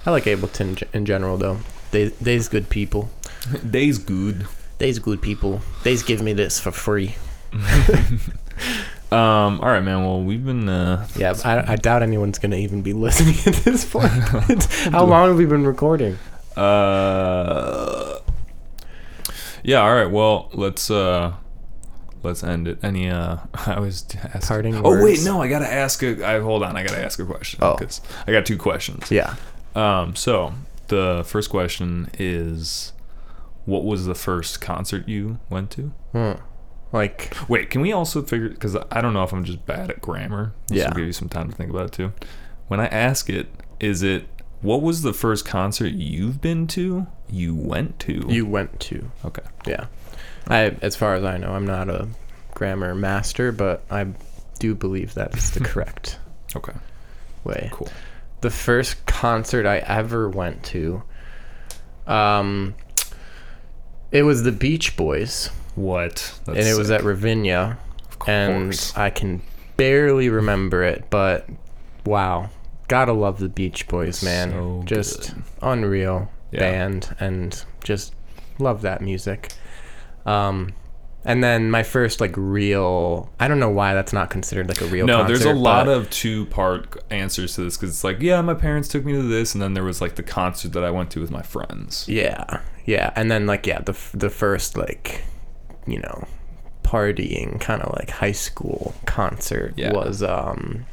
I 0.05 0.11
like 0.11 0.25
Ableton 0.25 0.83
in 0.93 1.07
general 1.07 1.37
though. 1.37 1.59
They 1.93 2.09
they's 2.09 2.49
good 2.49 2.69
people. 2.69 3.11
Day's 3.71 3.99
good. 3.99 4.49
They's 4.79 4.99
good 4.99 5.23
people. 5.23 5.61
They's 5.85 6.03
give 6.03 6.21
me 6.21 6.33
this 6.33 6.59
for 6.59 6.73
free. 6.73 7.15
Um. 9.13 9.61
All 9.61 9.69
right, 9.69 9.83
man. 9.83 10.05
Well, 10.05 10.23
we've 10.23 10.45
been. 10.45 10.69
Uh, 10.69 11.07
Yeah, 11.17 11.35
I, 11.45 11.73
I 11.73 11.77
doubt 11.77 12.03
anyone's 12.03 12.39
gonna 12.41 12.57
even 12.57 12.83
be 12.83 12.93
listening 13.07 13.37
at 13.47 13.63
this 13.63 13.85
point. 13.85 14.11
How 14.93 15.05
long 15.05 15.29
have 15.29 15.37
we 15.39 15.47
been 15.47 15.65
recording? 15.67 16.19
uh. 16.57 18.19
Yeah. 19.63 19.81
All 19.83 19.95
right. 19.95 20.11
Well, 20.11 20.49
let's. 20.53 20.91
Uh. 20.91 21.35
Let's 22.23 22.43
end 22.43 22.67
it. 22.67 22.79
Any. 22.83 23.09
Uh. 23.09 23.37
I 23.67 23.79
was 23.79 24.05
ask, 24.35 24.49
Parting 24.49 24.75
Oh 24.85 25.03
wait, 25.03 25.21
no. 25.25 25.41
I 25.41 25.49
gotta 25.49 25.73
ask 25.73 26.03
a. 26.03 26.27
I 26.27 26.41
hold 26.41 26.63
on. 26.65 26.77
I 26.77 26.83
gotta 26.83 27.01
ask 27.03 27.19
a 27.21 27.25
question. 27.25 27.61
Oh. 27.63 27.77
'cause 27.77 28.01
I 28.27 28.33
got 28.33 28.45
two 28.47 28.59
questions. 28.59 29.11
Yeah. 29.11 29.37
Um. 29.77 30.17
So 30.17 30.53
the 30.89 31.23
first 31.27 31.51
question 31.51 32.11
is, 32.19 32.93
what 33.65 33.85
was 33.85 34.07
the 34.07 34.15
first 34.17 34.61
concert 34.61 35.07
you 35.09 35.39
went 35.51 35.71
to? 35.73 35.93
Hmm. 36.13 36.33
Like 36.93 37.37
Wait, 37.49 37.69
can 37.71 37.81
we 37.81 37.93
also 37.93 38.23
figure? 38.23 38.49
Because 38.49 38.77
I 38.91 39.01
don't 39.01 39.13
know 39.13 39.23
if 39.25 39.33
I'm 39.33 39.45
just 39.45 39.65
bad 39.67 39.91
at 39.91 40.01
grammar. 40.01 40.53
This 40.69 40.79
Yeah. 40.79 40.89
will 40.89 40.97
give 40.97 41.07
you 41.07 41.13
some 41.13 41.29
time 41.29 41.51
to 41.51 41.55
think 41.57 41.71
about 41.71 41.87
it 41.87 41.93
too. 41.93 42.13
When 42.69 42.81
I 42.81 42.87
ask 42.87 43.29
it, 43.29 43.49
is 43.81 44.03
it 44.03 44.27
what 44.63 44.83
was 44.83 45.03
the 45.03 45.13
first 45.13 45.45
concert 45.45 45.93
you've 45.93 46.41
been 46.41 46.67
to? 46.69 47.07
You 47.29 47.55
went 47.55 47.99
to? 48.01 48.25
you 48.29 48.47
went 48.47 48.81
to. 48.81 49.11
okay? 49.25 49.43
Yeah. 49.67 49.87
I 50.49 50.77
as 50.81 50.97
far 50.97 51.15
as 51.17 51.25
I 51.25 51.37
know, 51.39 51.53
I'm 51.53 51.67
not 51.67 51.89
a 51.91 52.09
grammar 52.55 52.95
master, 52.95 53.53
but 53.53 53.83
I 53.91 54.07
do 54.59 54.75
believe 54.75 55.13
that's 55.13 55.51
the 55.51 55.61
correct 55.65 56.19
Okay, 56.55 56.73
way. 57.45 57.69
cool. 57.73 57.89
The 58.41 58.51
first 58.51 59.05
concert 59.07 59.67
I 59.67 59.79
ever 59.79 60.29
went 60.31 60.63
to 60.67 61.03
um 62.07 62.75
it 64.13 64.23
was 64.23 64.45
the 64.45 64.53
Beach 64.53 64.97
Boys 64.97 65.51
What? 65.77 66.15
That's 66.45 66.59
and 66.59 66.67
it 66.67 66.77
was 66.77 66.89
sick. 66.89 66.99
at 67.01 67.05
Ravinia 67.05 67.79
Of 68.21 68.29
and. 68.29 68.93
I 68.97 69.11
can 69.11 69.43
barely 69.77 70.29
remember 70.29 70.83
it, 70.83 71.05
but 71.11 71.49
wow. 72.05 72.51
Gotta 72.89 73.13
love 73.13 73.39
the 73.39 73.49
Beach 73.49 73.87
Boys, 73.89 74.23
man. 74.23 74.51
So 74.51 74.83
just 74.85 75.35
good. 75.35 75.43
unreal 75.63 76.31
Yeah. 76.51 76.61
band 76.61 77.15
and 77.21 77.65
just 77.85 78.15
love 78.59 78.83
that 78.83 79.01
music. 79.03 79.53
Um 80.25 80.73
and 81.25 81.43
then 81.43 81.71
my 81.73 81.83
first 81.83 82.21
like 82.21 82.33
real 82.37 83.31
I 83.41 83.49
don't 83.49 83.59
know 83.59 83.69
why 83.71 83.95
that's 83.95 84.13
not 84.13 84.31
considered 84.31 84.69
like 84.69 84.81
a 84.81 84.87
real 84.87 85.07
no, 85.07 85.19
concert. 85.19 85.29
there's 85.29 85.45
a 85.45 85.53
lot 85.59 85.89
of 85.89 86.09
two 86.11 86.47
part 86.47 86.97
answers 87.11 87.57
to 87.57 87.65
this 87.65 87.77
because 87.77 87.91
it's 87.91 88.05
like, 88.05 88.21
yeah, 88.21 88.41
my 88.41 88.55
parents 88.55 88.87
took 88.89 89.05
me 89.05 89.13
to 89.13 89.23
this, 89.23 89.53
and 89.53 89.61
then 89.61 89.75
there 89.75 89.83
was 89.83 90.01
like 90.01 90.15
the 90.15 90.23
concert 90.23 90.73
that 90.75 90.85
I 90.85 90.91
went 90.91 91.11
to 91.11 91.21
with 91.21 91.33
my 91.33 91.43
friends. 91.43 92.07
Yeah. 92.09 92.61
Yeah, 92.85 93.13
and 93.17 93.29
then 93.29 93.47
like 93.47 93.67
yeah, 93.67 93.81
the 93.81 93.99
the 94.15 94.31
first 94.31 94.77
like 94.77 95.25
you 95.87 95.99
know, 96.01 96.27
partying 96.83 97.61
kind 97.61 97.83
of 97.83 97.93
like 97.97 98.11
high 98.11 98.33
school 98.33 98.95
concert 99.07 99.75
Yeah. 99.77 99.93
was 99.93 100.23
um 100.23 100.87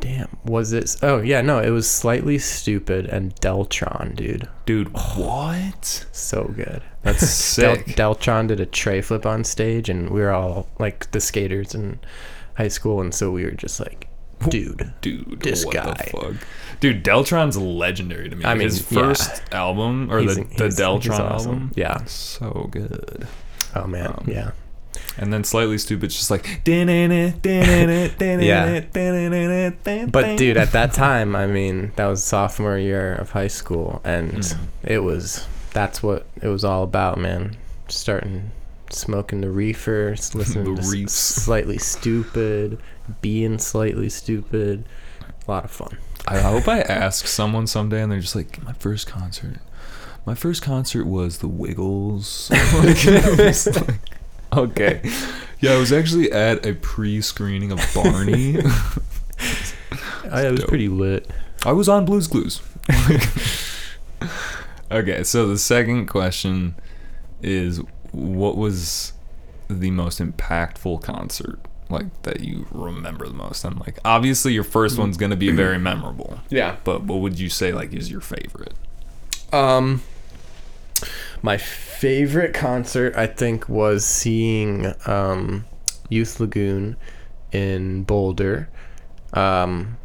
Damn, 0.00 0.38
was 0.46 0.72
it? 0.72 0.96
Oh 1.02 1.20
yeah, 1.20 1.42
no, 1.42 1.58
it 1.58 1.68
was 1.70 1.86
Slightly 1.88 2.38
Stoopid 2.38 3.12
and 3.12 3.34
Deltron, 3.36 4.16
dude, 4.16 4.48
Dude, 4.64 4.88
what? 4.94 6.06
so 6.10 6.44
good. 6.56 6.82
That's 7.02 7.20
Del- 7.56 7.76
sick. 7.76 7.86
Deltron 7.96 8.48
did 8.48 8.60
a 8.60 8.66
tre 8.66 9.02
flip 9.02 9.26
on 9.26 9.44
stage, 9.44 9.90
and 9.90 10.08
we 10.08 10.20
were 10.20 10.30
all 10.32 10.68
like 10.78 11.10
the 11.10 11.20
skaters 11.20 11.74
in 11.74 12.00
high 12.54 12.68
school, 12.68 13.02
and 13.02 13.14
so 13.14 13.30
we 13.30 13.44
were 13.44 13.50
just 13.50 13.78
like, 13.78 14.08
dude, 14.48 14.92
dude, 15.00 15.40
This 15.40 15.64
what 15.64 15.74
guy. 15.74 16.10
the 16.12 16.18
fuck? 16.18 16.34
Dude, 16.80 17.04
Deltron's 17.04 17.58
legendary 17.58 18.30
to 18.30 18.36
me. 18.36 18.44
I 18.44 18.54
mean, 18.54 18.62
his 18.68 18.90
yeah. 18.90 19.00
first 19.02 19.42
album 19.52 20.10
or 20.10 20.20
He's- 20.20 20.36
the, 20.36 20.44
the 20.44 20.64
he's 20.64 20.78
Deltron 20.78 21.20
awesome. 21.20 21.50
album, 21.52 21.72
Yeah. 21.76 22.04
so 22.06 22.68
good. 22.70 23.26
Oh 23.74 23.86
man, 23.86 24.06
Um, 24.16 24.24
yeah. 24.26 24.52
And 25.18 25.32
then 25.32 25.44
Slightly 25.44 25.76
Stoopid, 25.76 26.08
just 26.10 26.30
like 26.30 26.62
yeah. 27.20 27.30
But 30.10 30.38
dude, 30.38 30.56
at 30.56 30.72
that 30.72 30.92
time, 30.94 31.36
I 31.36 31.46
mean, 31.46 31.92
that 31.96 32.06
was 32.06 32.24
sophomore 32.24 32.78
year 32.78 33.14
of 33.14 33.30
high 33.30 33.48
school, 33.48 34.00
and 34.04 34.32
Mm. 34.32 34.56
it 34.84 34.98
was 35.00 35.46
that's 35.72 36.02
what 36.02 36.26
it 36.42 36.48
was 36.48 36.64
all 36.64 36.82
about, 36.82 37.18
man. 37.18 37.56
Starting 37.88 38.50
smoking 38.92 39.40
the 39.40 39.50
reefer, 39.50 40.10
listening 40.34 40.74
The 40.74 40.82
to 40.82 41.02
s- 41.04 41.12
Slightly 41.12 41.78
Stoopid, 41.78 42.78
being 43.20 43.58
slightly 43.58 44.08
stupid. 44.08 44.84
A 45.46 45.50
lot 45.50 45.64
of 45.64 45.70
fun. 45.70 45.98
I 46.28 46.38
hope 46.40 46.68
I 46.68 46.80
ask 46.80 47.26
someone 47.26 47.66
someday, 47.66 48.02
and 48.02 48.12
they're 48.12 48.20
just 48.20 48.36
like, 48.36 48.62
my 48.62 48.72
first 48.74 49.06
concert. 49.06 49.58
My 50.26 50.34
first 50.34 50.62
concert 50.62 51.06
was 51.06 51.38
the 51.38 51.48
Wiggles. 51.48 52.50
Like, 52.74 53.04
like, 53.88 54.70
okay, 54.70 55.10
yeah, 55.60 55.72
I 55.72 55.76
was 55.78 55.92
actually 55.92 56.30
at 56.32 56.66
a 56.66 56.74
pre-screening 56.74 57.72
of 57.72 57.80
Barney. 57.94 58.58
I, 60.30 60.46
it 60.46 60.50
was 60.52 60.60
dope. 60.60 60.68
pretty 60.68 60.88
lit. 60.88 61.28
I 61.64 61.72
was 61.72 61.88
on 61.88 62.04
Blue's 62.04 62.26
Clues. 62.26 62.60
okay, 64.90 65.22
so 65.24 65.46
the 65.46 65.58
second 65.58 66.06
question 66.06 66.74
is 67.42 67.80
what 68.12 68.56
was 68.56 69.12
the 69.68 69.90
most 69.90 70.20
impactful 70.20 71.02
concert 71.02 71.60
like 71.88 72.22
that 72.22 72.40
you 72.40 72.66
remember 72.70 73.26
the 73.26 73.34
most? 73.34 73.64
And 73.64 73.78
like 73.80 73.98
obviously 74.04 74.52
your 74.52 74.64
first 74.64 74.98
one's 74.98 75.16
going 75.16 75.30
to 75.30 75.36
be 75.36 75.50
very 75.50 75.78
memorable. 75.78 76.40
Yeah. 76.50 76.76
But 76.84 77.02
what 77.04 77.20
would 77.20 77.38
you 77.38 77.48
say 77.48 77.72
like 77.72 77.92
is 77.92 78.10
your 78.10 78.20
favorite? 78.20 78.74
Um, 79.52 80.02
my 81.42 81.56
favorite 81.56 82.54
concert, 82.54 83.16
I 83.16 83.26
think, 83.26 83.68
was 83.68 84.04
seeing 84.04 84.92
um, 85.06 85.64
Youth 86.08 86.40
Lagoon 86.40 86.96
in 87.52 88.02
Boulder. 88.04 88.68
Um, 89.32 89.96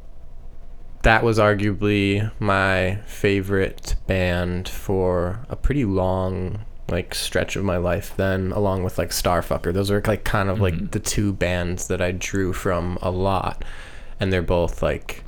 that 1.04 1.24
was 1.24 1.38
arguably 1.38 2.32
my 2.40 2.96
favorite 3.06 3.96
band 4.08 4.68
for 4.68 5.46
a 5.50 5.56
pretty 5.56 5.86
long 5.86 6.66
like 6.90 7.16
stretch 7.16 7.56
of 7.56 7.64
my 7.64 7.78
life 7.78 8.14
then 8.16 8.52
along 8.52 8.84
with 8.84 8.98
like 8.98 9.10
starfucker 9.10 9.74
those 9.74 9.90
are 9.90 10.02
like 10.06 10.24
kind 10.24 10.50
of 10.50 10.60
like 10.60 10.92
the 10.92 11.00
two 11.00 11.34
bands 11.34 11.88
that 11.88 12.02
i 12.02 12.12
drew 12.12 12.54
from 12.54 12.98
a 13.02 13.10
lot 13.10 13.66
and 14.20 14.32
they're 14.32 14.42
both 14.44 14.84
like 14.84 15.24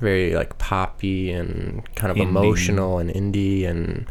very 0.00 0.34
like 0.34 0.58
poppy 0.58 1.30
and 1.30 1.82
kind 1.94 2.10
of 2.10 2.16
Indie. 2.16 2.28
emotional 2.28 2.98
and 2.98 3.10
indie 3.10 3.66
and 3.66 4.06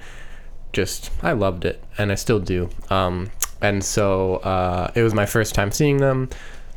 just 0.74 1.12
I 1.22 1.34
loved 1.34 1.66
it 1.66 1.84
and 1.98 2.12
I 2.12 2.16
still 2.16 2.40
do. 2.40 2.70
Um, 2.90 3.30
and 3.62 3.84
so 3.84 4.38
uh, 4.38 4.92
it 4.96 5.04
was 5.04 5.14
my 5.14 5.26
first 5.26 5.54
time 5.54 5.72
seeing 5.72 5.98
them. 5.98 6.30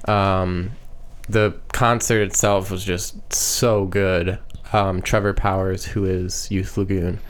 Um, 0.06 0.72
the 1.28 1.54
concert 1.72 2.22
itself 2.22 2.70
was 2.70 2.84
just 2.84 3.32
so 3.32 3.86
good. 3.86 4.38
Um, 4.72 5.00
Trevor 5.00 5.32
Powers, 5.32 5.84
who 5.84 6.04
is 6.04 6.50
Youth 6.50 6.76
Lagoon, 6.76 7.20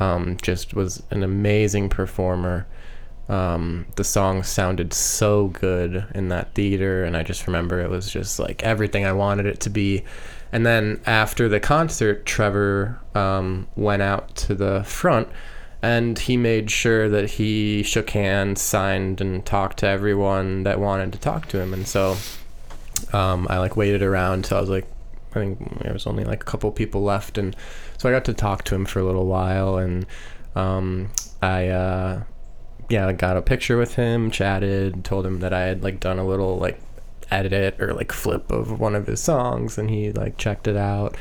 um, 0.00 0.36
just 0.42 0.74
was 0.74 1.02
an 1.10 1.22
amazing 1.22 1.88
performer. 1.88 2.66
Um, 3.28 3.86
the 3.96 4.04
song 4.04 4.42
sounded 4.42 4.94
so 4.94 5.48
good 5.48 6.06
in 6.14 6.28
that 6.28 6.54
theater, 6.54 7.04
and 7.04 7.16
I 7.16 7.22
just 7.22 7.46
remember 7.46 7.80
it 7.80 7.90
was 7.90 8.10
just 8.10 8.38
like 8.38 8.62
everything 8.62 9.04
I 9.04 9.12
wanted 9.12 9.46
it 9.46 9.60
to 9.60 9.70
be. 9.70 10.04
And 10.50 10.64
then 10.64 11.00
after 11.04 11.48
the 11.48 11.60
concert, 11.60 12.24
Trevor 12.24 12.98
um, 13.14 13.68
went 13.76 14.00
out 14.00 14.34
to 14.36 14.54
the 14.54 14.82
front 14.84 15.28
and 15.82 16.18
he 16.18 16.36
made 16.36 16.70
sure 16.70 17.08
that 17.08 17.30
he 17.30 17.82
shook 17.82 18.10
hands, 18.10 18.60
signed, 18.60 19.20
and 19.20 19.44
talked 19.44 19.78
to 19.78 19.86
everyone 19.86 20.64
that 20.64 20.80
wanted 20.80 21.12
to 21.12 21.18
talk 21.18 21.46
to 21.48 21.60
him. 21.60 21.72
And 21.72 21.86
so 21.86 22.16
um, 23.12 23.46
I 23.48 23.58
like 23.58 23.76
waited 23.76 24.02
around 24.02 24.44
till 24.44 24.56
I 24.56 24.60
was 24.60 24.70
like, 24.70 24.86
I 25.30 25.34
think 25.34 25.82
there 25.82 25.92
was 25.92 26.06
only 26.06 26.24
like 26.24 26.42
a 26.42 26.46
couple 26.46 26.70
people 26.72 27.02
left, 27.02 27.38
and 27.38 27.54
so 27.98 28.08
I 28.08 28.12
got 28.12 28.24
to 28.26 28.34
talk 28.34 28.64
to 28.64 28.74
him 28.74 28.86
for 28.86 29.00
a 29.00 29.04
little 29.04 29.26
while, 29.26 29.76
and 29.76 30.06
um, 30.54 31.10
I 31.42 31.68
uh, 31.68 32.22
yeah, 32.88 33.12
got 33.12 33.36
a 33.36 33.42
picture 33.42 33.76
with 33.76 33.94
him, 33.94 34.30
chatted, 34.30 35.04
told 35.04 35.26
him 35.26 35.40
that 35.40 35.52
I 35.52 35.62
had 35.62 35.82
like 35.82 36.00
done 36.00 36.18
a 36.18 36.26
little 36.26 36.58
like 36.58 36.80
edit 37.30 37.80
or 37.80 37.92
like 37.92 38.12
flip 38.12 38.50
of 38.50 38.80
one 38.80 38.94
of 38.94 39.06
his 39.06 39.20
songs, 39.20 39.76
and 39.76 39.90
he 39.90 40.12
like 40.12 40.38
checked 40.38 40.66
it 40.68 40.76
out. 40.76 41.16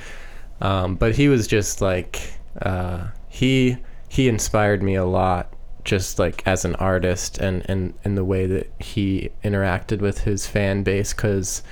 Um, 0.62 0.95
but 0.95 1.16
he 1.16 1.28
was 1.28 1.48
just 1.48 1.82
like 1.82 2.34
uh, 2.62 3.08
he 3.28 3.78
he 4.08 4.28
inspired 4.28 4.82
me 4.82 4.95
a 4.95 5.06
lot 5.06 5.54
just 5.84 6.20
like 6.20 6.45
as 6.45 6.66
an 6.66 6.76
artist 6.76 7.38
and 7.38 7.66
and 7.70 7.94
in 8.04 8.16
the 8.16 8.26
way 8.26 8.45
that 8.45 8.72
he 8.80 9.30
interacted 9.44 9.99
with 9.99 10.20
his 10.20 10.45
fan 10.45 10.84
base 10.84 11.14
because 11.14 11.64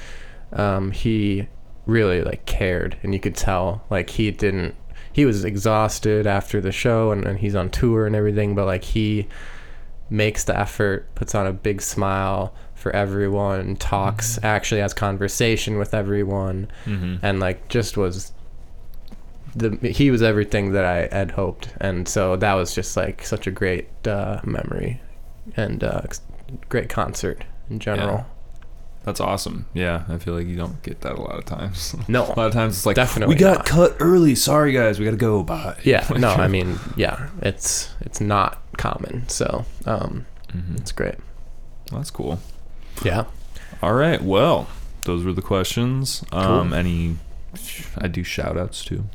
um, 0.54 0.92
he 0.92 1.48
really 1.86 2.22
like 2.22 2.46
cared 2.46 2.98
and 3.04 3.14
you 3.14 3.20
could 3.20 3.36
tell 3.36 3.84
like 3.90 4.10
he 4.10 4.32
didn't 4.32 4.74
he 5.16 5.24
was 5.26 5.46
exhausted 5.46 6.28
after 6.28 6.60
the 6.60 6.74
show 6.74 7.12
and, 7.14 7.26
and 7.26 7.40
he's 7.40 7.56
on 7.56 7.70
tour 7.70 8.06
and 8.06 8.16
everything 8.18 8.54
but 8.54 8.66
like 8.66 8.84
he 8.84 9.26
makes 10.10 10.44
the 10.44 10.60
effort 10.60 11.08
puts 11.16 11.34
on 11.34 11.48
a 11.48 11.54
big 11.54 11.82
smile 11.82 12.54
for 12.74 12.92
everyone 12.92 13.76
talks 13.78 14.38
actually 14.44 14.82
has 14.82 14.94
conversation 14.94 15.78
with 15.78 15.94
everyone 15.94 16.68
Mm-hmm. 16.86 17.16
and 17.26 17.40
like 17.40 17.68
just 17.70 17.96
was 17.96 18.34
the 19.56 19.70
he 19.90 20.12
was 20.12 20.22
everything 20.22 20.74
that 20.74 20.84
I 20.84 21.08
had 21.16 21.32
hoped, 21.32 21.70
and 21.80 22.10
so 22.10 22.36
that 22.36 22.54
was 22.56 22.76
just 22.76 22.98
like 22.98 23.24
such 23.24 23.48
a 23.48 23.52
great 23.52 23.88
uh, 24.06 24.42
memory 24.44 25.00
and 25.56 25.82
uh, 25.82 26.02
great 26.68 26.90
concert 26.90 27.46
in 27.70 27.80
general. 27.80 28.26
That's 29.06 29.20
awesome. 29.22 29.68
Yeah, 29.74 30.04
I 30.10 30.18
feel 30.18 30.34
like 30.34 30.48
you 30.48 30.56
don't 30.56 30.82
get 30.82 31.02
that 31.02 31.14
a 31.14 31.22
lot 31.22 31.38
of 31.38 31.46
times. 31.46 31.96
No, 32.08 32.24
a 32.26 32.34
lot 32.36 32.48
of 32.48 32.54
times 32.54 32.76
it's 32.78 32.86
like 32.86 32.96
Definitely 32.96 33.36
we 33.36 33.40
got 33.40 33.58
not. 33.58 33.66
cut 33.66 33.96
early. 34.00 34.34
Sorry 34.36 34.72
guys, 34.74 34.98
we 35.00 35.06
got 35.06 35.12
to 35.12 35.18
go. 35.18 35.44
Bye. 35.44 35.78
yeah, 35.84 36.08
no, 36.18 36.30
I 36.30 36.48
mean, 36.48 36.80
yeah, 36.98 37.30
it's 37.42 37.94
it's 38.02 38.20
not 38.20 38.62
common, 38.78 39.28
so 39.30 39.66
um, 39.86 40.26
Mhm. 40.54 40.78
it's 40.80 40.92
great. 40.92 41.16
That's 41.92 42.10
cool. 42.10 42.40
Yeah, 43.04 43.26
All 43.82 43.94
right. 43.94 44.22
Well, 44.22 44.68
those 45.04 45.24
were 45.24 45.34
the 45.34 45.42
questions. 45.44 46.24
Um, 46.32 46.74
any? 46.74 47.18
I 48.00 48.08
do 48.08 48.24
shout 48.24 48.58
outs 48.58 48.84
too. 48.84 49.06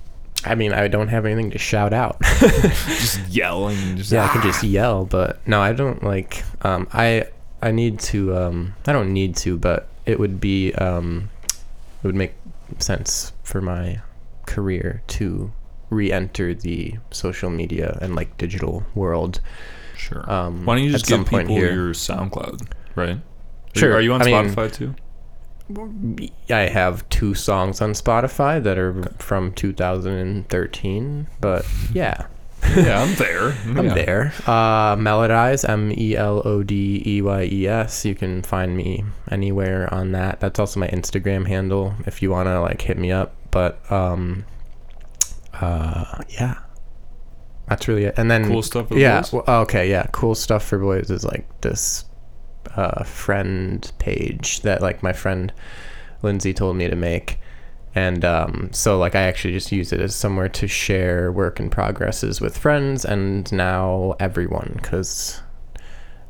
I 0.45 0.55
mean, 0.55 0.73
I 0.73 0.87
don't 0.89 1.09
have 1.09 1.27
anything 1.27 1.51
to 1.51 1.59
shout 1.59 1.93
out. 1.93 2.21
Just 2.41 3.29
yelling. 3.29 3.97
Just 3.97 4.12
yeah, 4.12 4.25
I 4.25 4.29
can 4.29 4.43
just 4.43 4.62
yell, 4.62 5.05
but 5.05 5.47
no, 5.47 5.61
I 5.61 5.73
don't 5.73 6.03
like. 6.05 6.43
Um, 6.62 6.89
I 6.93 7.27
I 7.62 7.70
need 7.70 7.99
to. 8.01 8.37
Um, 8.37 8.74
I 8.87 8.93
don't 8.93 9.12
need 9.12 9.37
to, 9.37 9.57
but 9.57 9.89
it 10.07 10.19
would 10.19 10.41
be. 10.41 10.73
Um, 10.74 11.31
it 12.03 12.07
would 12.07 12.15
make 12.15 12.35
sense 12.78 13.32
for 13.43 13.61
my 13.61 14.01
career 14.47 15.03
to 15.09 15.53
re-enter 15.91 16.55
the 16.55 16.95
social 17.11 17.51
media 17.51 17.99
and 18.01 18.15
like 18.16 18.37
digital 18.39 18.85
world. 18.95 19.41
Sure. 19.97 20.28
Um, 20.31 20.65
Why 20.65 20.77
don't 20.77 20.85
you 20.85 20.91
just 20.93 21.07
give 21.07 21.27
people 21.27 21.57
your 21.59 21.93
SoundCloud? 21.93 22.69
Right. 22.95 23.09
Are 23.11 23.12
you- 23.12 23.20
Sure, 23.74 23.93
Are 23.95 24.01
you 24.01 24.12
on 24.15 24.23
I 24.23 24.24
mean- 24.24 24.35
Spotify 24.55 24.73
too? 24.73 24.95
I 26.53 26.61
have 26.69 27.09
two 27.11 27.35
songs 27.35 27.81
on 27.81 27.93
Spotify 27.93 28.61
that 28.62 28.77
are 28.78 29.05
from 29.19 29.53
2013, 29.53 31.27
but 31.41 31.65
yeah, 31.93 32.27
yeah, 32.77 33.03
I'm 33.03 33.15
there. 33.16 33.53
I'm 33.65 33.87
Yeah. 33.87 33.95
there. 33.95 34.32
Uh, 34.47 34.97
Melodeyes, 34.97 35.69
M 35.69 35.93
E 35.97 36.16
L 36.16 36.43
O 36.45 36.62
D 36.62 37.03
E 37.07 37.23
Y 37.23 37.49
E 37.51 37.66
S. 37.66 38.05
You 38.05 38.15
can 38.15 38.43
find 38.43 38.77
me 38.77 39.05
anywhere 39.31 39.93
on 39.93 40.12
that. 40.12 40.41
That's 40.41 40.59
also 40.59 40.81
my 40.81 40.89
Instagram 40.89 41.47
handle 41.49 41.95
if 42.07 42.23
you 42.23 42.31
want 42.31 42.47
to 42.49 42.61
like 42.61 42.81
hit 42.82 42.99
me 42.99 43.11
up. 43.12 43.35
But 43.51 43.81
um, 43.91 44.45
uh, 45.61 46.23
yeah, 46.28 46.59
that's 47.69 47.89
really 47.89 48.05
it. 48.05 48.15
And 48.16 48.31
then 48.31 48.47
Cool 48.49 48.62
stuff 48.62 48.89
for 48.89 48.97
yeah. 48.99 49.20
boys? 49.20 49.32
well, 49.32 49.45
okay. 49.62 49.91
Yeah. 49.91 50.07
Cool 50.12 50.35
stuff 50.35 50.65
for 50.65 50.78
boys 50.78 51.11
is 51.11 51.24
like 51.24 51.47
this 51.62 52.05
uh, 52.77 53.05
friend 53.05 53.91
page 53.99 54.61
that 54.62 54.81
like 54.82 55.03
my 55.03 55.12
friend 55.12 55.53
Lindsay 56.23 56.53
told 56.55 56.77
me 56.77 56.89
to 56.89 56.97
make. 56.97 57.39
And 57.95 58.25
um, 58.25 58.71
so, 58.73 58.99
like, 58.99 59.15
I 59.15 59.23
actually 59.23 59.53
just 59.55 59.73
use 59.73 59.93
it 59.93 60.01
as 60.01 60.15
somewhere 60.15 60.49
to 60.51 60.69
share 60.69 61.33
work 61.33 61.59
in 61.59 61.71
progresses 61.71 62.41
with 62.41 62.57
friends 62.57 63.05
and 63.05 63.51
now 63.53 64.15
everyone, 64.21 64.75
because 64.77 65.43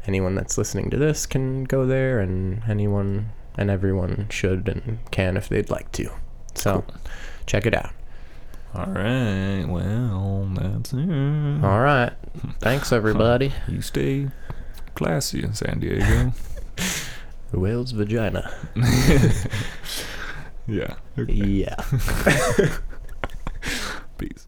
anyone 0.07 0.35
that's 0.35 0.57
listening 0.57 0.89
to 0.91 0.97
this 0.97 1.27
can 1.27 1.65
go 1.65 1.85
there, 1.87 2.19
and 2.19 2.63
anyone 2.69 3.31
and 3.59 3.71
everyone 3.71 4.27
should 4.31 4.69
and 4.69 4.99
can 5.11 5.37
if 5.37 5.49
they'd 5.51 5.69
like 5.69 5.93
to. 5.93 6.11
So, 6.55 6.85
check 7.47 7.67
it 7.67 7.75
out. 7.75 7.93
All 8.75 8.87
right. 8.87 9.65
Well, 9.67 10.49
that's 10.55 10.93
it. 10.93 11.65
All 11.65 11.81
right. 11.81 12.13
Thanks, 12.61 12.93
everybody. 12.93 13.53
You 13.69 13.83
stay 13.83 14.29
classy 14.95 15.43
in 15.43 15.55
San 15.55 15.81
Diego. 15.81 16.33
Whale's 17.53 17.91
vagina. 17.91 18.51
yeah. 20.71 20.95
Yeah. 21.27 21.77
Peace. 24.19 24.47